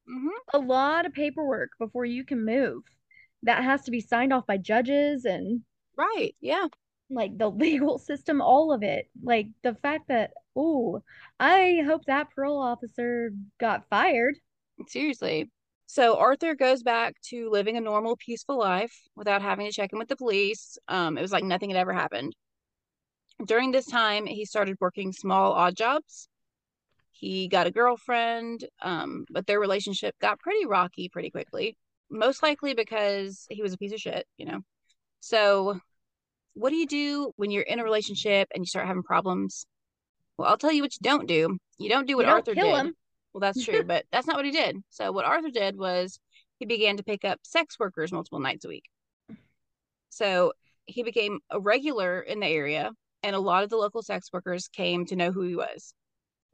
Mhm. 0.09 0.31
A 0.55 0.59
lot 0.59 1.07
of 1.07 1.13
paperwork 1.13 1.71
before 1.79 2.05
you 2.07 2.25
can 2.25 2.45
move. 2.45 2.85
That 3.43 3.65
has 3.65 3.83
to 3.85 3.91
be 3.91 4.01
signed 4.01 4.33
off 4.33 4.47
by 4.47 4.57
judges 4.59 5.25
and 5.27 5.65
right, 5.97 6.35
yeah, 6.41 6.69
like 7.11 7.37
the 7.39 7.51
legal 7.51 7.99
system, 7.99 8.41
all 8.41 8.73
of 8.73 8.83
it. 8.83 9.09
Like 9.23 9.49
the 9.63 9.75
fact 9.75 10.09
that, 10.09 10.33
oh, 10.57 11.03
I 11.41 11.83
hope 11.87 12.05
that 12.07 12.31
parole 12.31 12.59
officer 12.61 13.33
got 13.59 13.89
fired. 13.89 14.37
seriously. 14.89 15.51
So 15.87 16.17
Arthur 16.19 16.55
goes 16.55 16.83
back 16.83 17.15
to 17.31 17.51
living 17.51 17.77
a 17.77 17.81
normal, 17.81 18.17
peaceful 18.17 18.59
life 18.59 18.95
without 19.17 19.43
having 19.43 19.67
to 19.67 19.73
check 19.73 19.93
in 19.93 19.99
with 19.99 20.09
the 20.09 20.17
police. 20.17 20.79
Um, 20.89 21.19
it 21.19 21.23
was 21.23 21.33
like 21.33 21.45
nothing 21.45 21.71
had 21.71 21.79
ever 21.79 21.93
happened. 21.93 22.35
During 23.47 23.71
this 23.71 23.87
time, 23.87 24.27
he 24.27 24.45
started 24.45 24.77
working 24.81 25.13
small 25.13 25.53
odd 25.53 25.77
jobs. 25.77 26.29
He 27.17 27.47
got 27.47 27.69
a 27.69 27.71
girlfriend, 27.71 28.65
um, 28.83 29.25
but 29.31 29.47
their 29.47 29.61
relationship 29.61 30.17
got 30.21 30.41
pretty 30.41 30.67
rocky 30.67 31.09
pretty 31.09 31.31
quickly. 31.31 31.77
Most 32.11 32.43
likely 32.43 32.75
because 32.75 33.47
he 33.49 33.63
was 33.63 33.73
a 33.73 33.79
piece 33.79 33.93
of 33.93 34.01
shit, 34.01 34.27
you 34.37 34.47
know. 34.47 34.61
So, 35.21 35.79
what 36.55 36.71
do 36.71 36.77
you 36.77 36.87
do 36.87 37.33
when 37.37 37.53
you're 37.53 37.63
in 37.63 37.79
a 37.79 37.85
relationship 37.85 38.49
and 38.53 38.63
you 38.63 38.67
start 38.67 38.89
having 38.89 39.05
problems? 39.05 39.65
Well, 40.37 40.49
I'll 40.49 40.59
tell 40.59 40.73
you 40.73 40.83
what 40.83 40.93
you 40.95 40.99
don't 41.03 41.29
do. 41.29 41.57
You 41.79 41.89
don't 41.89 42.07
do 42.07 42.17
what 42.17 42.27
don't 42.27 42.35
Arthur 42.35 42.55
kill 42.55 42.75
did. 42.75 42.87
him. 42.87 42.95
Well, 43.33 43.41
that's 43.41 43.65
true, 43.65 43.83
but 43.87 44.05
that's 44.11 44.27
not 44.27 44.37
what 44.37 44.45
he 44.45 44.51
did. 44.51 44.77
So 44.91 45.13
what 45.13 45.25
Arthur 45.25 45.51
did 45.51 45.79
was 45.79 46.19
he 46.59 46.67
began 46.67 46.97
to 46.97 47.05
pick 47.05 47.25
up 47.25 47.39
sex 47.45 47.79
workers 47.79 48.13
multiple 48.13 48.41
nights 48.41 48.65
a 48.65 48.69
week. 48.69 48.85
So 50.11 50.53
he 50.87 51.05
became 51.05 51.39
a 51.49 51.61
regular 51.61 52.21
in 52.21 52.41
the 52.41 52.47
area, 52.49 52.91
and 53.23 53.37
a 53.37 53.41
lot 53.41 53.63
of 53.63 53.71
the 53.71 53.77
local 53.77 54.03
sex 54.03 54.31
workers 54.33 54.69
came 54.69 55.07
to 55.07 55.17
know 55.17 55.31
who 55.31 55.43
he 55.43 55.55
was. 55.55 55.95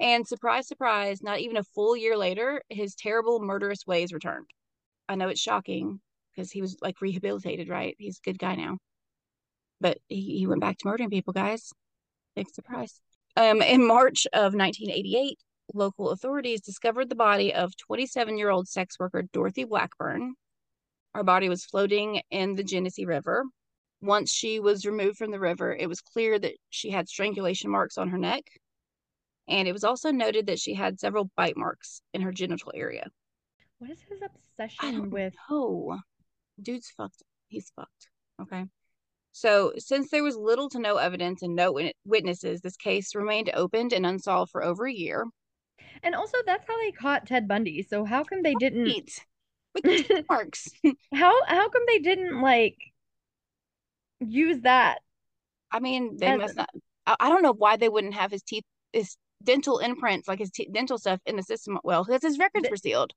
And 0.01 0.27
surprise, 0.27 0.67
surprise, 0.67 1.23
not 1.23 1.41
even 1.41 1.59
a 1.59 1.63
full 1.63 1.95
year 1.95 2.17
later, 2.17 2.63
his 2.71 2.95
terrible 2.95 3.39
murderous 3.39 3.87
ways 3.87 4.13
returned. 4.13 4.47
I 5.09 5.15
know 5.15 5.29
it's 5.29 5.41
shocking 5.41 6.01
because 6.35 6.51
he 6.51 6.63
was 6.63 6.79
like 6.81 7.03
rehabilitated, 7.03 7.69
right? 7.69 7.95
He's 7.99 8.19
a 8.19 8.29
good 8.29 8.39
guy 8.39 8.55
now. 8.55 8.79
But 9.79 9.99
he, 10.09 10.39
he 10.39 10.47
went 10.47 10.63
back 10.63 10.79
to 10.79 10.89
murdering 10.89 11.11
people, 11.11 11.35
guys. 11.35 11.71
Big 12.35 12.49
surprise. 12.49 12.99
Um, 13.37 13.61
in 13.61 13.87
March 13.87 14.27
of 14.33 14.55
1988, 14.55 15.39
local 15.75 16.11
authorities 16.11 16.63
discovered 16.63 17.09
the 17.09 17.15
body 17.15 17.53
of 17.53 17.77
27 17.77 18.39
year 18.39 18.51
old 18.51 18.69
sex 18.69 18.99
worker 18.99 19.23
Dorothy 19.33 19.65
Blackburn. 19.65 20.35
Her 21.15 21.25
body 21.25 21.49
was 21.49 21.65
floating 21.65 22.23
in 22.31 22.55
the 22.55 22.65
Genesee 22.65 23.05
River. 23.05 23.45
Once 24.01 24.33
she 24.33 24.61
was 24.61 24.87
removed 24.87 25.19
from 25.19 25.31
the 25.31 25.41
river, 25.41 25.75
it 25.75 25.89
was 25.89 26.01
clear 26.01 26.39
that 26.39 26.55
she 26.71 26.91
had 26.91 27.09
strangulation 27.09 27.71
marks 27.71 27.99
on 27.99 28.09
her 28.09 28.19
neck. 28.19 28.45
And 29.51 29.67
it 29.67 29.73
was 29.73 29.85
also 29.85 30.13
noted 30.13 30.47
that 30.47 30.61
she 30.61 30.75
had 30.75 31.01
several 31.01 31.31
bite 31.37 31.57
marks 31.57 32.03
in 32.15 32.23
her 32.23 32.33
genital 32.33 32.73
area. 32.75 33.09
What 33.79 33.91
is 33.91 34.01
his 34.09 34.21
obsession 34.23 35.11
with? 35.11 35.35
know. 35.51 35.99
Dude's 36.63 36.93
fucked. 36.97 37.23
He's 37.49 37.73
fucked. 37.75 38.09
Okay. 38.41 38.65
So, 39.33 39.73
since 39.79 40.11
there 40.11 40.23
was 40.23 40.37
little 40.37 40.69
to 40.71 40.79
no 40.79 40.97
evidence 40.97 41.43
and 41.43 41.55
no 41.55 41.79
witnesses, 42.05 42.61
this 42.61 42.77
case 42.77 43.15
remained 43.15 43.51
opened 43.55 43.93
and 43.93 44.07
unsolved 44.07 44.51
for 44.51 44.63
over 44.63 44.87
a 44.87 44.93
year. 44.93 45.27
And 46.03 46.15
also, 46.15 46.39
that's 46.47 46.67
how 46.67 46.77
they 46.79 46.93
caught 46.93 47.27
Ted 47.27 47.49
Bundy. 47.49 47.83
So 47.83 48.05
how 48.05 48.25
come 48.25 48.43
they 48.43 48.55
didn't? 48.55 48.87
Eat 48.87 49.25
with 49.75 49.85
the 49.85 50.25
marks. 50.31 50.69
How 51.15 51.33
how 51.47 51.69
come 51.69 51.83
they 51.87 51.99
didn't 51.99 52.41
like 52.41 52.77
use 54.21 54.61
that? 54.63 54.99
I 55.71 55.81
mean, 55.81 56.17
they 56.19 56.27
As- 56.27 56.39
must 56.39 56.57
not. 56.57 56.71
I, 57.07 57.17
I 57.21 57.29
don't 57.29 57.43
know 57.43 57.53
why 57.53 57.77
they 57.77 57.89
wouldn't 57.89 58.15
have 58.15 58.31
his 58.31 58.43
teeth, 58.43 58.65
his 58.93 59.17
dental 59.43 59.79
imprints, 59.79 60.29
like 60.29 60.39
his 60.39 60.51
te- 60.51 60.69
dental 60.73 60.99
stuff 60.99 61.21
in 61.27 61.37
the 61.37 61.43
system. 61.43 61.79
Well, 61.83 62.05
because 62.05 62.23
his 62.23 62.39
records 62.39 62.69
were 62.71 62.77
sealed. 62.77 63.13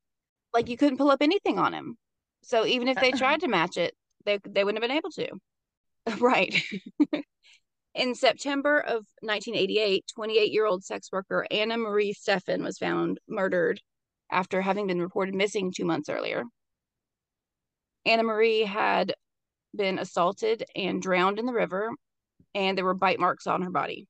Like 0.53 0.69
you 0.69 0.77
couldn't 0.77 0.97
pull 0.97 1.11
up 1.11 1.21
anything 1.21 1.59
on 1.59 1.73
him. 1.73 1.97
So 2.43 2.65
even 2.65 2.87
if 2.87 2.97
they 2.97 3.11
tried 3.23 3.41
to 3.41 3.47
match 3.47 3.77
it, 3.77 3.93
they 4.25 4.39
they 4.47 4.63
wouldn't 4.63 4.83
have 4.83 4.89
been 4.89 4.97
able 4.97 5.11
to. 5.11 5.29
Right. 6.19 6.61
In 7.95 8.13
September 8.13 8.79
of 8.79 9.05
1988, 9.21 10.03
28 10.13 10.51
year 10.51 10.65
old 10.65 10.83
sex 10.83 11.09
worker 11.13 11.45
Anna 11.49 11.77
Marie 11.77 12.13
Steffen 12.13 12.61
was 12.61 12.77
found 12.77 13.19
murdered 13.29 13.79
after 14.29 14.61
having 14.61 14.87
been 14.87 14.99
reported 15.01 15.33
missing 15.33 15.71
two 15.71 15.85
months 15.85 16.09
earlier. 16.09 16.43
Anna 18.05 18.23
Marie 18.23 18.63
had 18.63 19.13
been 19.75 19.99
assaulted 19.99 20.65
and 20.75 21.01
drowned 21.01 21.39
in 21.39 21.45
the 21.45 21.53
river, 21.53 21.91
and 22.53 22.77
there 22.77 22.85
were 22.85 22.93
bite 22.93 23.19
marks 23.19 23.47
on 23.47 23.61
her 23.61 23.69
body. 23.69 24.07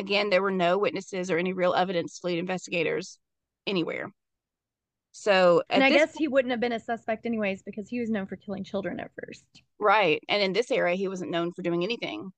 Again, 0.00 0.30
there 0.30 0.42
were 0.42 0.50
no 0.50 0.78
witnesses 0.78 1.30
or 1.30 1.38
any 1.38 1.52
real 1.52 1.74
evidence 1.74 2.18
to 2.18 2.26
lead 2.26 2.38
investigators 2.38 3.18
anywhere. 3.66 4.10
So, 5.12 5.62
And 5.68 5.84
I 5.84 5.90
guess 5.90 6.14
he 6.16 6.28
wouldn't 6.28 6.52
have 6.52 6.60
been 6.60 6.72
a 6.72 6.80
suspect 6.80 7.26
anyways 7.26 7.62
because 7.62 7.88
he 7.88 8.00
was 8.00 8.10
known 8.10 8.26
for 8.26 8.36
killing 8.36 8.64
children 8.64 8.98
at 8.98 9.10
first. 9.20 9.44
Right. 9.78 10.22
And 10.28 10.42
in 10.42 10.52
this 10.52 10.70
area, 10.70 10.96
he 10.96 11.08
wasn't 11.08 11.32
known 11.32 11.52
for 11.52 11.62
doing 11.62 11.84
anything. 11.84 12.32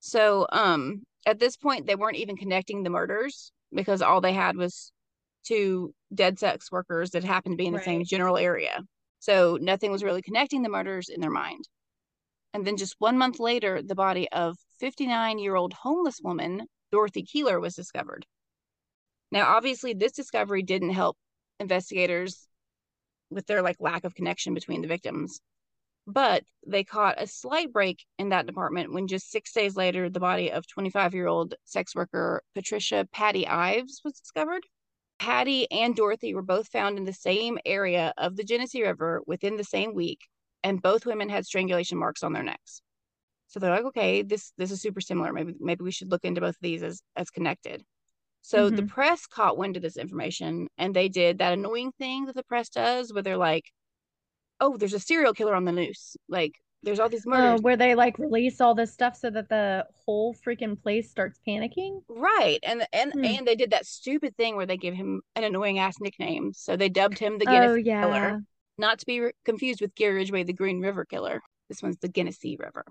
So, 0.00 0.46
um, 0.50 1.04
at 1.26 1.38
this 1.38 1.56
point, 1.56 1.86
they 1.86 1.96
weren't 1.96 2.16
even 2.16 2.36
connecting 2.36 2.82
the 2.82 2.90
murders 2.90 3.52
because 3.72 4.02
all 4.02 4.20
they 4.20 4.32
had 4.32 4.56
was 4.56 4.92
two 5.44 5.94
dead 6.12 6.38
sex 6.38 6.72
workers 6.72 7.10
that 7.10 7.24
happened 7.24 7.52
to 7.54 7.62
be 7.62 7.66
in 7.66 7.74
the 7.74 7.80
same 7.80 8.04
general 8.04 8.38
area. 8.38 8.82
So, 9.20 9.58
nothing 9.60 9.92
was 9.92 10.02
really 10.02 10.22
connecting 10.22 10.62
the 10.62 10.68
murders 10.68 11.08
in 11.08 11.20
their 11.20 11.30
mind. 11.30 11.68
And 12.54 12.66
then 12.66 12.76
just 12.76 12.96
one 12.98 13.18
month 13.18 13.38
later, 13.38 13.82
the 13.82 13.94
body 13.94 14.28
of 14.32 14.56
59 14.80 15.38
year 15.38 15.54
old 15.54 15.74
homeless 15.74 16.20
woman, 16.22 16.62
Dorothy 16.90 17.22
Keeler, 17.22 17.60
was 17.60 17.74
discovered. 17.74 18.26
Now, 19.30 19.54
obviously, 19.56 19.94
this 19.94 20.12
discovery 20.12 20.62
didn't 20.62 20.90
help 20.90 21.16
investigators 21.60 22.46
with 23.30 23.46
their 23.46 23.62
like 23.62 23.76
lack 23.80 24.04
of 24.04 24.14
connection 24.14 24.54
between 24.54 24.80
the 24.80 24.88
victims 24.88 25.40
but 26.10 26.42
they 26.66 26.82
caught 26.82 27.20
a 27.20 27.26
slight 27.26 27.70
break 27.70 28.02
in 28.18 28.30
that 28.30 28.46
department 28.46 28.90
when 28.94 29.06
just 29.06 29.30
six 29.30 29.52
days 29.52 29.76
later 29.76 30.08
the 30.08 30.18
body 30.18 30.50
of 30.50 30.66
25 30.66 31.14
year 31.14 31.26
old 31.26 31.54
sex 31.64 31.94
worker 31.94 32.42
patricia 32.54 33.06
patty 33.12 33.46
ives 33.46 34.00
was 34.02 34.14
discovered 34.14 34.62
Patty 35.18 35.70
and 35.72 35.96
Dorothy 35.96 36.34
were 36.34 36.42
both 36.42 36.68
found 36.68 36.96
in 36.96 37.04
the 37.04 37.12
same 37.12 37.58
area 37.66 38.14
of 38.16 38.36
the 38.36 38.44
Genesee 38.44 38.82
River 38.82 39.22
within 39.26 39.56
the 39.56 39.64
same 39.64 39.94
week, 39.94 40.20
and 40.62 40.80
both 40.80 41.06
women 41.06 41.28
had 41.28 41.44
strangulation 41.44 41.98
marks 41.98 42.22
on 42.22 42.32
their 42.32 42.44
necks. 42.44 42.82
So 43.48 43.58
they're 43.58 43.70
like, 43.70 43.84
okay, 43.86 44.22
this 44.22 44.52
this 44.58 44.70
is 44.70 44.80
super 44.80 45.00
similar. 45.00 45.32
Maybe 45.32 45.54
maybe 45.58 45.82
we 45.82 45.90
should 45.90 46.10
look 46.10 46.24
into 46.24 46.40
both 46.40 46.54
of 46.54 46.60
these 46.60 46.82
as 46.82 47.02
as 47.16 47.30
connected. 47.30 47.82
So 48.42 48.66
mm-hmm. 48.66 48.76
the 48.76 48.82
press 48.84 49.26
caught 49.26 49.58
wind 49.58 49.76
of 49.76 49.82
this 49.82 49.96
information 49.96 50.68
and 50.78 50.94
they 50.94 51.08
did 51.08 51.38
that 51.38 51.52
annoying 51.52 51.92
thing 51.98 52.26
that 52.26 52.36
the 52.36 52.44
press 52.44 52.68
does 52.68 53.12
where 53.12 53.22
they're 53.22 53.36
like, 53.36 53.64
oh, 54.60 54.76
there's 54.76 54.94
a 54.94 55.00
serial 55.00 55.34
killer 55.34 55.54
on 55.54 55.64
the 55.64 55.72
loose. 55.72 56.16
Like 56.28 56.52
there's 56.82 57.00
all 57.00 57.08
these 57.08 57.26
oh, 57.26 57.30
murders. 57.30 57.60
Uh, 57.60 57.62
where 57.62 57.76
they 57.76 57.94
like 57.94 58.18
release 58.18 58.60
all 58.60 58.74
this 58.74 58.92
stuff 58.92 59.16
so 59.16 59.30
that 59.30 59.48
the 59.48 59.86
whole 60.04 60.34
freaking 60.34 60.80
place 60.80 61.10
starts 61.10 61.40
panicking. 61.46 62.02
Right. 62.08 62.58
And 62.62 62.86
and 62.92 63.12
hmm. 63.12 63.24
and 63.24 63.46
they 63.46 63.56
did 63.56 63.70
that 63.70 63.86
stupid 63.86 64.36
thing 64.36 64.56
where 64.56 64.66
they 64.66 64.76
give 64.76 64.94
him 64.94 65.22
an 65.34 65.44
annoying 65.44 65.78
ass 65.78 65.96
nickname. 66.00 66.52
So 66.54 66.76
they 66.76 66.88
dubbed 66.88 67.18
him 67.18 67.38
the 67.38 67.46
Guinness 67.46 67.70
oh, 67.70 67.74
yeah. 67.74 68.02
Killer. 68.02 68.42
Not 68.76 69.00
to 69.00 69.06
be 69.06 69.20
re- 69.20 69.32
confused 69.44 69.80
with 69.80 69.94
Gary 69.94 70.14
Ridgway, 70.14 70.44
the 70.44 70.52
Green 70.52 70.80
River 70.80 71.04
Killer. 71.04 71.40
This 71.68 71.82
one's 71.82 71.98
the 71.98 72.08
Genesee 72.08 72.56
River. 72.58 72.84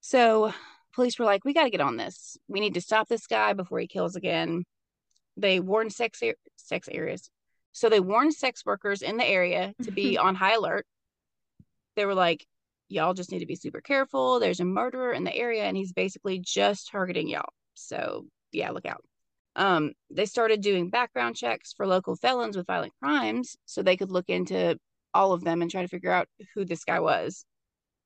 So 0.00 0.52
police 0.94 1.18
were 1.18 1.24
like, 1.24 1.44
we 1.44 1.54
got 1.54 1.64
to 1.64 1.70
get 1.70 1.80
on 1.80 1.96
this. 1.96 2.36
We 2.48 2.60
need 2.60 2.74
to 2.74 2.80
stop 2.80 3.08
this 3.08 3.26
guy 3.26 3.52
before 3.52 3.78
he 3.78 3.86
kills 3.86 4.16
again. 4.16 4.64
They 5.36 5.60
warned 5.60 5.92
sex 5.92 6.20
sex 6.56 6.88
areas. 6.90 7.30
So 7.72 7.88
they 7.88 8.00
warned 8.00 8.34
sex 8.34 8.64
workers 8.66 9.02
in 9.02 9.16
the 9.16 9.26
area 9.26 9.74
to 9.82 9.90
be 9.92 10.18
on 10.18 10.34
high 10.34 10.54
alert. 10.54 10.86
They 11.96 12.04
were 12.04 12.14
like, 12.14 12.46
y'all 12.88 13.14
just 13.14 13.30
need 13.30 13.40
to 13.40 13.46
be 13.46 13.54
super 13.54 13.80
careful. 13.80 14.40
There's 14.40 14.60
a 14.60 14.64
murderer 14.64 15.12
in 15.12 15.24
the 15.24 15.34
area 15.34 15.64
and 15.64 15.76
he's 15.76 15.92
basically 15.92 16.38
just 16.38 16.88
targeting 16.90 17.28
y'all. 17.28 17.52
So, 17.74 18.26
yeah, 18.52 18.70
look 18.70 18.86
out. 18.86 19.04
Um, 19.56 19.92
they 20.10 20.26
started 20.26 20.60
doing 20.60 20.90
background 20.90 21.36
checks 21.36 21.72
for 21.72 21.86
local 21.86 22.16
felons 22.16 22.56
with 22.56 22.66
violent 22.66 22.92
crimes 23.02 23.56
so 23.64 23.82
they 23.82 23.96
could 23.96 24.10
look 24.10 24.28
into 24.28 24.78
all 25.12 25.32
of 25.32 25.42
them 25.42 25.62
and 25.62 25.70
try 25.70 25.82
to 25.82 25.88
figure 25.88 26.12
out 26.12 26.28
who 26.54 26.64
this 26.64 26.84
guy 26.84 27.00
was, 27.00 27.44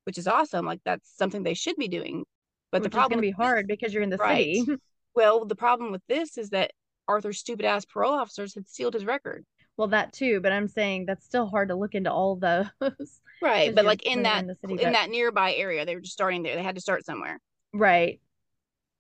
which 0.05 0.19
is 0.19 0.27
awesome. 0.27 0.67
Like 0.67 0.81
that's 0.85 1.17
something 1.17 1.43
they 1.43 1.55
should 1.55 1.77
be 1.77 1.89
doing. 1.89 2.25
But 2.71 2.83
which 2.83 2.91
the 2.91 2.95
problem 2.95 3.19
is 3.19 3.23
going 3.23 3.33
to 3.33 3.37
be 3.37 3.43
hard 3.43 3.67
because 3.67 3.93
you're 3.93 4.03
in 4.03 4.11
the 4.11 4.17
right. 4.17 4.57
city. 4.57 4.77
well, 5.15 5.45
the 5.45 5.57
problem 5.57 5.93
with 5.93 6.03
this 6.09 6.39
is 6.39 6.51
that 6.51 6.73
Arthur's 7.09 7.39
stupid 7.39 7.65
ass 7.67 7.85
parole 7.85 8.15
officers 8.15 8.55
had 8.55 8.69
sealed 8.69 8.95
his 8.95 9.05
record. 9.05 9.45
Well, 9.77 9.89
that 9.89 10.13
too, 10.13 10.41
but 10.41 10.53
I'm 10.53 10.69
saying 10.69 11.07
that's 11.07 11.25
still 11.25 11.47
hard 11.47 11.69
to 11.69 11.75
look 11.75 11.95
into 11.95 12.13
all 12.13 12.37
those. 12.37 12.67
right, 13.43 13.75
but 13.75 13.85
like 13.85 14.05
in 14.05 14.23
that 14.23 14.45
in, 14.45 14.55
city, 14.61 14.75
in 14.75 14.79
but... 14.79 14.93
that 14.93 15.11
nearby 15.11 15.55
area, 15.55 15.87
they 15.87 15.95
were 15.95 16.01
just 16.01 16.13
starting 16.13 16.43
there. 16.43 16.57
They 16.57 16.63
had 16.63 16.75
to 16.75 16.81
start 16.81 17.05
somewhere. 17.05 17.41
Right. 17.73 18.21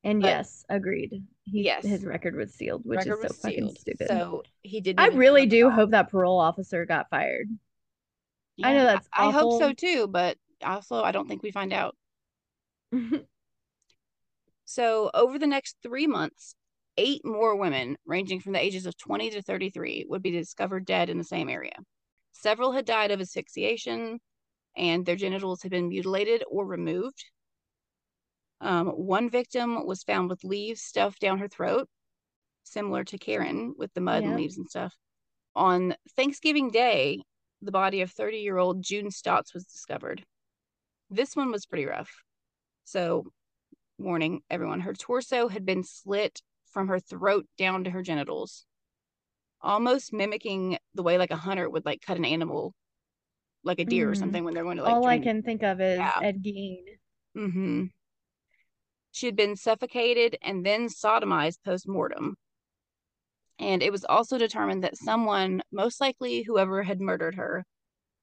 And 0.05 0.21
but, 0.21 0.29
yes, 0.29 0.65
agreed. 0.69 1.23
He, 1.45 1.63
yes, 1.65 1.85
his 1.85 2.05
record 2.05 2.35
was 2.35 2.53
sealed, 2.55 2.83
which 2.85 3.07
record 3.07 3.25
is 3.25 3.37
so 3.37 3.43
fucking 3.43 3.59
sealed. 3.59 3.79
stupid. 3.79 4.09
So 4.09 4.43
he 4.63 4.81
did. 4.81 4.99
I 4.99 5.09
really 5.09 5.47
do 5.47 5.71
hope 5.71 5.91
that 5.91 6.11
parole 6.11 6.41
officer 6.41 6.85
got 6.87 7.09
fired. 7.11 7.49
Yeah, 8.57 8.69
I 8.69 8.75
know 8.75 8.85
that's. 8.85 9.09
I, 9.13 9.29
I 9.29 9.31
hope 9.31 9.61
so 9.61 9.73
too, 9.73 10.09
but 10.09 10.37
also 10.63 11.03
I 11.03 11.13
don't 11.13 11.29
think 11.29 11.43
we 11.43 11.51
find 11.51 11.73
out. 11.73 11.97
so 14.65 15.11
over 15.15 15.39
the 15.39 15.47
next 15.47 15.77
three 15.83 16.07
months, 16.07 16.55
eight 16.97 17.25
more 17.25 17.57
women, 17.57 17.97
ranging 18.07 18.41
from 18.41 18.53
the 18.53 18.63
ages 18.63 18.87
of 18.87 18.97
20 18.97 19.31
to 19.31 19.43
33, 19.43 20.07
would 20.09 20.23
be 20.23 20.31
discovered 20.31 20.85
dead 20.85 21.09
in 21.09 21.19
the 21.19 21.25
same 21.25 21.49
area. 21.49 21.75
Several 22.33 22.73
had 22.73 22.85
died 22.85 23.11
of 23.11 23.21
asphyxiation, 23.21 24.19
and 24.77 25.05
their 25.05 25.17
genitals 25.17 25.63
had 25.63 25.71
been 25.71 25.89
mutilated 25.89 26.43
or 26.51 26.67
removed. 26.67 27.25
Um, 28.61 28.89
one 28.89 29.29
victim 29.29 29.87
was 29.87 30.03
found 30.03 30.29
with 30.29 30.45
leaves 30.45 30.83
stuffed 30.83 31.21
down 31.21 31.39
her 31.39 31.49
throat, 31.49 31.89
similar 32.65 33.05
to 33.05 33.19
Karen 33.19 33.75
with 33.77 33.93
the 33.95 34.01
mud 34.01 34.23
yeah. 34.23 34.29
and 34.29 34.37
leaves 34.37 34.57
and 34.57 34.69
stuff. 34.69 34.95
On 35.55 35.95
Thanksgiving 36.17 36.71
Day, 36.71 37.23
the 37.61 37.73
body 37.73 38.01
of 38.01 38.11
30 38.11 38.39
year 38.39 38.59
old 38.59 38.83
June 38.83 39.11
Stotts 39.11 39.53
was 39.53 39.65
discovered. 39.65 40.25
This 41.13 41.37
one 41.37 41.53
was 41.53 41.67
pretty 41.67 41.85
rough. 41.85 42.11
So, 42.85 43.27
warning 43.99 44.41
everyone, 44.51 44.81
her 44.81 44.95
torso 44.95 45.49
had 45.49 45.67
been 45.67 45.85
slit 45.85 46.41
from 46.73 46.89
her 46.89 46.99
throat 46.99 47.47
down 47.59 47.85
to 47.85 47.91
her 47.91 48.03
genitals, 48.03 48.65
almost 49.61 50.13
mimicking 50.13 50.79
the 50.95 51.03
way 51.03 51.19
like 51.19 51.31
a 51.31 51.37
hunter 51.37 51.69
would 51.69 51.85
like 51.85 52.01
cut 52.01 52.17
an 52.17 52.25
animal, 52.25 52.75
like 53.63 53.79
a 53.79 53.85
deer 53.85 54.07
mm. 54.07 54.09
or 54.09 54.13
mm-hmm. 54.13 54.21
something 54.21 54.45
when 54.45 54.55
they're 54.55 54.65
going 54.65 54.79
to 54.79 54.83
like. 54.83 54.95
All 54.95 55.07
I 55.07 55.19
can 55.19 55.43
think 55.43 55.63
of 55.63 55.83
is 55.83 55.99
yeah. 55.99 56.19
Ed 56.23 56.43
Gein. 56.43 56.79
Mm-hmm. 57.37 57.85
She 59.13 59.27
had 59.27 59.37
been 59.37 59.57
suffocated 59.57 60.39
and 60.43 60.65
then 60.65 60.89
sodomized 60.89 61.59
post 61.63 61.87
mortem. 61.87 62.37
And 63.59 63.83
it 63.83 63.93
was 63.93 64.07
also 64.07 64.39
determined 64.39 64.83
that 64.83 64.97
someone, 64.97 65.63
most 65.71 66.01
likely 66.01 66.43
whoever 66.43 66.83
had 66.83 67.03
murdered 67.03 67.35
her, 67.35 67.67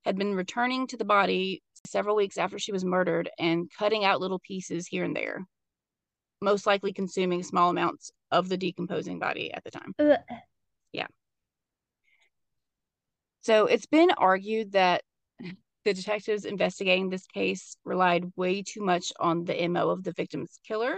had 0.05 0.17
been 0.17 0.33
returning 0.33 0.87
to 0.87 0.97
the 0.97 1.05
body 1.05 1.61
several 1.85 2.15
weeks 2.15 2.37
after 2.37 2.59
she 2.59 2.71
was 2.71 2.85
murdered 2.85 3.29
and 3.39 3.69
cutting 3.77 4.05
out 4.05 4.21
little 4.21 4.39
pieces 4.39 4.87
here 4.87 5.03
and 5.03 5.15
there 5.15 5.45
most 6.41 6.65
likely 6.65 6.93
consuming 6.93 7.43
small 7.43 7.69
amounts 7.69 8.11
of 8.31 8.49
the 8.49 8.57
decomposing 8.57 9.19
body 9.19 9.53
at 9.53 9.63
the 9.63 9.71
time. 9.71 9.93
Ugh. 9.99 10.17
Yeah. 10.93 11.07
So 13.41 13.65
it's 13.65 13.85
been 13.85 14.11
argued 14.11 14.73
that 14.73 15.03
the 15.85 15.93
detectives 15.93 16.45
investigating 16.45 17.09
this 17.09 17.25
case 17.27 17.75
relied 17.85 18.31
way 18.35 18.61
too 18.61 18.81
much 18.81 19.11
on 19.19 19.45
the 19.45 19.67
MO 19.67 19.89
of 19.89 20.03
the 20.03 20.11
victim's 20.11 20.59
killer, 20.65 20.97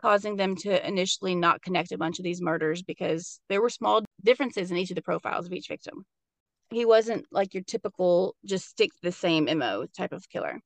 causing 0.00 0.36
them 0.36 0.56
to 0.56 0.86
initially 0.86 1.34
not 1.34 1.62
connect 1.62 1.92
a 1.92 1.98
bunch 1.98 2.18
of 2.18 2.24
these 2.24 2.42
murders 2.42 2.82
because 2.82 3.40
there 3.48 3.62
were 3.62 3.70
small 3.70 4.02
differences 4.24 4.70
in 4.70 4.76
each 4.76 4.90
of 4.90 4.96
the 4.96 5.02
profiles 5.02 5.46
of 5.46 5.52
each 5.52 5.68
victim. 5.68 6.04
He 6.72 6.84
wasn't 6.84 7.26
like 7.30 7.54
your 7.54 7.62
typical 7.62 8.36
just 8.44 8.68
stick 8.68 8.90
the 9.02 9.12
same 9.12 9.44
MO 9.58 9.86
type 9.96 10.12
of 10.12 10.28
killer. 10.28 10.60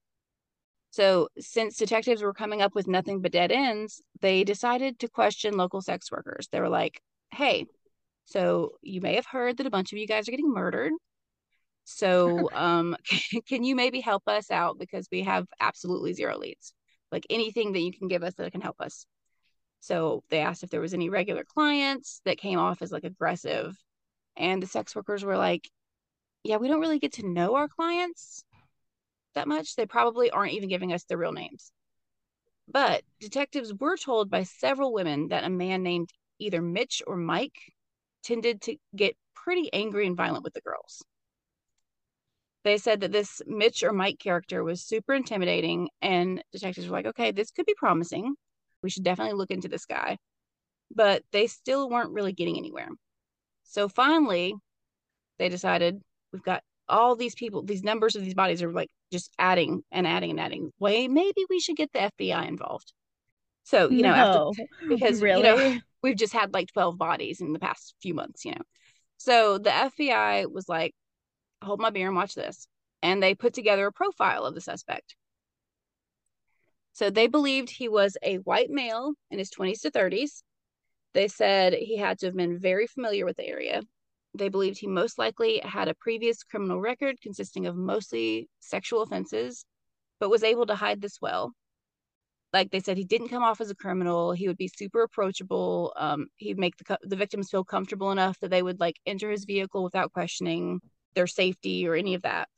So, 0.90 1.28
since 1.38 1.76
detectives 1.76 2.22
were 2.22 2.32
coming 2.32 2.62
up 2.62 2.74
with 2.74 2.88
nothing 2.88 3.20
but 3.20 3.32
dead 3.32 3.52
ends, 3.52 4.00
they 4.20 4.44
decided 4.44 4.98
to 5.00 5.08
question 5.08 5.56
local 5.56 5.82
sex 5.82 6.10
workers. 6.10 6.48
They 6.50 6.60
were 6.60 6.70
like, 6.70 7.00
hey, 7.32 7.66
so 8.24 8.72
you 8.82 9.00
may 9.00 9.14
have 9.16 9.26
heard 9.26 9.58
that 9.58 9.66
a 9.66 9.70
bunch 9.70 9.92
of 9.92 9.98
you 9.98 10.06
guys 10.06 10.26
are 10.26 10.30
getting 10.30 10.52
murdered. 10.52 10.92
So, 11.84 12.48
um, 12.54 12.96
can 13.48 13.64
you 13.64 13.74
maybe 13.74 14.00
help 14.00 14.22
us 14.26 14.50
out 14.50 14.78
because 14.78 15.08
we 15.10 15.22
have 15.22 15.46
absolutely 15.60 16.12
zero 16.12 16.38
leads? 16.38 16.72
Like 17.12 17.26
anything 17.30 17.72
that 17.72 17.80
you 17.80 17.92
can 17.92 18.08
give 18.08 18.22
us 18.22 18.34
that 18.34 18.52
can 18.52 18.60
help 18.60 18.80
us. 18.80 19.06
So 19.80 20.24
they 20.30 20.40
asked 20.40 20.64
if 20.64 20.70
there 20.70 20.80
was 20.80 20.94
any 20.94 21.08
regular 21.10 21.44
clients 21.44 22.20
that 22.24 22.38
came 22.38 22.58
off 22.58 22.82
as 22.82 22.90
like 22.90 23.04
aggressive. 23.04 23.76
And 24.36 24.62
the 24.62 24.66
sex 24.66 24.96
workers 24.96 25.24
were 25.24 25.36
like, 25.36 25.68
yeah, 26.46 26.56
we 26.56 26.68
don't 26.68 26.80
really 26.80 26.98
get 26.98 27.14
to 27.14 27.26
know 27.26 27.56
our 27.56 27.68
clients 27.68 28.44
that 29.34 29.46
much, 29.46 29.76
they 29.76 29.86
probably 29.86 30.30
aren't 30.30 30.54
even 30.54 30.68
giving 30.68 30.92
us 30.92 31.04
their 31.04 31.18
real 31.18 31.32
names. 31.32 31.70
But 32.68 33.02
detectives 33.20 33.72
were 33.72 33.96
told 33.96 34.30
by 34.30 34.42
several 34.42 34.92
women 34.92 35.28
that 35.28 35.44
a 35.44 35.50
man 35.50 35.82
named 35.82 36.10
either 36.38 36.60
Mitch 36.60 37.02
or 37.06 37.16
Mike 37.16 37.56
tended 38.24 38.62
to 38.62 38.76
get 38.94 39.16
pretty 39.34 39.72
angry 39.72 40.06
and 40.06 40.16
violent 40.16 40.42
with 40.42 40.54
the 40.54 40.60
girls. 40.60 41.04
They 42.64 42.78
said 42.78 43.00
that 43.00 43.12
this 43.12 43.40
Mitch 43.46 43.84
or 43.84 43.92
Mike 43.92 44.18
character 44.18 44.64
was 44.64 44.82
super 44.82 45.14
intimidating, 45.14 45.88
and 46.02 46.42
detectives 46.50 46.88
were 46.88 46.96
like, 46.96 47.06
okay, 47.06 47.30
this 47.30 47.52
could 47.52 47.66
be 47.66 47.74
promising. 47.76 48.34
We 48.82 48.90
should 48.90 49.04
definitely 49.04 49.34
look 49.34 49.52
into 49.52 49.68
this 49.68 49.86
guy. 49.86 50.18
But 50.92 51.22
they 51.30 51.46
still 51.46 51.88
weren't 51.88 52.12
really 52.12 52.32
getting 52.32 52.56
anywhere. 52.56 52.88
So 53.62 53.88
finally, 53.88 54.54
they 55.38 55.48
decided 55.48 56.00
we've 56.36 56.44
got 56.44 56.62
all 56.86 57.16
these 57.16 57.34
people, 57.34 57.62
these 57.62 57.82
numbers 57.82 58.14
of 58.14 58.22
these 58.22 58.34
bodies 58.34 58.62
are 58.62 58.70
like 58.70 58.90
just 59.10 59.32
adding 59.38 59.82
and 59.90 60.06
adding 60.06 60.30
and 60.30 60.40
adding. 60.40 60.70
Way 60.78 61.08
maybe 61.08 61.44
we 61.48 61.60
should 61.60 61.76
get 61.76 61.92
the 61.92 62.10
FBI 62.18 62.46
involved. 62.46 62.92
So 63.64 63.90
you 63.90 64.02
know, 64.02 64.14
no, 64.14 64.50
after, 64.50 64.64
because 64.88 65.22
really, 65.22 65.40
you 65.40 65.56
know, 65.56 65.78
we've 66.02 66.16
just 66.16 66.34
had 66.34 66.52
like 66.52 66.68
twelve 66.72 66.98
bodies 66.98 67.40
in 67.40 67.52
the 67.52 67.58
past 67.58 67.94
few 68.02 68.14
months. 68.14 68.44
You 68.44 68.52
know, 68.52 68.62
so 69.16 69.58
the 69.58 69.70
FBI 69.70 70.52
was 70.52 70.68
like, 70.68 70.94
"Hold 71.62 71.80
my 71.80 71.90
beer 71.90 72.06
and 72.06 72.16
watch 72.16 72.34
this," 72.34 72.68
and 73.02 73.22
they 73.22 73.34
put 73.34 73.54
together 73.54 73.86
a 73.86 73.92
profile 73.92 74.44
of 74.44 74.54
the 74.54 74.60
suspect. 74.60 75.16
So 76.92 77.10
they 77.10 77.26
believed 77.26 77.70
he 77.70 77.88
was 77.88 78.16
a 78.22 78.36
white 78.36 78.70
male 78.70 79.12
in 79.30 79.38
his 79.38 79.50
20s 79.50 79.82
to 79.82 79.90
30s. 79.90 80.42
They 81.12 81.28
said 81.28 81.74
he 81.74 81.98
had 81.98 82.18
to 82.20 82.26
have 82.26 82.36
been 82.36 82.58
very 82.58 82.86
familiar 82.86 83.26
with 83.26 83.36
the 83.36 83.46
area. 83.46 83.82
They 84.36 84.48
believed 84.48 84.78
he 84.78 84.86
most 84.86 85.18
likely 85.18 85.60
had 85.64 85.88
a 85.88 85.94
previous 85.94 86.42
criminal 86.42 86.80
record 86.80 87.20
consisting 87.20 87.66
of 87.66 87.76
mostly 87.76 88.48
sexual 88.60 89.02
offenses, 89.02 89.64
but 90.20 90.30
was 90.30 90.42
able 90.42 90.66
to 90.66 90.74
hide 90.74 91.00
this 91.00 91.20
well. 91.20 91.52
Like 92.52 92.70
they 92.70 92.80
said, 92.80 92.96
he 92.96 93.04
didn't 93.04 93.28
come 93.28 93.42
off 93.42 93.60
as 93.60 93.70
a 93.70 93.74
criminal. 93.74 94.32
He 94.32 94.48
would 94.48 94.56
be 94.56 94.68
super 94.68 95.02
approachable. 95.02 95.92
Um, 95.96 96.28
he'd 96.36 96.58
make 96.58 96.76
the 96.76 96.98
the 97.02 97.16
victims 97.16 97.50
feel 97.50 97.64
comfortable 97.64 98.12
enough 98.12 98.38
that 98.40 98.50
they 98.50 98.62
would 98.62 98.80
like 98.80 98.96
enter 99.04 99.30
his 99.30 99.44
vehicle 99.44 99.82
without 99.84 100.12
questioning 100.12 100.80
their 101.14 101.26
safety 101.26 101.86
or 101.86 101.94
any 101.94 102.14
of 102.14 102.22
that. 102.22 102.48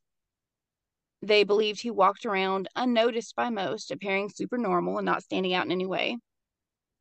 They 1.23 1.43
believed 1.45 1.81
he 1.81 1.91
walked 1.91 2.27
around 2.27 2.69
unnoticed 2.77 3.35
by 3.35 3.51
most, 3.51 3.91
appearing 3.91 4.31
super 4.31 4.59
normal 4.59 4.99
and 4.99 5.07
not 5.07 5.23
standing 5.23 5.53
out 5.53 5.67
in 5.67 5.73
any 5.73 5.87
way. 5.87 6.19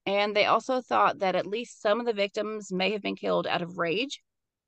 And 0.07 0.35
they 0.35 0.45
also 0.45 0.81
thought 0.81 1.19
that 1.19 1.35
at 1.35 1.45
least 1.45 1.81
some 1.81 1.99
of 1.99 2.05
the 2.05 2.13
victims 2.13 2.71
may 2.71 2.91
have 2.91 3.01
been 3.01 3.15
killed 3.15 3.45
out 3.45 3.61
of 3.61 3.77
rage, 3.77 4.21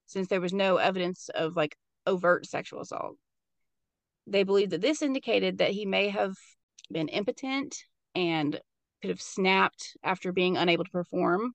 since 0.09 0.27
there 0.27 0.41
was 0.41 0.53
no 0.53 0.77
evidence 0.77 1.29
of 1.35 1.55
like 1.55 1.77
overt 2.07 2.47
sexual 2.47 2.81
assault. 2.81 3.15
They 4.25 4.43
believed 4.43 4.71
that 4.71 4.81
this 4.81 5.01
indicated 5.01 5.59
that 5.59 5.71
he 5.71 5.85
may 5.85 6.09
have 6.09 6.35
been 6.91 7.07
impotent 7.07 7.77
and 8.15 8.59
could 9.01 9.11
have 9.11 9.21
snapped 9.21 9.95
after 10.03 10.31
being 10.31 10.57
unable 10.57 10.83
to 10.83 10.91
perform. 10.91 11.53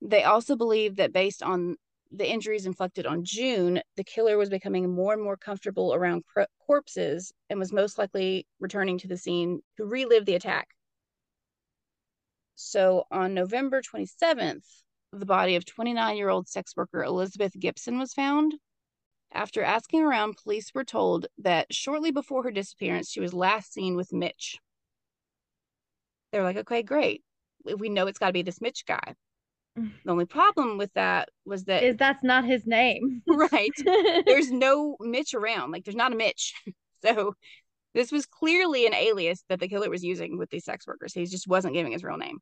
They 0.00 0.24
also 0.24 0.56
believed 0.56 0.96
that 0.96 1.12
based 1.12 1.42
on 1.42 1.76
the 2.10 2.28
injuries 2.28 2.64
inflicted 2.64 3.04
on 3.04 3.24
June, 3.24 3.82
the 3.96 4.04
killer 4.04 4.38
was 4.38 4.48
becoming 4.48 4.94
more 4.94 5.12
and 5.12 5.22
more 5.22 5.36
comfortable 5.36 5.92
around 5.92 6.24
corpses 6.66 7.32
and 7.50 7.58
was 7.58 7.72
most 7.72 7.98
likely 7.98 8.46
returning 8.58 8.96
to 8.98 9.08
the 9.08 9.18
scene 9.18 9.60
to 9.76 9.84
relive 9.84 10.24
the 10.24 10.34
attack. 10.34 10.68
So 12.54 13.04
on 13.10 13.34
November 13.34 13.82
27th, 13.82 14.64
the 15.12 15.26
body 15.26 15.56
of 15.56 15.64
29 15.64 16.16
year 16.16 16.28
old 16.28 16.48
sex 16.48 16.76
worker 16.76 17.02
Elizabeth 17.02 17.52
Gibson 17.58 17.98
was 17.98 18.12
found. 18.12 18.54
After 19.32 19.62
asking 19.62 20.02
around, 20.02 20.38
police 20.42 20.72
were 20.74 20.84
told 20.84 21.26
that 21.38 21.72
shortly 21.72 22.10
before 22.10 22.42
her 22.44 22.50
disappearance, 22.50 23.10
she 23.10 23.20
was 23.20 23.34
last 23.34 23.72
seen 23.72 23.94
with 23.94 24.12
Mitch. 24.12 24.58
They're 26.32 26.42
like, 26.42 26.56
okay, 26.56 26.82
great. 26.82 27.22
We 27.76 27.88
know 27.88 28.06
it's 28.06 28.18
got 28.18 28.28
to 28.28 28.32
be 28.32 28.42
this 28.42 28.60
Mitch 28.60 28.84
guy. 28.86 29.14
The 30.04 30.10
only 30.10 30.24
problem 30.24 30.78
with 30.78 30.92
that 30.94 31.28
was 31.44 31.64
that 31.64 31.84
is 31.84 31.96
that's 31.96 32.24
not 32.24 32.44
his 32.44 32.66
name. 32.66 33.22
right. 33.28 33.70
There's 34.26 34.50
no 34.50 34.96
Mitch 35.00 35.34
around. 35.34 35.70
Like 35.70 35.84
there's 35.84 35.96
not 35.96 36.12
a 36.12 36.16
Mitch. 36.16 36.54
So 37.00 37.34
this 37.94 38.10
was 38.10 38.26
clearly 38.26 38.84
an 38.84 38.92
alias 38.92 39.44
that 39.48 39.60
the 39.60 39.68
killer 39.68 39.88
was 39.88 40.02
using 40.02 40.36
with 40.36 40.50
these 40.50 40.64
sex 40.64 40.84
workers. 40.84 41.14
He 41.14 41.24
just 41.26 41.46
wasn't 41.46 41.74
giving 41.74 41.92
his 41.92 42.02
real 42.02 42.16
name. 42.16 42.38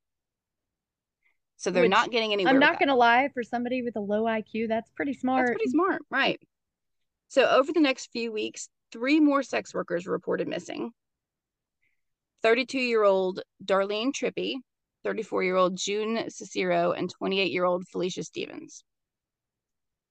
So 1.56 1.70
they're 1.70 1.84
Which, 1.84 1.90
not 1.90 2.10
getting 2.10 2.32
anywhere. 2.32 2.52
I'm 2.52 2.60
not 2.60 2.78
going 2.78 2.88
to 2.88 2.94
lie, 2.94 3.30
for 3.32 3.42
somebody 3.42 3.82
with 3.82 3.96
a 3.96 4.00
low 4.00 4.24
IQ, 4.24 4.68
that's 4.68 4.90
pretty 4.90 5.14
smart. 5.14 5.46
That's 5.46 5.56
pretty 5.56 5.70
smart, 5.70 6.02
right? 6.10 6.38
So 7.28 7.48
over 7.48 7.72
the 7.72 7.80
next 7.80 8.10
few 8.12 8.30
weeks, 8.30 8.68
three 8.92 9.20
more 9.20 9.42
sex 9.42 9.74
workers 9.74 10.06
were 10.06 10.12
reported 10.12 10.48
missing. 10.48 10.92
32 12.42 12.78
year 12.78 13.02
old 13.02 13.40
Darlene 13.64 14.12
Trippi, 14.12 14.56
34 15.02 15.42
year 15.42 15.56
old 15.56 15.76
June 15.76 16.30
Cicero, 16.30 16.92
and 16.92 17.10
28 17.10 17.50
year 17.50 17.64
old 17.64 17.88
Felicia 17.88 18.22
Stephens. 18.22 18.84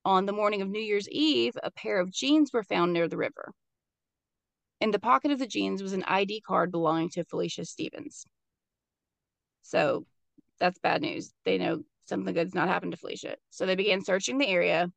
On 0.04 0.26
the 0.26 0.34
morning 0.34 0.62
of 0.62 0.70
New 0.70 0.82
Year's 0.82 1.10
Eve, 1.10 1.54
a 1.64 1.72
pair 1.72 2.00
of 2.00 2.12
jeans 2.12 2.52
were 2.54 2.64
found 2.64 2.94
near 2.94 3.08
the 3.08 3.18
river. 3.18 3.54
In 4.82 4.92
the 4.92 5.00
pocket 5.00 5.32
of 5.32 5.40
the 5.40 5.48
jeans 5.48 5.82
was 5.82 5.94
an 5.94 6.04
ID 6.04 6.42
card 6.42 6.72
belonging 6.72 7.10
to 7.12 7.24
Felicia 7.24 7.66
Stephens. 7.66 8.26
So 9.62 10.06
that's 10.60 10.80
bad 10.80 11.02
news. 11.02 11.34
They 11.44 11.58
know 11.58 11.84
something 12.06 12.34
good's 12.34 12.56
not 12.56 12.68
happened 12.68 12.92
to 12.92 12.98
Felicia. 12.98 13.36
So 13.50 13.66
they 13.66 13.76
began 13.76 14.04
searching 14.04 14.38
the 14.38 14.48
area. 14.48 14.92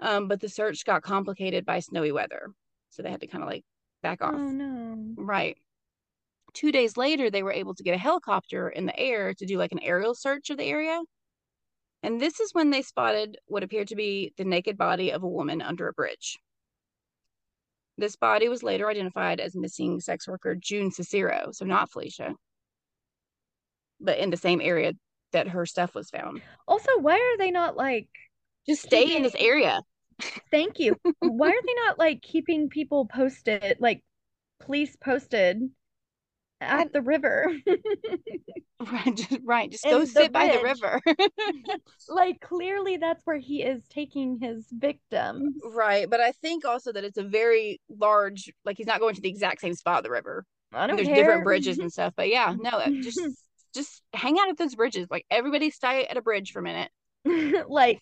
Um, 0.00 0.28
but 0.28 0.40
the 0.40 0.48
search 0.48 0.84
got 0.84 1.02
complicated 1.02 1.66
by 1.66 1.80
snowy 1.80 2.12
weather. 2.12 2.50
So 2.90 3.02
they 3.02 3.10
had 3.10 3.20
to 3.20 3.26
kind 3.26 3.42
of 3.42 3.50
like 3.50 3.64
back 4.02 4.22
off. 4.22 4.34
Oh 4.34 4.50
no. 4.50 5.14
Right. 5.16 5.56
Two 6.54 6.72
days 6.72 6.96
later, 6.96 7.30
they 7.30 7.42
were 7.42 7.52
able 7.52 7.74
to 7.74 7.82
get 7.82 7.94
a 7.94 7.98
helicopter 7.98 8.68
in 8.68 8.86
the 8.86 8.98
air 8.98 9.34
to 9.34 9.46
do 9.46 9.58
like 9.58 9.72
an 9.72 9.80
aerial 9.82 10.14
search 10.14 10.50
of 10.50 10.56
the 10.56 10.64
area. 10.64 11.00
And 12.02 12.20
this 12.20 12.40
is 12.40 12.54
when 12.54 12.70
they 12.70 12.82
spotted 12.82 13.38
what 13.46 13.62
appeared 13.62 13.88
to 13.88 13.96
be 13.96 14.32
the 14.36 14.44
naked 14.44 14.78
body 14.78 15.10
of 15.10 15.22
a 15.22 15.28
woman 15.28 15.60
under 15.60 15.88
a 15.88 15.92
bridge. 15.92 16.38
This 17.98 18.14
body 18.14 18.48
was 18.48 18.62
later 18.62 18.88
identified 18.88 19.40
as 19.40 19.56
missing 19.56 20.00
sex 20.00 20.28
worker 20.28 20.54
June 20.54 20.92
Cicero, 20.92 21.48
so 21.50 21.64
not 21.64 21.90
Felicia, 21.90 22.34
but 24.00 24.18
in 24.18 24.30
the 24.30 24.36
same 24.36 24.60
area 24.60 24.92
that 25.32 25.48
her 25.48 25.66
stuff 25.66 25.94
was 25.94 26.10
found. 26.10 26.40
Also, 26.66 26.90
why 27.00 27.14
are 27.14 27.38
they 27.38 27.50
not 27.50 27.76
like 27.76 28.08
just 28.66 28.82
stay 28.82 29.02
keeping... 29.02 29.16
in 29.18 29.22
this 29.22 29.36
area? 29.38 29.80
Thank 30.50 30.78
you. 30.78 30.96
why 31.20 31.48
are 31.48 31.62
they 31.66 31.74
not 31.86 31.98
like 31.98 32.22
keeping 32.22 32.68
people 32.68 33.06
posted, 33.06 33.76
like 33.80 34.02
police 34.60 34.96
posted 34.96 35.70
at 36.60 36.92
the 36.92 37.02
river. 37.02 37.52
right, 38.92 39.14
just, 39.14 39.38
right. 39.44 39.70
Just 39.70 39.84
go 39.84 40.04
sit 40.04 40.32
by 40.32 40.48
the 40.48 40.62
river. 40.62 41.00
like 42.08 42.40
clearly 42.40 42.96
that's 42.96 43.24
where 43.24 43.38
he 43.38 43.62
is 43.62 43.82
taking 43.88 44.38
his 44.40 44.66
victims. 44.72 45.54
Right, 45.64 46.08
but 46.08 46.20
I 46.20 46.32
think 46.32 46.64
also 46.64 46.92
that 46.92 47.04
it's 47.04 47.18
a 47.18 47.22
very 47.22 47.80
large 47.88 48.50
like 48.64 48.76
he's 48.76 48.86
not 48.86 49.00
going 49.00 49.14
to 49.14 49.20
the 49.20 49.28
exact 49.28 49.60
same 49.60 49.74
spot 49.74 49.98
of 49.98 50.04
the 50.04 50.10
river. 50.10 50.44
I 50.72 50.86
don't 50.86 50.96
know. 50.96 51.02
There's 51.02 51.08
care. 51.08 51.24
different 51.24 51.44
bridges 51.44 51.78
and 51.78 51.92
stuff, 51.92 52.12
but 52.16 52.28
yeah, 52.28 52.54
no, 52.58 52.70
uh, 52.70 52.90
just 52.90 53.20
just 53.74 54.02
hang 54.12 54.38
out 54.38 54.48
at 54.48 54.58
those 54.58 54.74
bridges. 54.74 55.06
Like 55.10 55.26
everybody 55.30 55.70
stay 55.70 56.06
at 56.06 56.16
a 56.16 56.22
bridge 56.22 56.52
for 56.52 56.60
a 56.60 56.62
minute. 56.62 56.90
like 57.68 58.00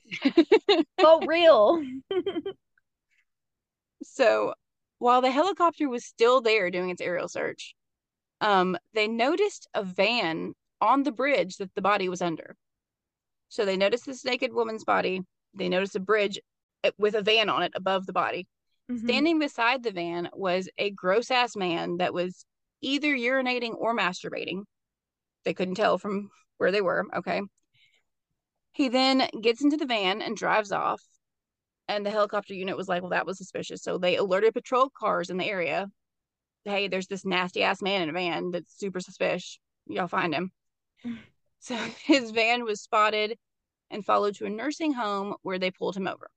oh 0.99 1.21
real. 1.27 1.83
so 4.03 4.55
while 4.99 5.21
the 5.21 5.31
helicopter 5.31 5.89
was 5.89 6.05
still 6.05 6.41
there 6.41 6.71
doing 6.71 6.91
its 6.91 7.01
aerial 7.01 7.29
search, 7.29 7.75
um, 8.41 8.77
they 8.95 9.09
noticed 9.09 9.69
a 9.75 9.83
van 9.83 10.55
on 10.81 11.03
the 11.03 11.13
bridge 11.13 11.57
that 11.57 11.75
the 11.75 11.83
body 11.83 12.09
was 12.09 12.23
under. 12.23 12.57
So 13.49 13.65
they 13.65 13.77
noticed 13.77 14.07
this 14.07 14.25
naked 14.25 14.53
woman's 14.53 14.85
body. 14.85 15.23
They 15.55 15.69
noticed 15.69 15.97
a 15.97 16.01
bridge 16.01 16.39
eh, 16.85 16.91
with 16.99 17.15
a 17.15 17.23
van 17.23 17.49
on 17.49 17.63
it 17.63 17.73
above 17.75 18.07
the 18.07 18.13
body. 18.13 18.47
Mm-hmm. 18.91 19.07
Standing 19.07 19.39
beside 19.39 19.83
the 19.83 19.91
van 19.91 20.29
was 20.33 20.69
a 20.79 20.91
gross 20.91 21.31
ass 21.31 21.57
man 21.57 21.99
that 21.99 22.15
was 22.15 22.45
either 22.81 23.15
urinating 23.15 23.75
or 23.77 23.97
masturbating. 23.97 24.63
They 25.47 25.55
couldn't 25.55 25.77
tell 25.77 25.97
from 25.97 26.29
where 26.59 26.71
they 26.71 26.83
were. 26.83 27.07
Okay. 27.17 27.41
He 28.73 28.91
then 28.91 29.27
gets 29.41 29.65
into 29.65 29.79
the 29.79 29.87
van 29.87 30.21
and 30.21 30.37
drives 30.37 30.73
off. 30.73 31.01
And 31.89 32.05
the 32.05 32.11
helicopter 32.11 32.53
unit 32.53 32.77
was 32.77 32.89
like, 32.89 33.01
well, 33.01 33.13
that 33.13 33.25
was 33.25 33.39
suspicious. 33.39 33.83
So 33.83 33.97
they 33.97 34.17
alerted 34.17 34.53
patrol 34.53 34.91
cars 34.91 35.31
in 35.31 35.39
the 35.39 35.47
area 35.47 35.87
hey, 36.67 36.89
there's 36.89 37.07
this 37.07 37.25
nasty 37.25 37.63
ass 37.63 37.81
man 37.81 38.03
in 38.03 38.11
a 38.11 38.13
van 38.13 38.51
that's 38.51 38.79
super 38.79 39.01
suspicious. 39.01 39.59
Y'all 39.87 40.09
find 40.09 40.35
him. 40.35 40.51
so 41.61 41.77
his 42.05 42.31
van 42.33 42.65
was 42.65 42.83
spotted 42.83 43.39
and 43.91 44.05
followed 44.05 44.35
to 44.37 44.47
a 44.47 44.51
nursing 44.51 44.93
home 44.93 45.35
where 45.43 45.59
they 45.59 45.71
pulled 45.71 45.97
him 45.97 46.09
over. 46.09 46.29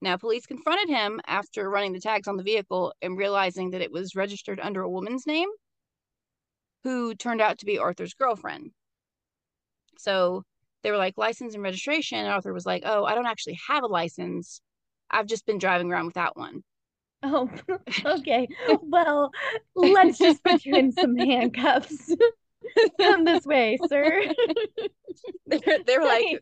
Now, 0.00 0.16
police 0.16 0.46
confronted 0.46 0.88
him 0.88 1.20
after 1.26 1.68
running 1.68 1.92
the 1.92 2.00
tags 2.00 2.28
on 2.28 2.36
the 2.36 2.44
vehicle 2.44 2.94
and 3.02 3.18
realizing 3.18 3.70
that 3.70 3.80
it 3.80 3.90
was 3.90 4.14
registered 4.14 4.60
under 4.60 4.82
a 4.82 4.90
woman's 4.90 5.26
name 5.26 5.48
who 6.88 7.14
turned 7.14 7.42
out 7.42 7.58
to 7.58 7.66
be 7.66 7.76
Arthur's 7.76 8.14
girlfriend. 8.14 8.70
So 9.98 10.42
they 10.82 10.90
were 10.90 10.96
like, 10.96 11.18
license 11.18 11.52
and 11.52 11.62
registration. 11.62 12.16
And 12.16 12.28
Arthur 12.28 12.54
was 12.54 12.64
like, 12.64 12.84
oh, 12.86 13.04
I 13.04 13.14
don't 13.14 13.26
actually 13.26 13.58
have 13.68 13.84
a 13.84 13.88
license. 13.88 14.62
I've 15.10 15.26
just 15.26 15.44
been 15.44 15.58
driving 15.58 15.92
around 15.92 16.06
without 16.06 16.34
one. 16.34 16.62
Oh, 17.22 17.50
okay. 18.06 18.48
Well, 18.82 19.30
let's 19.74 20.16
just 20.16 20.42
put 20.42 20.64
you 20.64 20.76
in 20.76 20.92
some 20.92 21.14
handcuffs. 21.14 22.10
Come 23.00 23.26
this 23.26 23.44
way, 23.44 23.76
sir. 23.86 24.22
they're, 25.46 25.78
they're 25.86 26.02
like, 26.02 26.40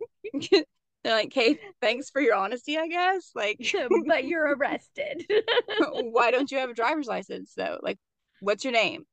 they're 1.03 1.15
like, 1.15 1.33
"Hey, 1.33 1.59
thanks 1.81 2.11
for 2.11 2.21
your 2.21 2.35
honesty, 2.35 2.79
I 2.79 2.87
guess." 2.87 3.31
Like, 3.35 3.59
but 4.07 4.25
you're 4.25 4.55
arrested. 4.55 5.27
why 5.79 6.31
don't 6.31 6.51
you 6.51 6.59
have 6.59 6.71
a 6.71 6.75
driver's 6.75 7.07
license 7.07 7.53
though? 7.57 7.79
Like, 7.83 7.99
what's 8.41 8.65
your 8.65 8.73
name? 8.73 9.07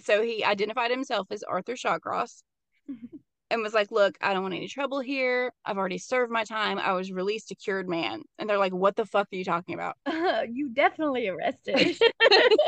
So 0.00 0.22
he 0.22 0.44
identified 0.44 0.90
himself 0.90 1.28
as 1.30 1.42
Arthur 1.42 1.74
Shawcross 1.74 2.42
and 3.50 3.62
was 3.62 3.74
like, 3.74 3.90
Look, 3.90 4.16
I 4.20 4.32
don't 4.32 4.42
want 4.42 4.54
any 4.54 4.68
trouble 4.68 5.00
here. 5.00 5.52
I've 5.64 5.78
already 5.78 5.98
served 5.98 6.32
my 6.32 6.44
time. 6.44 6.78
I 6.78 6.92
was 6.92 7.12
released 7.12 7.50
a 7.50 7.54
cured 7.54 7.88
man. 7.88 8.22
And 8.38 8.48
they're 8.48 8.58
like, 8.58 8.72
What 8.72 8.96
the 8.96 9.06
fuck 9.06 9.28
are 9.32 9.36
you 9.36 9.44
talking 9.44 9.74
about? 9.74 9.96
Uh, 10.06 10.42
you 10.50 10.70
definitely 10.70 11.28
arrested. 11.28 11.98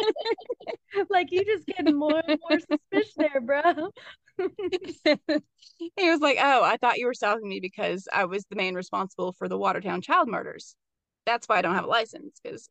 like, 1.11 1.33
you 1.33 1.45
just 1.45 1.67
getting 1.67 1.99
more 1.99 2.21
and 2.27 2.39
more 2.49 2.59
suspicious 2.61 3.15
there, 3.17 3.41
bro. 3.41 3.91
he 5.97 6.11
was 6.11 6.21
like, 6.21 6.39
Oh, 6.41 6.63
I 6.63 6.77
thought 6.77 6.99
you 6.99 7.07
were 7.07 7.15
stalking 7.15 7.49
me 7.49 7.61
because 7.61 8.09
I 8.13 8.25
was 8.25 8.45
the 8.51 8.57
man 8.57 8.75
responsible 8.75 9.33
for 9.33 9.49
the 9.49 9.59
Watertown 9.59 10.03
child 10.03 10.29
murders. 10.29 10.77
That's 11.27 11.49
why 11.49 11.59
I 11.59 11.63
don't 11.63 11.75
have 11.75 11.85
a 11.85 11.89
license 11.89 12.41
because 12.43 12.69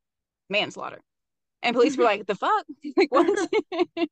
manslaughter. 0.49 1.01
And 1.63 1.75
police 1.75 1.97
were 1.97 2.03
like, 2.13 2.27
The 2.27 2.35
fuck? 2.35 2.65
like, 2.97 3.11
what? 3.11 3.49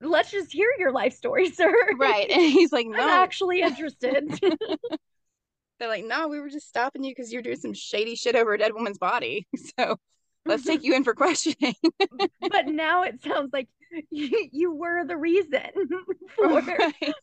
let's 0.00 0.30
just 0.30 0.52
hear 0.52 0.68
your 0.78 0.92
life 0.92 1.14
story, 1.14 1.50
sir. 1.50 1.72
Right. 1.96 2.28
And 2.28 2.42
he's 2.42 2.72
like, 2.72 2.86
no. 2.86 2.98
I'm 2.98 3.22
actually 3.22 3.60
interested. 3.60 4.36
They're 5.78 5.88
like, 5.88 6.04
no, 6.04 6.28
we 6.28 6.40
were 6.40 6.48
just 6.48 6.68
stopping 6.68 7.04
you 7.04 7.12
because 7.14 7.32
you're 7.32 7.42
doing 7.42 7.56
some 7.56 7.74
shady 7.74 8.14
shit 8.14 8.36
over 8.36 8.52
a 8.52 8.58
dead 8.58 8.72
woman's 8.72 8.98
body. 8.98 9.46
So 9.78 9.96
let's 10.44 10.64
take 10.64 10.82
you 10.82 10.94
in 10.94 11.04
for 11.04 11.14
questioning. 11.14 11.74
but 12.40 12.66
now 12.66 13.02
it 13.02 13.22
sounds 13.22 13.50
like 13.52 13.68
you, 14.10 14.48
you 14.52 14.74
were 14.74 15.04
the 15.04 15.16
reason 15.16 15.70
for 16.36 16.48
right. 16.48 17.14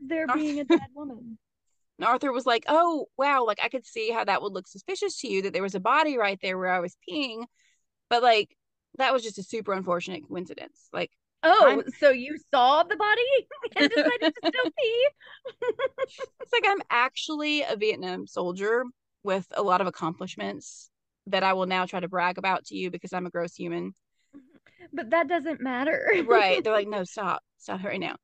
there 0.00 0.26
being 0.28 0.60
a 0.60 0.64
dead 0.64 0.88
woman. 0.94 1.38
And 1.98 2.08
Arthur 2.08 2.32
was 2.32 2.46
like, 2.46 2.64
oh, 2.68 3.06
wow, 3.16 3.44
like 3.44 3.60
I 3.62 3.68
could 3.68 3.86
see 3.86 4.10
how 4.10 4.24
that 4.24 4.42
would 4.42 4.52
look 4.52 4.66
suspicious 4.66 5.20
to 5.20 5.28
you 5.28 5.42
that 5.42 5.52
there 5.52 5.62
was 5.62 5.74
a 5.74 5.80
body 5.80 6.16
right 6.16 6.38
there 6.42 6.58
where 6.58 6.70
I 6.70 6.80
was 6.80 6.96
peeing. 7.08 7.44
But 8.10 8.22
like, 8.22 8.56
that 8.98 9.12
was 9.12 9.22
just 9.22 9.38
a 9.38 9.42
super 9.42 9.72
unfortunate 9.72 10.28
coincidence. 10.28 10.88
Like, 10.92 11.10
Oh, 11.46 11.66
I'm- 11.66 11.82
so 11.98 12.10
you 12.10 12.38
saw 12.50 12.82
the 12.84 12.96
body 12.96 13.20
and 13.76 13.90
decided 13.90 14.34
to 14.34 14.48
still 14.48 14.70
pee? 14.78 15.08
It's 16.40 16.52
like 16.52 16.64
I'm 16.66 16.80
actually 16.90 17.62
a 17.62 17.76
Vietnam 17.76 18.26
soldier 18.26 18.84
with 19.22 19.46
a 19.50 19.62
lot 19.62 19.80
of 19.82 19.86
accomplishments 19.86 20.90
that 21.26 21.42
I 21.42 21.52
will 21.52 21.66
now 21.66 21.84
try 21.86 22.00
to 22.00 22.08
brag 22.08 22.38
about 22.38 22.64
to 22.66 22.76
you 22.76 22.90
because 22.90 23.12
I'm 23.12 23.26
a 23.26 23.30
gross 23.30 23.54
human. 23.54 23.94
Mm-hmm. 24.34 24.86
But 24.94 25.10
that 25.10 25.28
doesn't 25.28 25.60
matter. 25.60 26.10
Right. 26.26 26.64
They're 26.64 26.72
like, 26.72 26.88
no, 26.96 27.04
stop. 27.04 27.42
Stop 27.58 27.84
right 27.84 28.00
now. 28.00 28.16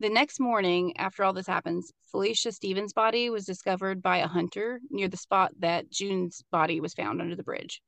The 0.00 0.08
next 0.08 0.40
morning, 0.40 0.96
after 0.96 1.24
all 1.24 1.34
this 1.34 1.46
happens, 1.46 1.92
Felicia 2.10 2.52
Stephens' 2.52 2.94
body 2.94 3.28
was 3.28 3.44
discovered 3.44 4.02
by 4.02 4.18
a 4.18 4.26
hunter 4.26 4.80
near 4.90 5.08
the 5.08 5.18
spot 5.18 5.52
that 5.58 5.90
June's 5.90 6.42
body 6.50 6.80
was 6.80 6.94
found 6.94 7.20
under 7.20 7.36
the 7.36 7.42
bridge. 7.42 7.82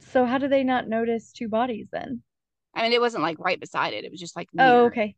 So 0.00 0.24
how 0.24 0.38
do 0.38 0.48
they 0.48 0.64
not 0.64 0.88
notice 0.88 1.32
two 1.32 1.48
bodies 1.48 1.86
then? 1.92 2.22
I 2.74 2.82
mean, 2.82 2.92
it 2.92 3.00
wasn't 3.00 3.22
like 3.22 3.38
right 3.38 3.60
beside 3.60 3.92
it. 3.92 4.04
It 4.04 4.10
was 4.10 4.20
just 4.20 4.34
like 4.36 4.48
Oh, 4.58 4.86
okay. 4.86 5.14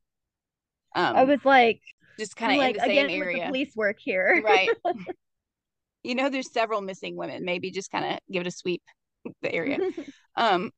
um, 0.96 1.16
I 1.16 1.24
was 1.24 1.44
like, 1.44 1.80
just 2.18 2.36
kind 2.36 2.52
of 2.52 2.58
like 2.58 2.76
in 2.76 2.82
the 2.82 2.86
same 2.88 3.06
again 3.06 3.18
with 3.20 3.28
the 3.28 3.34
area. 3.34 3.46
police 3.46 3.76
work 3.76 3.96
here. 4.00 4.42
Right. 4.44 4.68
you 6.02 6.14
know, 6.14 6.28
there's 6.28 6.52
several 6.52 6.80
missing 6.80 7.16
women. 7.16 7.44
Maybe 7.44 7.70
just 7.70 7.90
kind 7.90 8.04
of 8.04 8.18
give 8.30 8.40
it 8.42 8.46
a 8.46 8.50
sweep 8.50 8.82
the 9.42 9.52
area. 9.52 9.78
Um, 10.36 10.72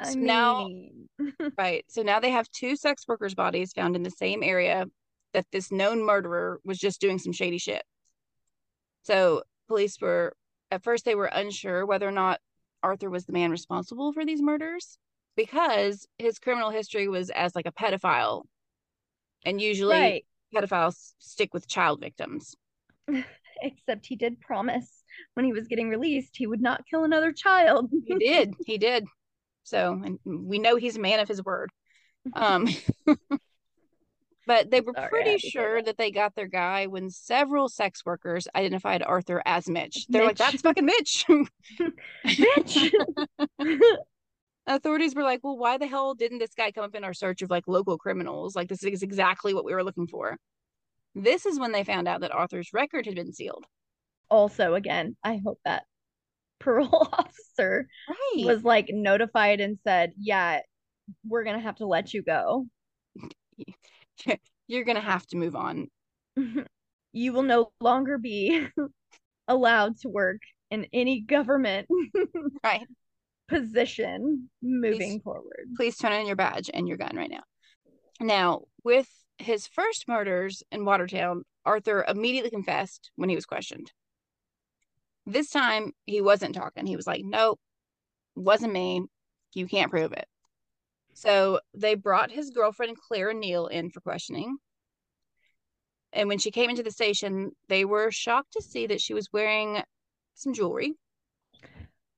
I 0.00 0.10
So 0.12 0.16
mean, 0.16 0.26
now- 0.26 0.68
right. 1.58 1.84
So 1.88 2.00
now 2.02 2.18
they 2.18 2.30
have 2.30 2.48
two 2.50 2.76
sex 2.76 3.04
workers' 3.06 3.34
bodies 3.34 3.72
found 3.74 3.94
in 3.94 4.02
the 4.02 4.10
same 4.10 4.42
area 4.42 4.86
that 5.34 5.44
this 5.52 5.70
known 5.70 6.02
murderer 6.04 6.60
was 6.64 6.78
just 6.78 6.98
doing 7.00 7.18
some 7.18 7.32
shady 7.34 7.58
shit. 7.58 7.82
So 9.02 9.42
police 9.68 10.00
were 10.00 10.34
at 10.70 10.82
first 10.82 11.04
they 11.04 11.14
were 11.14 11.26
unsure 11.26 11.84
whether 11.84 12.08
or 12.08 12.12
not 12.12 12.40
Arthur 12.82 13.10
was 13.10 13.26
the 13.26 13.32
man 13.32 13.50
responsible 13.50 14.12
for 14.12 14.24
these 14.24 14.42
murders 14.42 14.98
because 15.36 16.06
his 16.18 16.38
criminal 16.38 16.70
history 16.70 17.08
was 17.08 17.30
as 17.30 17.54
like 17.54 17.66
a 17.66 17.72
pedophile. 17.72 18.44
And 19.44 19.60
usually 19.60 19.96
right. 19.96 20.24
pedophiles 20.54 21.14
stick 21.18 21.52
with 21.52 21.68
child 21.68 22.00
victims. 22.00 22.54
Except 23.62 24.06
he 24.06 24.16
did 24.16 24.40
promise 24.40 25.04
when 25.34 25.44
he 25.44 25.52
was 25.52 25.68
getting 25.68 25.88
released 25.88 26.36
he 26.36 26.46
would 26.46 26.60
not 26.60 26.84
kill 26.88 27.04
another 27.04 27.32
child. 27.32 27.90
He 28.06 28.14
did. 28.14 28.54
He 28.66 28.78
did. 28.78 29.06
So, 29.64 29.92
and 29.92 30.18
we 30.24 30.58
know 30.58 30.76
he's 30.76 30.96
a 30.96 31.00
man 31.00 31.20
of 31.20 31.28
his 31.28 31.44
word. 31.44 31.70
Um, 32.34 32.68
but 34.46 34.70
they 34.70 34.80
were 34.80 34.92
Sorry, 34.94 35.08
pretty 35.08 35.38
to 35.38 35.50
sure 35.50 35.76
that. 35.76 35.84
that. 35.86 35.98
they 35.98 36.10
got 36.10 36.34
their 36.34 36.46
guy 36.48 36.86
when 36.86 37.10
several 37.10 37.68
sex 37.68 38.04
workers 38.04 38.48
identified 38.54 39.02
Arthur 39.02 39.42
as 39.46 39.68
Mitch. 39.68 40.06
They're 40.08 40.24
like, 40.24 40.36
that's 40.36 40.60
fucking 40.62 40.84
Mitch. 40.86 41.24
Bitch. 42.26 42.90
Authorities 44.66 45.14
were 45.16 45.24
like, 45.24 45.40
well, 45.42 45.56
why 45.58 45.76
the 45.78 45.88
hell 45.88 46.14
didn't 46.14 46.38
this 46.38 46.54
guy 46.56 46.70
come 46.70 46.84
up 46.84 46.94
in 46.94 47.02
our 47.04 47.14
search 47.14 47.42
of 47.42 47.50
like 47.50 47.66
local 47.66 47.98
criminals? 47.98 48.54
Like, 48.54 48.68
this 48.68 48.84
is 48.84 49.02
exactly 49.02 49.54
what 49.54 49.64
we 49.64 49.74
were 49.74 49.82
looking 49.82 50.06
for. 50.06 50.36
This 51.16 51.46
is 51.46 51.58
when 51.58 51.72
they 51.72 51.82
found 51.84 52.06
out 52.08 52.20
that 52.20 52.32
Arthur's 52.32 52.70
record 52.72 53.06
had 53.06 53.16
been 53.16 53.32
sealed. 53.32 53.64
also, 54.30 54.74
again, 54.74 55.16
I 55.24 55.40
hope 55.44 55.58
that 55.64 55.82
parole 56.60 57.08
officer 57.12 57.88
Right. 58.08 58.46
was 58.46 58.62
like 58.62 58.86
notified 58.88 59.60
and 59.60 59.78
said, 59.84 60.12
"Yeah, 60.16 60.60
we're 61.26 61.42
gonna 61.44 61.58
have 61.60 61.76
to 61.76 61.86
let 61.86 62.14
you 62.14 62.22
go. 62.22 62.66
You're 64.68 64.84
going 64.84 64.96
to 64.96 65.02
have 65.02 65.26
to 65.28 65.36
move 65.36 65.56
on. 65.56 65.88
you 67.12 67.32
will 67.32 67.42
no 67.42 67.72
longer 67.80 68.18
be 68.18 68.66
allowed 69.48 69.98
to 69.98 70.08
work 70.08 70.40
in 70.70 70.86
any 70.92 71.20
government 71.20 71.86
Right. 72.64 72.86
position 73.48 74.48
moving 74.62 74.98
Please- 74.98 75.22
forward." 75.22 75.66
please 75.76 75.96
turn 75.98 76.12
in 76.12 76.26
your 76.26 76.36
badge 76.36 76.70
and 76.72 76.88
your 76.88 76.96
gun 76.96 77.16
right 77.16 77.30
now. 77.30 77.42
Now, 78.20 78.62
with 78.84 79.08
his 79.38 79.66
first 79.66 80.06
murders 80.08 80.62
in 80.70 80.84
Watertown, 80.84 81.42
Arthur 81.64 82.04
immediately 82.06 82.50
confessed 82.50 83.10
when 83.16 83.28
he 83.28 83.34
was 83.34 83.46
questioned. 83.46 83.90
This 85.26 85.50
time, 85.50 85.92
he 86.06 86.20
wasn't 86.20 86.54
talking. 86.54 86.86
He 86.86 86.96
was 86.96 87.06
like, 87.06 87.22
nope, 87.24 87.60
wasn't 88.34 88.72
me. 88.72 89.02
You 89.54 89.66
can't 89.66 89.90
prove 89.90 90.12
it. 90.12 90.26
So 91.14 91.60
they 91.74 91.94
brought 91.94 92.30
his 92.30 92.50
girlfriend, 92.50 92.96
Clara 92.96 93.34
Neal, 93.34 93.66
in 93.66 93.90
for 93.90 94.00
questioning. 94.00 94.56
And 96.12 96.28
when 96.28 96.38
she 96.38 96.50
came 96.50 96.70
into 96.70 96.82
the 96.82 96.90
station, 96.90 97.52
they 97.68 97.84
were 97.84 98.10
shocked 98.10 98.52
to 98.54 98.62
see 98.62 98.86
that 98.86 99.00
she 99.00 99.14
was 99.14 99.32
wearing 99.32 99.82
some 100.34 100.52
jewelry. 100.52 100.94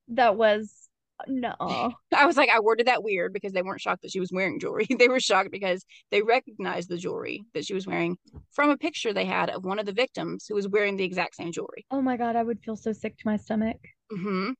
That 0.08 0.36
was 0.36 0.84
no. 1.28 1.54
I 2.14 2.26
was 2.26 2.36
like, 2.36 2.50
I 2.50 2.60
worded 2.60 2.86
that 2.86 3.04
weird 3.04 3.32
because 3.32 3.52
they 3.52 3.62
weren't 3.62 3.80
shocked 3.80 4.02
that 4.02 4.10
she 4.10 4.20
was 4.20 4.32
wearing 4.32 4.58
jewelry. 4.58 4.86
They 4.98 5.08
were 5.08 5.20
shocked 5.20 5.50
because 5.50 5.84
they 6.10 6.22
recognized 6.22 6.88
the 6.88 6.96
jewelry 6.96 7.44
that 7.54 7.66
she 7.66 7.74
was 7.74 7.86
wearing 7.86 8.16
from 8.52 8.70
a 8.70 8.76
picture 8.76 9.12
they 9.12 9.24
had 9.24 9.50
of 9.50 9.64
one 9.64 9.78
of 9.78 9.86
the 9.86 9.92
victims 9.92 10.46
who 10.48 10.54
was 10.54 10.68
wearing 10.68 10.96
the 10.96 11.04
exact 11.04 11.36
same 11.36 11.52
jewelry. 11.52 11.86
Oh 11.90 12.02
my 12.02 12.16
god, 12.16 12.36
I 12.36 12.42
would 12.42 12.60
feel 12.60 12.76
so 12.76 12.92
sick 12.92 13.16
to 13.18 13.26
my 13.26 13.36
stomach. 13.36 13.78
Mm-hmm. 14.12 14.52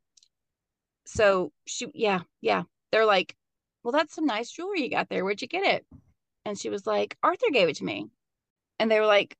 So 1.07 1.53
she, 1.66 1.87
yeah, 1.95 2.20
yeah. 2.41 2.62
They're 2.93 3.07
like, 3.07 3.35
well, 3.85 3.93
that's 3.93 4.14
some 4.14 4.26
nice 4.26 4.51
jewelry 4.51 4.82
you 4.82 4.91
got 4.91 5.09
there. 5.09 5.24
Where'd 5.24 5.43
you 5.43 5.49
get 5.49 5.62
it? 5.62 5.87
And 6.45 6.59
she 6.59 6.70
was 6.70 6.87
like, 6.87 7.16
Arthur 7.22 7.51
gave 7.53 7.68
it 7.68 7.76
to 7.76 7.85
me. 7.85 8.07
And 8.78 8.91
they 8.91 8.99
were 8.99 9.07
like, 9.07 9.37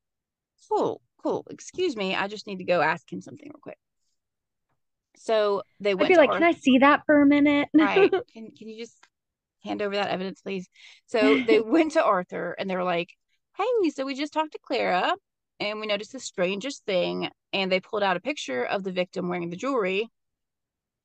cool, 0.69 1.01
cool. 1.21 1.45
Excuse 1.49 1.97
me. 1.97 2.15
I 2.15 2.27
just 2.27 2.47
need 2.47 2.57
to 2.57 2.63
go 2.63 2.81
ask 2.81 3.11
him 3.11 3.21
something 3.21 3.47
real 3.47 3.59
quick. 3.61 3.77
So 5.17 5.63
they 5.79 5.91
I'd 5.91 6.07
be 6.07 6.13
to 6.13 6.19
like, 6.19 6.29
Ar- 6.29 6.37
"Can 6.37 6.43
I 6.43 6.51
see 6.51 6.77
that 6.79 7.01
for 7.05 7.21
a 7.21 7.25
minute?" 7.25 7.69
right 7.73 8.11
can 8.33 8.51
can 8.51 8.69
you 8.69 8.77
just 8.77 8.97
hand 9.63 9.81
over 9.81 9.95
that 9.95 10.09
evidence 10.09 10.41
please 10.41 10.67
so 11.07 11.39
they 11.47 11.59
went 11.65 11.93
to 11.93 12.03
arthur 12.03 12.55
and 12.59 12.69
they 12.69 12.75
were 12.75 12.83
like 12.83 13.09
hey 13.57 13.89
so 13.89 14.05
we 14.05 14.13
just 14.13 14.33
talked 14.33 14.51
to 14.51 14.59
clara 14.59 15.15
and 15.59 15.79
we 15.79 15.87
noticed 15.87 16.11
the 16.11 16.19
strangest 16.19 16.85
thing 16.85 17.29
and 17.53 17.71
they 17.71 17.79
pulled 17.79 18.03
out 18.03 18.17
a 18.17 18.19
picture 18.19 18.63
of 18.63 18.83
the 18.83 18.91
victim 18.91 19.27
wearing 19.27 19.49
the 19.49 19.55
jewelry 19.55 20.09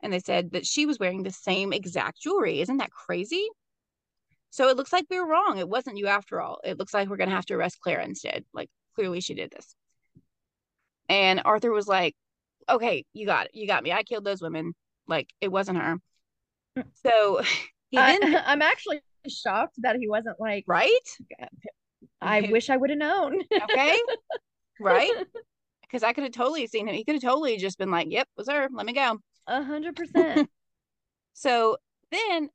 and 0.02 0.12
they 0.12 0.20
said 0.20 0.52
that 0.52 0.66
she 0.66 0.86
was 0.86 0.98
wearing 0.98 1.22
the 1.22 1.30
same 1.30 1.72
exact 1.72 2.20
jewelry. 2.20 2.60
Isn't 2.60 2.78
that 2.78 2.90
crazy? 2.90 3.46
So 4.50 4.68
it 4.68 4.76
looks 4.76 4.92
like 4.92 5.06
we 5.08 5.20
were 5.20 5.28
wrong. 5.28 5.58
It 5.58 5.68
wasn't 5.68 5.96
you 5.96 6.08
after 6.08 6.40
all. 6.40 6.58
It 6.64 6.78
looks 6.78 6.92
like 6.92 7.08
we're 7.08 7.16
going 7.16 7.30
to 7.30 7.36
have 7.36 7.46
to 7.46 7.54
arrest 7.54 7.80
clara 7.80 8.04
instead. 8.04 8.44
Like 8.52 8.68
clearly 8.94 9.20
she 9.20 9.34
did 9.34 9.50
this. 9.50 9.74
And 11.08 11.42
arthur 11.44 11.72
was 11.72 11.88
like 11.88 12.14
okay 12.68 13.04
you 13.12 13.26
got 13.26 13.46
it. 13.46 13.52
You 13.54 13.66
got 13.66 13.82
me. 13.82 13.92
I 13.92 14.02
killed 14.02 14.24
those 14.24 14.42
women. 14.42 14.74
Like 15.06 15.28
it 15.40 15.50
wasn't 15.50 15.78
her. 15.78 15.98
Mm. 16.76 16.84
So 17.04 17.42
he 17.90 17.98
I'm 17.98 18.62
actually 18.62 19.00
shocked 19.28 19.74
that 19.78 19.96
he 19.96 20.08
wasn't 20.08 20.40
like, 20.40 20.64
right? 20.66 20.90
"I 22.20 22.42
wish 22.42 22.70
I 22.70 22.76
would 22.76 22.90
have 22.90 22.98
known." 22.98 23.40
okay. 23.70 23.98
Right? 24.82 25.12
Because 25.82 26.02
i 26.02 26.14
could 26.14 26.24
have 26.24 26.32
totally 26.32 26.66
seen 26.66 26.88
him. 26.88 26.94
He 26.94 27.04
could 27.04 27.16
have 27.16 27.22
totally 27.22 27.58
just 27.58 27.76
been 27.76 27.90
like 27.90 28.06
yep 28.10 28.26
was 28.34 28.48
her. 28.48 28.66
Let 28.72 28.86
me 28.86 28.94
go 28.94 29.18
A 29.50 29.62
hundred 29.64 29.96
percent. 29.96 30.48
so 31.34 31.76
then 32.10 32.48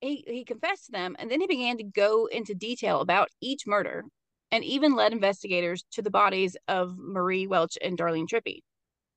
he 0.00 0.24
he 0.26 0.44
confessed 0.44 0.86
to 0.86 0.92
them 0.92 1.14
and 1.18 1.30
then 1.30 1.40
he 1.40 1.46
began 1.46 1.76
to 1.76 1.84
go 1.84 2.26
into 2.26 2.54
detail 2.54 3.00
about 3.00 3.28
each 3.40 3.66
murder 3.66 4.04
and 4.50 4.64
even 4.64 4.94
led 4.96 5.12
investigators 5.12 5.84
to 5.92 6.02
the 6.02 6.10
bodies 6.10 6.56
of 6.68 6.94
marie 6.96 7.46
welch 7.46 7.76
and 7.82 7.98
darlene 7.98 8.26
trippi 8.28 8.60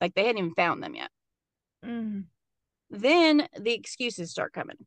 like 0.02 0.14
they 0.16 0.26
hadn't 0.26 0.40
even 0.40 0.54
found 0.56 0.84
them 0.84 0.96
yet 0.96 1.10
Mm. 1.86 2.26
then 2.92 3.48
the 3.60 3.74
excuses 3.74 4.30
start 4.32 4.54
coming 4.54 4.78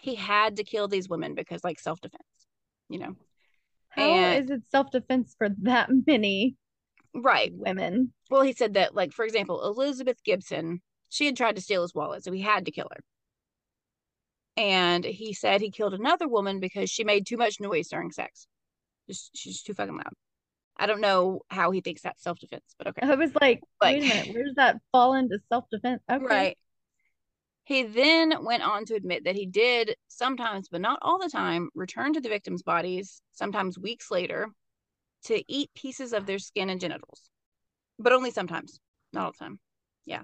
he 0.00 0.14
had 0.14 0.56
to 0.56 0.64
kill 0.64 0.88
these 0.88 1.08
women 1.08 1.34
because 1.34 1.62
like 1.64 1.78
self-defense 1.78 2.22
you 2.88 2.98
know 2.98 3.16
How 3.90 4.02
And- 4.02 4.44
is 4.44 4.50
it 4.50 4.62
self-defense 4.70 5.34
for 5.38 5.48
that 5.62 5.88
many 6.06 6.56
right 7.14 7.50
women? 7.54 8.12
Well, 8.30 8.42
he 8.42 8.52
said 8.52 8.74
that, 8.74 8.94
like, 8.94 9.12
for 9.12 9.24
example, 9.24 9.64
Elizabeth 9.66 10.22
Gibson, 10.22 10.82
she 11.08 11.26
had 11.26 11.36
tried 11.36 11.56
to 11.56 11.62
steal 11.62 11.82
his 11.82 11.94
wallet, 11.94 12.24
so 12.24 12.32
he 12.32 12.40
had 12.42 12.64
to 12.66 12.70
kill 12.70 12.88
her. 12.92 13.00
And 14.56 15.04
he 15.04 15.32
said 15.34 15.60
he 15.60 15.70
killed 15.70 15.94
another 15.94 16.28
woman 16.28 16.60
because 16.60 16.90
she 16.90 17.04
made 17.04 17.26
too 17.26 17.36
much 17.36 17.60
noise 17.60 17.88
during 17.88 18.10
sex. 18.10 18.46
Just 19.08 19.36
she's 19.36 19.62
too 19.62 19.74
fucking 19.74 19.94
loud. 19.96 20.12
I 20.78 20.86
don't 20.86 21.00
know 21.00 21.40
how 21.48 21.70
he 21.70 21.80
thinks 21.80 22.02
that's 22.02 22.22
self 22.22 22.38
defense, 22.38 22.74
but 22.78 22.88
okay. 22.88 23.06
I 23.06 23.14
was 23.14 23.34
like, 23.34 23.60
Like- 23.80 23.94
wait 23.96 24.04
a 24.04 24.08
minute, 24.08 24.34
where 24.34 24.44
does 24.44 24.54
that 24.56 24.80
fall 24.92 25.14
into 25.14 25.38
self-defense? 25.48 26.02
Okay. 26.10 26.24
Right. 26.24 26.58
He 27.64 27.82
then 27.82 28.44
went 28.44 28.62
on 28.62 28.84
to 28.86 28.94
admit 28.94 29.24
that 29.24 29.34
he 29.34 29.44
did 29.46 29.96
sometimes, 30.06 30.68
but 30.68 30.80
not 30.80 31.00
all 31.02 31.18
the 31.18 31.28
time, 31.28 31.68
return 31.74 32.12
to 32.12 32.20
the 32.20 32.28
victims' 32.28 32.62
bodies, 32.62 33.20
sometimes 33.32 33.76
weeks 33.76 34.10
later, 34.10 34.48
to 35.24 35.42
eat 35.52 35.70
pieces 35.74 36.12
of 36.12 36.26
their 36.26 36.38
skin 36.38 36.70
and 36.70 36.80
genitals. 36.80 37.22
But 37.98 38.12
only 38.12 38.30
sometimes, 38.30 38.78
not 39.12 39.24
all 39.24 39.32
the 39.32 39.44
time. 39.44 39.58
Yeah. 40.04 40.22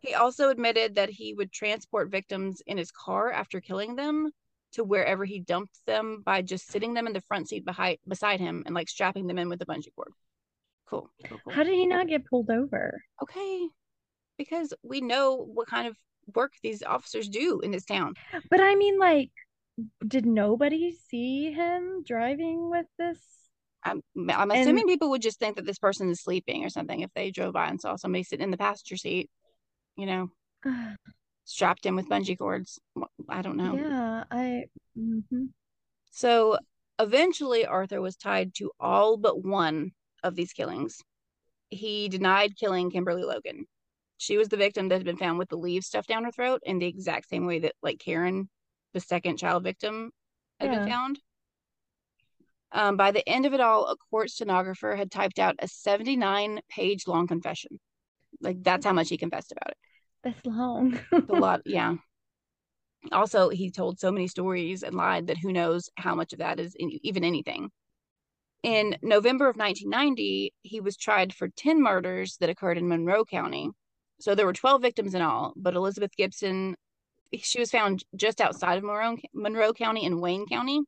He 0.00 0.14
also 0.14 0.50
admitted 0.50 0.94
that 0.94 1.10
he 1.10 1.34
would 1.34 1.52
transport 1.52 2.10
victims 2.10 2.62
in 2.66 2.78
his 2.78 2.90
car 2.90 3.30
after 3.32 3.60
killing 3.60 3.96
them 3.96 4.30
to 4.72 4.84
wherever 4.84 5.24
he 5.24 5.40
dumped 5.40 5.78
them 5.86 6.22
by 6.24 6.42
just 6.42 6.70
sitting 6.70 6.94
them 6.94 7.06
in 7.06 7.12
the 7.12 7.22
front 7.22 7.48
seat 7.48 7.64
behind 7.64 7.98
beside 8.06 8.40
him 8.40 8.62
and 8.66 8.74
like 8.74 8.88
strapping 8.88 9.26
them 9.26 9.38
in 9.38 9.48
with 9.48 9.62
a 9.62 9.66
bungee 9.66 9.94
cord. 9.94 10.12
Cool. 10.86 11.10
cool, 11.26 11.38
cool. 11.44 11.52
How 11.52 11.62
did 11.62 11.74
he 11.74 11.86
not 11.86 12.08
get 12.08 12.26
pulled 12.26 12.50
over? 12.50 13.02
okay. 13.22 13.68
Because 14.36 14.72
we 14.82 15.00
know 15.00 15.34
what 15.34 15.66
kind 15.66 15.88
of 15.88 15.96
work 16.34 16.52
these 16.62 16.82
officers 16.82 17.28
do 17.28 17.60
in 17.60 17.72
this 17.72 17.84
town. 17.84 18.14
But 18.50 18.60
I 18.60 18.76
mean, 18.76 18.98
like, 18.98 19.30
did 20.06 20.26
nobody 20.26 20.92
see 20.92 21.52
him 21.52 22.04
driving 22.06 22.70
with 22.70 22.86
this? 22.98 23.18
I'm, 23.84 24.02
I'm 24.16 24.50
assuming 24.50 24.82
and, 24.82 24.88
people 24.88 25.10
would 25.10 25.22
just 25.22 25.38
think 25.38 25.56
that 25.56 25.66
this 25.66 25.78
person 25.78 26.10
is 26.10 26.22
sleeping 26.22 26.64
or 26.64 26.68
something 26.68 27.00
if 27.00 27.10
they 27.14 27.30
drove 27.30 27.54
by 27.54 27.68
and 27.68 27.80
saw 27.80 27.96
somebody 27.96 28.22
sitting 28.22 28.44
in 28.44 28.50
the 28.50 28.56
passenger 28.56 28.96
seat, 28.96 29.30
you 29.98 30.06
know, 30.06 30.30
strapped 31.44 31.84
in 31.84 31.96
with 31.96 32.08
bungee 32.08 32.38
cords. 32.38 32.78
I 33.28 33.42
don't 33.42 33.56
know. 33.56 33.74
Yeah, 33.74 34.24
I. 34.30 34.64
Mm-hmm. 34.96 35.46
So 36.10 36.58
eventually, 36.98 37.66
Arthur 37.66 38.00
was 38.00 38.16
tied 38.16 38.54
to 38.54 38.70
all 38.80 39.18
but 39.18 39.44
one 39.44 39.90
of 40.22 40.34
these 40.34 40.52
killings. 40.52 41.02
He 41.68 42.08
denied 42.08 42.56
killing 42.56 42.90
Kimberly 42.90 43.24
Logan. 43.24 43.66
She 44.16 44.38
was 44.38 44.48
the 44.48 44.56
victim 44.56 44.88
that 44.88 44.96
had 44.96 45.04
been 45.04 45.16
found 45.16 45.38
with 45.38 45.48
the 45.48 45.58
leaves 45.58 45.86
stuffed 45.86 46.08
down 46.08 46.24
her 46.24 46.32
throat 46.32 46.60
in 46.64 46.78
the 46.78 46.86
exact 46.86 47.28
same 47.28 47.46
way 47.46 47.60
that, 47.60 47.74
like, 47.82 47.98
Karen, 47.98 48.48
the 48.94 49.00
second 49.00 49.36
child 49.36 49.62
victim, 49.62 50.10
had 50.58 50.72
yeah. 50.72 50.78
been 50.78 50.88
found. 50.88 51.20
Um, 52.72 52.96
by 52.96 53.12
the 53.12 53.26
end 53.28 53.46
of 53.46 53.54
it 53.54 53.60
all, 53.60 53.86
a 53.86 53.96
court 54.10 54.30
stenographer 54.30 54.96
had 54.96 55.10
typed 55.10 55.38
out 55.38 55.56
a 55.60 55.68
79 55.68 56.60
page 56.68 57.06
long 57.06 57.26
confession. 57.26 57.78
Like, 58.40 58.62
that's 58.62 58.84
how 58.84 58.92
much 58.92 59.08
he 59.08 59.18
confessed 59.18 59.52
about 59.52 59.70
it. 59.70 59.76
That's 60.22 60.44
long. 60.44 60.98
a 61.12 61.32
lot, 61.32 61.62
yeah. 61.66 61.94
Also, 63.12 63.48
he 63.48 63.70
told 63.70 63.98
so 63.98 64.10
many 64.10 64.26
stories 64.26 64.82
and 64.82 64.96
lied 64.96 65.28
that 65.28 65.38
who 65.38 65.52
knows 65.52 65.88
how 65.96 66.14
much 66.14 66.32
of 66.32 66.40
that 66.40 66.58
is 66.58 66.74
in, 66.74 66.90
even 67.02 67.24
anything. 67.24 67.70
In 68.62 68.96
November 69.02 69.48
of 69.48 69.56
1990, 69.56 70.52
he 70.62 70.80
was 70.80 70.96
tried 70.96 71.32
for 71.32 71.48
10 71.48 71.80
murders 71.80 72.36
that 72.40 72.50
occurred 72.50 72.76
in 72.76 72.88
Monroe 72.88 73.24
County. 73.24 73.70
So 74.20 74.34
there 74.34 74.46
were 74.46 74.52
12 74.52 74.82
victims 74.82 75.14
in 75.14 75.22
all, 75.22 75.52
but 75.56 75.74
Elizabeth 75.74 76.10
Gibson, 76.16 76.74
she 77.40 77.60
was 77.60 77.70
found 77.70 78.04
just 78.16 78.40
outside 78.40 78.78
of 78.78 78.84
Monroe, 78.84 79.16
Monroe 79.32 79.72
County 79.72 80.04
in 80.04 80.20
Wayne 80.20 80.46
County. 80.46 80.80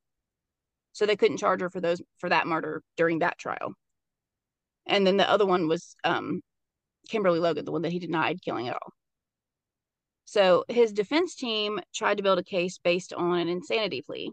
So 0.92 1.06
they 1.06 1.16
couldn't 1.16 1.36
charge 1.36 1.60
her 1.60 1.70
for 1.70 1.80
those 1.80 2.02
for 2.18 2.28
that 2.28 2.48
murder 2.48 2.82
during 2.96 3.20
that 3.20 3.38
trial. 3.38 3.74
And 4.86 5.06
then 5.06 5.16
the 5.16 5.30
other 5.30 5.46
one 5.46 5.68
was 5.68 5.94
um, 6.02 6.40
Kimberly 7.08 7.38
Logan, 7.38 7.64
the 7.64 7.72
one 7.72 7.82
that 7.82 7.92
he 7.92 8.00
denied 8.00 8.42
killing 8.42 8.66
at 8.66 8.74
all. 8.74 8.92
So 10.30 10.64
his 10.68 10.92
defense 10.92 11.34
team 11.34 11.80
tried 11.92 12.18
to 12.18 12.22
build 12.22 12.38
a 12.38 12.44
case 12.44 12.78
based 12.78 13.12
on 13.12 13.40
an 13.40 13.48
insanity 13.48 14.00
plea. 14.00 14.30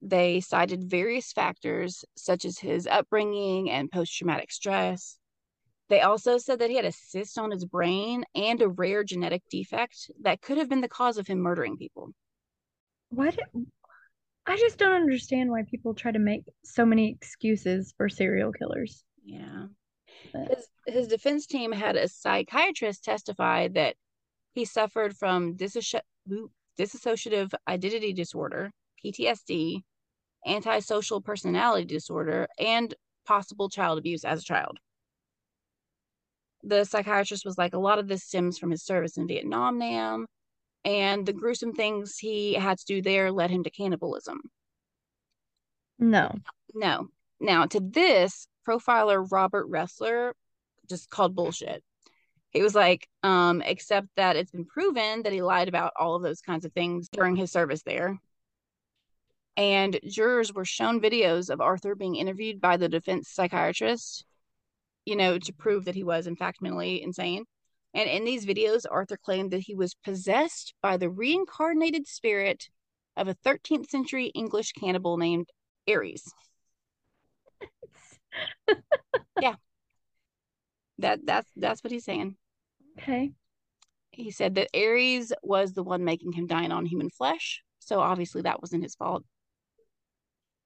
They 0.00 0.40
cited 0.40 0.90
various 0.90 1.32
factors 1.32 2.04
such 2.16 2.44
as 2.44 2.58
his 2.58 2.88
upbringing 2.88 3.70
and 3.70 3.88
post 3.88 4.18
traumatic 4.18 4.50
stress. 4.50 5.16
They 5.90 6.00
also 6.00 6.38
said 6.38 6.58
that 6.58 6.70
he 6.70 6.74
had 6.74 6.84
a 6.84 6.90
cyst 6.90 7.38
on 7.38 7.52
his 7.52 7.64
brain 7.64 8.24
and 8.34 8.60
a 8.60 8.68
rare 8.68 9.04
genetic 9.04 9.44
defect 9.48 10.10
that 10.22 10.42
could 10.42 10.58
have 10.58 10.68
been 10.68 10.80
the 10.80 10.88
cause 10.88 11.18
of 11.18 11.28
him 11.28 11.38
murdering 11.38 11.76
people. 11.76 12.10
What? 13.10 13.38
I 14.44 14.56
just 14.56 14.76
don't 14.76 14.90
understand 14.90 15.52
why 15.52 15.62
people 15.70 15.94
try 15.94 16.10
to 16.10 16.18
make 16.18 16.42
so 16.64 16.84
many 16.84 17.12
excuses 17.12 17.94
for 17.96 18.08
serial 18.08 18.50
killers. 18.50 19.04
Yeah. 19.24 19.66
His, 20.32 20.66
his 20.84 21.06
defense 21.06 21.46
team 21.46 21.70
had 21.70 21.94
a 21.94 22.08
psychiatrist 22.08 23.04
testify 23.04 23.68
that 23.68 23.94
he 24.54 24.64
suffered 24.64 25.16
from 25.16 25.56
disso- 25.56 26.00
dissociative 26.78 27.52
identity 27.68 28.12
disorder, 28.12 28.70
PTSD, 29.04 29.82
antisocial 30.46 31.20
personality 31.20 31.84
disorder, 31.84 32.48
and 32.58 32.94
possible 33.26 33.68
child 33.68 33.98
abuse 33.98 34.24
as 34.24 34.42
a 34.42 34.44
child. 34.44 34.78
The 36.64 36.84
psychiatrist 36.84 37.44
was 37.44 37.58
like, 37.58 37.74
a 37.74 37.78
lot 37.78 37.98
of 37.98 38.08
this 38.08 38.24
stems 38.24 38.58
from 38.58 38.70
his 38.70 38.84
service 38.84 39.16
in 39.16 39.26
Vietnam, 39.26 39.78
Nam, 39.78 40.26
and 40.84 41.26
the 41.26 41.32
gruesome 41.32 41.72
things 41.72 42.18
he 42.18 42.54
had 42.54 42.78
to 42.78 42.84
do 42.84 43.02
there 43.02 43.32
led 43.32 43.50
him 43.50 43.64
to 43.64 43.70
cannibalism. 43.70 44.40
No. 45.98 46.34
No. 46.74 47.08
Now, 47.40 47.66
to 47.66 47.80
this, 47.80 48.46
profiler 48.66 49.26
Robert 49.30 49.68
Ressler 49.70 50.32
just 50.88 51.10
called 51.10 51.34
bullshit. 51.34 51.82
He 52.52 52.62
was 52.62 52.74
like, 52.74 53.08
um, 53.22 53.62
except 53.62 54.08
that 54.16 54.36
it's 54.36 54.50
been 54.50 54.66
proven 54.66 55.22
that 55.22 55.32
he 55.32 55.40
lied 55.40 55.68
about 55.68 55.94
all 55.98 56.14
of 56.14 56.22
those 56.22 56.42
kinds 56.42 56.64
of 56.66 56.72
things 56.72 57.08
during 57.08 57.34
his 57.34 57.50
service 57.50 57.82
there. 57.82 58.18
And 59.56 59.98
jurors 60.06 60.52
were 60.52 60.64
shown 60.64 61.00
videos 61.00 61.48
of 61.50 61.60
Arthur 61.60 61.94
being 61.94 62.16
interviewed 62.16 62.60
by 62.60 62.76
the 62.76 62.88
defense 62.88 63.30
psychiatrist, 63.30 64.24
you 65.06 65.16
know, 65.16 65.38
to 65.38 65.52
prove 65.52 65.86
that 65.86 65.94
he 65.94 66.04
was, 66.04 66.26
in 66.26 66.36
fact, 66.36 66.60
mentally 66.60 67.02
insane. 67.02 67.44
And 67.94 68.08
in 68.08 68.24
these 68.24 68.46
videos, 68.46 68.84
Arthur 68.90 69.16
claimed 69.16 69.50
that 69.52 69.60
he 69.60 69.74
was 69.74 69.94
possessed 69.94 70.74
by 70.82 70.96
the 70.96 71.10
reincarnated 71.10 72.06
spirit 72.06 72.68
of 73.16 73.28
a 73.28 73.34
13th 73.34 73.88
century 73.88 74.26
English 74.26 74.72
cannibal 74.72 75.16
named 75.16 75.48
Ares. 75.88 76.32
yeah. 79.40 79.56
That 80.98 81.24
that's 81.26 81.50
that's 81.56 81.82
what 81.82 81.90
he's 81.90 82.04
saying. 82.04 82.36
Okay. 82.98 83.32
He 84.10 84.30
said 84.30 84.54
that 84.56 84.68
Ares 84.74 85.32
was 85.42 85.72
the 85.72 85.82
one 85.82 86.04
making 86.04 86.32
him 86.32 86.46
dine 86.46 86.72
on 86.72 86.86
human 86.86 87.10
flesh. 87.10 87.62
So 87.78 88.00
obviously 88.00 88.42
that 88.42 88.60
wasn't 88.60 88.82
his 88.84 88.94
fault. 88.94 89.24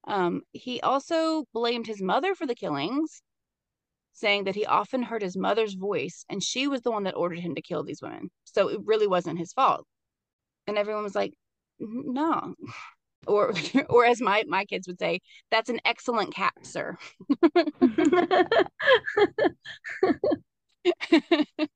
Um, 0.05 0.41
he 0.51 0.79
also 0.81 1.45
blamed 1.53 1.87
his 1.87 2.01
mother 2.01 2.33
for 2.33 2.45
the 2.45 2.55
killings, 2.55 3.21
saying 4.13 4.45
that 4.45 4.55
he 4.55 4.65
often 4.65 5.03
heard 5.03 5.21
his 5.21 5.37
mother's 5.37 5.75
voice 5.75 6.25
and 6.29 6.43
she 6.43 6.67
was 6.67 6.81
the 6.81 6.91
one 6.91 7.03
that 7.03 7.15
ordered 7.15 7.39
him 7.39 7.55
to 7.55 7.61
kill 7.61 7.83
these 7.83 8.01
women. 8.01 8.29
So 8.45 8.69
it 8.69 8.81
really 8.85 9.07
wasn't 9.07 9.39
his 9.39 9.53
fault. 9.53 9.85
And 10.67 10.77
everyone 10.77 11.03
was 11.03 11.15
like, 11.15 11.33
no. 11.79 12.55
Or 13.27 13.53
or 13.89 14.05
as 14.05 14.21
my, 14.21 14.45
my 14.47 14.65
kids 14.65 14.87
would 14.87 14.99
say, 14.99 15.19
that's 15.51 15.69
an 15.69 15.81
excellent 15.83 16.33
cat, 16.33 16.53
sir. 16.63 16.97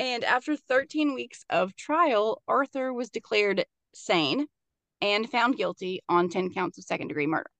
and 0.00 0.24
after 0.24 0.56
13 0.56 1.12
weeks 1.12 1.44
of 1.50 1.76
trial, 1.76 2.42
Arthur 2.48 2.90
was 2.90 3.10
declared 3.10 3.66
sane 3.92 4.46
and 5.02 5.30
found 5.30 5.58
guilty 5.58 6.00
on 6.08 6.30
10 6.30 6.54
counts 6.54 6.78
of 6.78 6.84
second 6.84 7.08
degree 7.08 7.26
murder. 7.26 7.50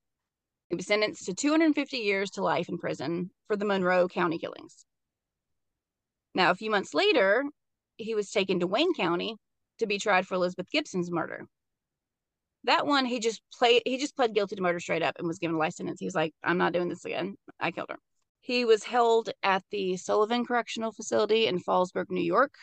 He 0.70 0.76
was 0.76 0.86
sentenced 0.86 1.26
to 1.26 1.34
250 1.34 1.98
years 1.98 2.30
to 2.30 2.42
life 2.42 2.70
in 2.70 2.78
prison 2.78 3.30
for 3.46 3.56
the 3.56 3.66
Monroe 3.66 4.08
County 4.08 4.38
killings. 4.38 4.86
Now, 6.34 6.50
a 6.50 6.54
few 6.54 6.70
months 6.70 6.94
later, 6.94 7.44
he 7.98 8.14
was 8.14 8.30
taken 8.30 8.60
to 8.60 8.66
Wayne 8.66 8.94
County 8.94 9.36
to 9.78 9.86
be 9.86 9.98
tried 9.98 10.26
for 10.26 10.36
Elizabeth 10.36 10.70
Gibson's 10.70 11.10
murder. 11.10 11.44
That 12.64 12.86
one, 12.86 13.04
he 13.04 13.20
just 13.20 13.42
played. 13.52 13.82
He 13.84 13.98
just 13.98 14.16
pled 14.16 14.34
guilty 14.34 14.56
to 14.56 14.62
murder 14.62 14.80
straight 14.80 15.02
up 15.02 15.16
and 15.18 15.28
was 15.28 15.38
given 15.38 15.56
a 15.56 15.58
life 15.58 15.74
sentence. 15.74 16.00
He 16.00 16.06
was 16.06 16.14
like, 16.14 16.32
"I'm 16.42 16.56
not 16.56 16.72
doing 16.72 16.88
this 16.88 17.04
again. 17.04 17.36
I 17.58 17.70
killed 17.70 17.90
her." 17.90 17.98
He 18.40 18.64
was 18.64 18.84
held 18.84 19.30
at 19.42 19.62
the 19.70 19.96
Sullivan 19.96 20.44
Correctional 20.46 20.92
Facility 20.92 21.46
in 21.46 21.60
Fallsburg, 21.60 22.10
New 22.10 22.22
York. 22.22 22.54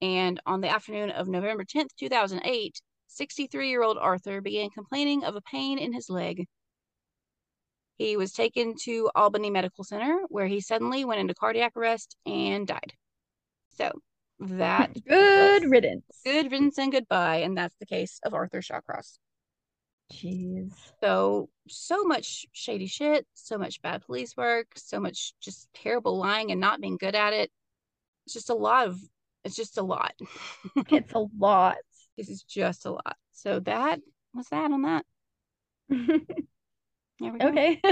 And 0.00 0.40
on 0.46 0.60
the 0.60 0.68
afternoon 0.68 1.10
of 1.10 1.28
November 1.28 1.64
10th, 1.64 1.94
2008, 1.98 2.80
63 3.06 3.68
year 3.68 3.82
old 3.82 3.98
Arthur 3.98 4.40
began 4.40 4.70
complaining 4.70 5.24
of 5.24 5.36
a 5.36 5.42
pain 5.42 5.78
in 5.78 5.92
his 5.92 6.08
leg. 6.08 6.46
He 7.96 8.16
was 8.16 8.32
taken 8.32 8.74
to 8.84 9.10
Albany 9.14 9.50
Medical 9.50 9.84
Center 9.84 10.22
where 10.28 10.46
he 10.46 10.60
suddenly 10.60 11.04
went 11.04 11.20
into 11.20 11.34
cardiac 11.34 11.76
arrest 11.76 12.16
and 12.26 12.66
died. 12.66 12.94
So 13.76 13.92
that 14.40 14.96
good 15.06 15.70
riddance. 15.70 16.04
Good 16.24 16.50
riddance 16.50 16.78
and 16.78 16.90
goodbye. 16.90 17.36
And 17.36 17.56
that's 17.56 17.76
the 17.78 17.86
case 17.86 18.18
of 18.24 18.34
Arthur 18.34 18.60
Shawcross. 18.60 19.18
Jeez. 20.12 20.72
So, 21.02 21.48
so 21.68 22.04
much 22.04 22.46
shady 22.52 22.86
shit, 22.86 23.26
so 23.34 23.56
much 23.58 23.80
bad 23.82 24.02
police 24.02 24.36
work, 24.36 24.66
so 24.76 25.00
much 25.00 25.32
just 25.40 25.68
terrible 25.74 26.18
lying 26.18 26.50
and 26.50 26.60
not 26.60 26.80
being 26.80 26.96
good 26.96 27.14
at 27.14 27.32
it. 27.32 27.50
It's 28.26 28.34
just 28.34 28.50
a 28.50 28.54
lot 28.54 28.88
of, 28.88 29.00
it's 29.44 29.56
just 29.56 29.78
a 29.78 29.82
lot. 29.82 30.14
it's 30.88 31.12
a 31.14 31.26
lot. 31.38 31.76
This 32.18 32.28
is 32.28 32.42
just 32.42 32.84
a 32.84 32.90
lot. 32.90 33.16
So 33.32 33.60
that 33.60 33.98
was 34.34 34.46
that 34.48 34.70
on 34.70 34.82
that. 34.82 35.06
okay. 37.40 37.80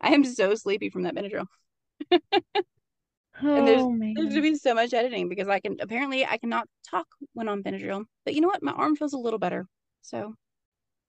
I 0.00 0.14
am 0.14 0.22
so 0.22 0.54
sleepy 0.54 0.88
from 0.88 1.02
that 1.02 1.16
Benadryl. 1.16 1.46
Oh, 3.42 3.54
and 3.54 3.66
there's, 3.66 3.82
man. 3.86 4.14
there's 4.14 4.34
to 4.34 4.42
be 4.42 4.54
so 4.54 4.74
much 4.74 4.92
editing 4.92 5.28
because 5.28 5.48
I 5.48 5.60
can 5.60 5.76
apparently 5.80 6.24
I 6.24 6.38
cannot 6.38 6.68
talk 6.88 7.06
when 7.32 7.48
on 7.48 7.62
Benadryl. 7.62 8.04
But 8.24 8.34
you 8.34 8.40
know 8.40 8.48
what? 8.48 8.62
My 8.62 8.72
arm 8.72 8.96
feels 8.96 9.12
a 9.12 9.18
little 9.18 9.38
better. 9.38 9.66
So 10.02 10.34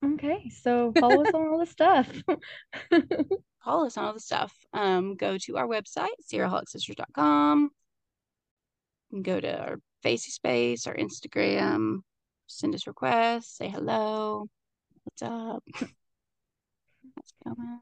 Okay, 0.03 0.49
so 0.49 0.93
follow 0.99 1.23
us 1.23 1.33
on 1.33 1.47
all 1.47 1.59
the 1.59 1.65
stuff. 1.65 2.07
follow 3.63 3.87
us 3.87 3.97
on 3.97 4.05
all 4.05 4.13
the 4.13 4.19
stuff. 4.19 4.53
Um, 4.73 5.15
go 5.15 5.37
to 5.39 5.57
our 5.57 5.67
website, 5.67 6.09
serialholicsisters.com. 6.31 7.71
Go 9.21 9.39
to 9.39 9.59
our 9.59 9.79
Facey 10.03 10.31
Space, 10.31 10.85
our 10.85 10.95
Instagram, 10.95 12.01
send 12.47 12.75
us 12.75 12.85
requests, 12.85 13.57
say 13.57 13.69
hello. 13.69 14.47
What's 15.03 15.21
up? 15.21 15.63
What's 17.13 17.33
going 17.43 17.79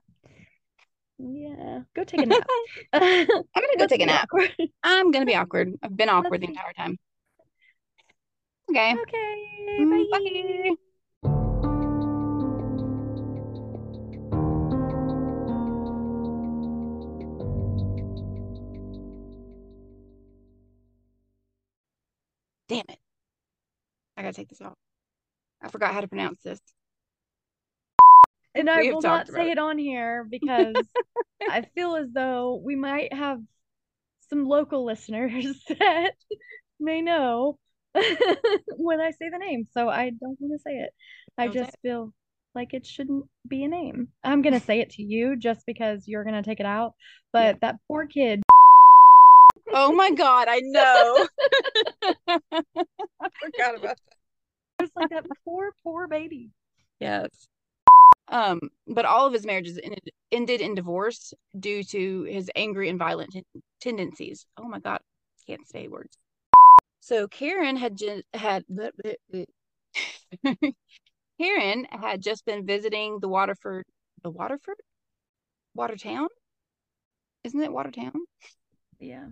Yeah, 1.26 1.84
go 1.96 2.04
take 2.04 2.22
a 2.22 2.26
nap. 2.26 2.46
I'm 2.94 3.28
gonna 3.56 3.78
go 3.78 3.88
take 3.88 4.02
a 4.02 4.06
nap. 4.06 4.28
I'm 4.84 5.12
gonna 5.12 5.26
be 5.26 5.36
awkward. 5.36 5.74
I've 5.82 5.96
been 5.96 6.10
awkward 6.10 6.42
the 6.42 6.48
entire 6.48 6.74
time. 6.74 6.98
Okay. 8.70 8.94
Okay. 8.94 9.48
Mm, 9.80 10.10
Bye. 10.12 10.18
bye. 10.20 10.76
Damn 22.68 22.86
it. 22.90 23.00
I 24.18 24.24
gotta 24.24 24.34
take 24.34 24.50
this 24.50 24.62
off. 24.62 24.74
I 25.62 25.70
forgot 25.70 25.94
how 25.94 26.02
to 26.02 26.08
pronounce 26.10 26.42
this. 26.44 26.60
And 28.56 28.70
I 28.70 28.84
will 28.84 29.02
not 29.02 29.28
say 29.28 29.50
it. 29.50 29.54
it 29.54 29.58
on 29.58 29.78
here 29.78 30.26
because 30.30 30.76
I 31.50 31.64
feel 31.76 31.96
as 31.96 32.08
though 32.14 32.62
we 32.64 32.76
might 32.76 33.14
have 33.14 33.40
some 34.30 34.46
local 34.46 34.86
listeners 34.86 35.58
that 35.80 36.14
may 36.80 37.02
know 37.02 37.58
when 38.78 39.00
I 39.00 39.12
say 39.12 39.30
the 39.30 39.40
name. 39.40 39.68
So 39.72 39.90
I 39.90 40.12
don't 40.12 40.38
want 40.40 40.54
to 40.54 40.60
say 40.60 40.74
it. 40.74 40.92
I 41.38 41.48
just 41.48 41.72
feel 41.82 42.14
like 42.54 42.74
it 42.74 42.86
shouldn't 42.86 43.26
be 43.48 43.64
a 43.64 43.68
name. 43.68 44.10
I'm 44.24 44.44
going 44.44 44.54
to 44.54 44.60
say 44.60 44.80
it 44.80 44.92
to 44.92 45.04
you 45.04 45.36
just 45.36 45.66
because 45.66 46.08
you're 46.08 46.24
going 46.24 46.36
to 46.36 46.48
take 46.48 46.60
it 46.60 46.66
out. 46.66 46.94
But 47.32 47.62
that 47.62 47.78
poor 47.88 48.06
kid, 48.06 48.44
Oh 49.76 49.92
my 49.92 50.12
god, 50.12 50.48
I 50.50 50.60
know. 50.64 51.28
I 52.28 52.40
forgot 53.42 53.76
about 53.76 53.82
that. 53.82 53.98
just 54.82 54.94
like 54.96 55.10
that 55.10 55.26
poor, 55.44 55.74
poor 55.84 56.08
baby. 56.08 56.52
Yes. 57.00 57.30
Um, 58.30 58.60
but 58.88 59.06
all 59.06 59.28
of 59.28 59.34
his 59.34 59.46
marriages 59.46 59.80
ended, 59.84 60.10
ended 60.32 60.62
in 60.62 60.76
divorce 60.76 61.34
due 61.60 61.84
to 61.84 62.24
his 62.24 62.50
angry 62.56 62.90
and 62.90 62.98
violent 63.00 63.32
ten- 63.34 63.44
tendencies. 63.82 64.46
Oh 64.58 64.68
my 64.68 64.80
God, 64.80 65.00
can't 65.48 65.68
say 65.68 65.88
words. 65.88 66.18
So 67.02 67.28
Karen 67.28 67.78
had 67.78 67.98
just 67.98 68.24
had 68.34 68.66
Karen 71.40 71.86
had 71.92 72.22
just 72.22 72.46
been 72.46 72.66
visiting 72.66 73.20
the 73.20 73.28
Waterford, 73.30 73.86
the 74.24 74.32
Waterford, 74.32 74.78
Watertown, 75.76 76.30
isn't 77.44 77.62
it 77.62 77.72
Watertown? 77.72 78.14
Yeah. 79.00 79.28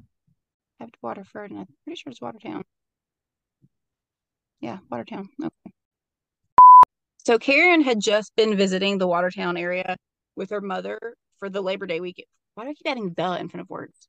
I 0.79 0.83
have 0.83 0.91
to 0.91 0.99
Waterford, 1.01 1.51
and 1.51 1.61
I'm 1.61 1.67
pretty 1.85 1.97
sure 1.97 2.11
it's 2.11 2.21
Watertown. 2.21 2.63
Yeah, 4.61 4.79
Watertown. 4.89 5.29
Okay. 5.43 5.73
So 7.23 7.37
Karen 7.37 7.81
had 7.81 7.99
just 8.01 8.35
been 8.35 8.57
visiting 8.57 8.97
the 8.97 9.07
Watertown 9.07 9.55
area 9.55 9.95
with 10.35 10.49
her 10.49 10.61
mother 10.61 10.99
for 11.37 11.49
the 11.49 11.61
Labor 11.61 11.85
Day 11.85 11.99
weekend. 11.99 12.25
Why 12.55 12.63
do 12.63 12.71
I 12.71 12.73
keep 12.73 12.87
adding 12.87 13.13
the 13.15 13.39
in 13.39 13.47
front 13.47 13.61
of 13.61 13.69
words? 13.69 14.07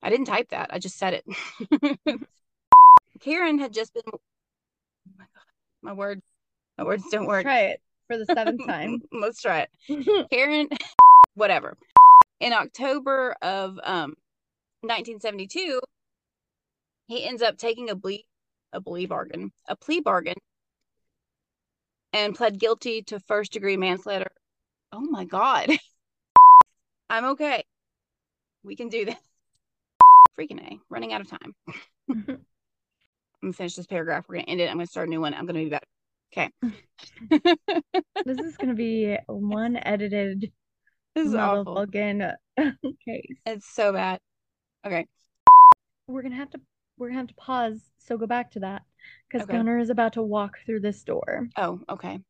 I 0.00 0.10
didn't 0.10 0.26
type 0.26 0.50
that. 0.50 0.72
I 0.72 0.78
just 0.78 0.96
said 0.96 1.22
it. 1.24 2.20
Karen 3.20 3.58
had 3.58 3.72
just 3.72 3.92
been. 3.92 4.04
Oh 4.06 4.20
my 5.18 5.24
God, 5.34 5.42
my 5.82 5.92
words, 5.92 6.22
my 6.78 6.84
words 6.84 7.02
don't 7.10 7.22
Let's 7.22 7.28
work. 7.28 7.42
try 7.42 7.60
it 7.62 7.80
for 8.06 8.16
the 8.16 8.26
seventh 8.26 8.64
time. 8.64 9.02
Let's 9.12 9.42
try 9.42 9.66
it. 9.88 10.28
Karen, 10.30 10.68
whatever. 11.34 11.76
In 12.38 12.52
October 12.52 13.34
of 13.42 13.78
um 13.82 14.14
1972, 14.82 15.80
he 17.08 17.24
ends 17.24 17.42
up 17.42 17.58
taking 17.58 17.90
a 17.90 17.96
plea, 17.96 18.24
a 18.72 18.80
plea 18.80 19.06
bargain, 19.06 19.50
a 19.68 19.74
plea 19.74 20.00
bargain, 20.00 20.36
and 22.12 22.34
pled 22.34 22.58
guilty 22.58 23.02
to 23.02 23.20
first 23.20 23.52
degree 23.52 23.76
manslaughter. 23.76 24.30
Oh 24.92 25.00
my 25.00 25.24
God. 25.24 25.70
I'm 27.10 27.24
okay. 27.26 27.64
We 28.62 28.76
can 28.76 28.88
do 28.88 29.04
this. 29.04 29.16
Freaking 30.38 30.60
A. 30.60 30.78
Running 30.88 31.12
out 31.12 31.20
of 31.20 31.28
time. 31.28 31.54
I'm 32.08 32.44
gonna 33.42 33.52
finish 33.52 33.74
this 33.74 33.86
paragraph. 33.86 34.26
We're 34.28 34.36
gonna 34.36 34.48
end 34.48 34.60
it. 34.60 34.68
I'm 34.70 34.76
gonna 34.76 34.86
start 34.86 35.08
a 35.08 35.10
new 35.10 35.20
one. 35.20 35.34
I'm 35.34 35.46
gonna 35.46 35.60
be 35.60 35.70
better. 35.70 35.86
Okay. 36.32 36.50
this 38.24 38.38
is 38.38 38.56
going 38.56 38.68
to 38.68 38.74
be 38.74 39.16
one 39.26 39.76
edited 39.82 40.52
This 41.14 41.28
is 41.28 41.34
awful. 41.34 41.86
case. 43.04 43.36
It's 43.46 43.74
so 43.74 43.92
bad. 43.92 44.20
Okay. 44.86 45.06
We're 46.06 46.22
gonna 46.22 46.36
have 46.36 46.50
to 46.50 46.60
we're 46.98 47.08
gonna 47.08 47.20
have 47.20 47.28
to 47.28 47.34
pause. 47.34 47.80
So 47.98 48.16
go 48.16 48.26
back 48.26 48.52
to 48.52 48.60
that 48.60 48.82
because 49.28 49.44
Okay. 49.46 49.56
Gunnar 49.56 49.78
is 49.78 49.90
about 49.90 50.12
to 50.14 50.22
walk 50.22 50.58
through 50.66 50.80
this 50.80 51.02
door. 51.02 51.48
Oh, 51.56 51.80
okay. 51.88 52.20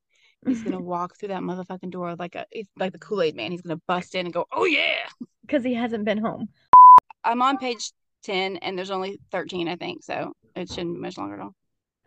He's 0.46 0.62
gonna 0.62 0.80
walk 0.80 1.16
through 1.18 1.28
that 1.28 1.42
motherfucking 1.42 1.90
door 1.90 2.14
like 2.16 2.34
a 2.34 2.46
like 2.78 2.92
the 2.92 2.98
Kool-Aid 2.98 3.36
man. 3.36 3.50
He's 3.52 3.62
gonna 3.62 3.80
bust 3.88 4.14
in 4.14 4.26
and 4.26 4.32
go, 4.32 4.46
Oh 4.52 4.64
yeah. 4.64 5.06
because 5.42 5.62
he 5.64 5.74
hasn't 5.74 6.04
been 6.04 6.18
home. 6.18 6.48
I'm 7.24 7.42
on 7.42 7.58
page 7.58 7.90
10 8.24 8.56
and 8.58 8.76
there's 8.76 8.90
only 8.90 9.18
13, 9.32 9.68
I 9.68 9.76
think, 9.76 10.02
so 10.02 10.32
it 10.56 10.68
shouldn't 10.68 10.94
be 10.94 11.00
much 11.00 11.18
longer 11.18 11.34
at 11.36 11.40
all. 11.40 11.54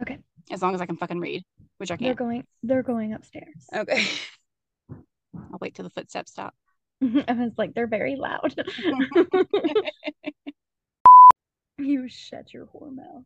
Okay. 0.02 0.18
As 0.52 0.62
long 0.62 0.74
as 0.76 0.82
I 0.82 0.86
can 0.86 0.98
fucking 0.98 1.20
read, 1.20 1.44
which 1.78 1.92
I 1.92 1.96
can. 1.98 2.06
They're 2.06 2.14
can't. 2.16 2.20
going 2.20 2.44
they're 2.64 2.84
going 2.84 3.14
upstairs. 3.14 3.68
Okay. 3.76 4.04
I'll 5.36 5.60
wait 5.62 5.76
till 5.76 5.84
the 5.84 5.90
footsteps 5.92 6.32
stop. 6.32 6.54
I 7.02 7.34
was 7.34 7.52
like, 7.58 7.74
they're 7.74 7.88
very 7.88 8.16
loud. 8.16 8.54
you 11.78 12.08
shut 12.08 12.54
your 12.54 12.68
whore 12.68 12.94
mouth. 12.96 13.24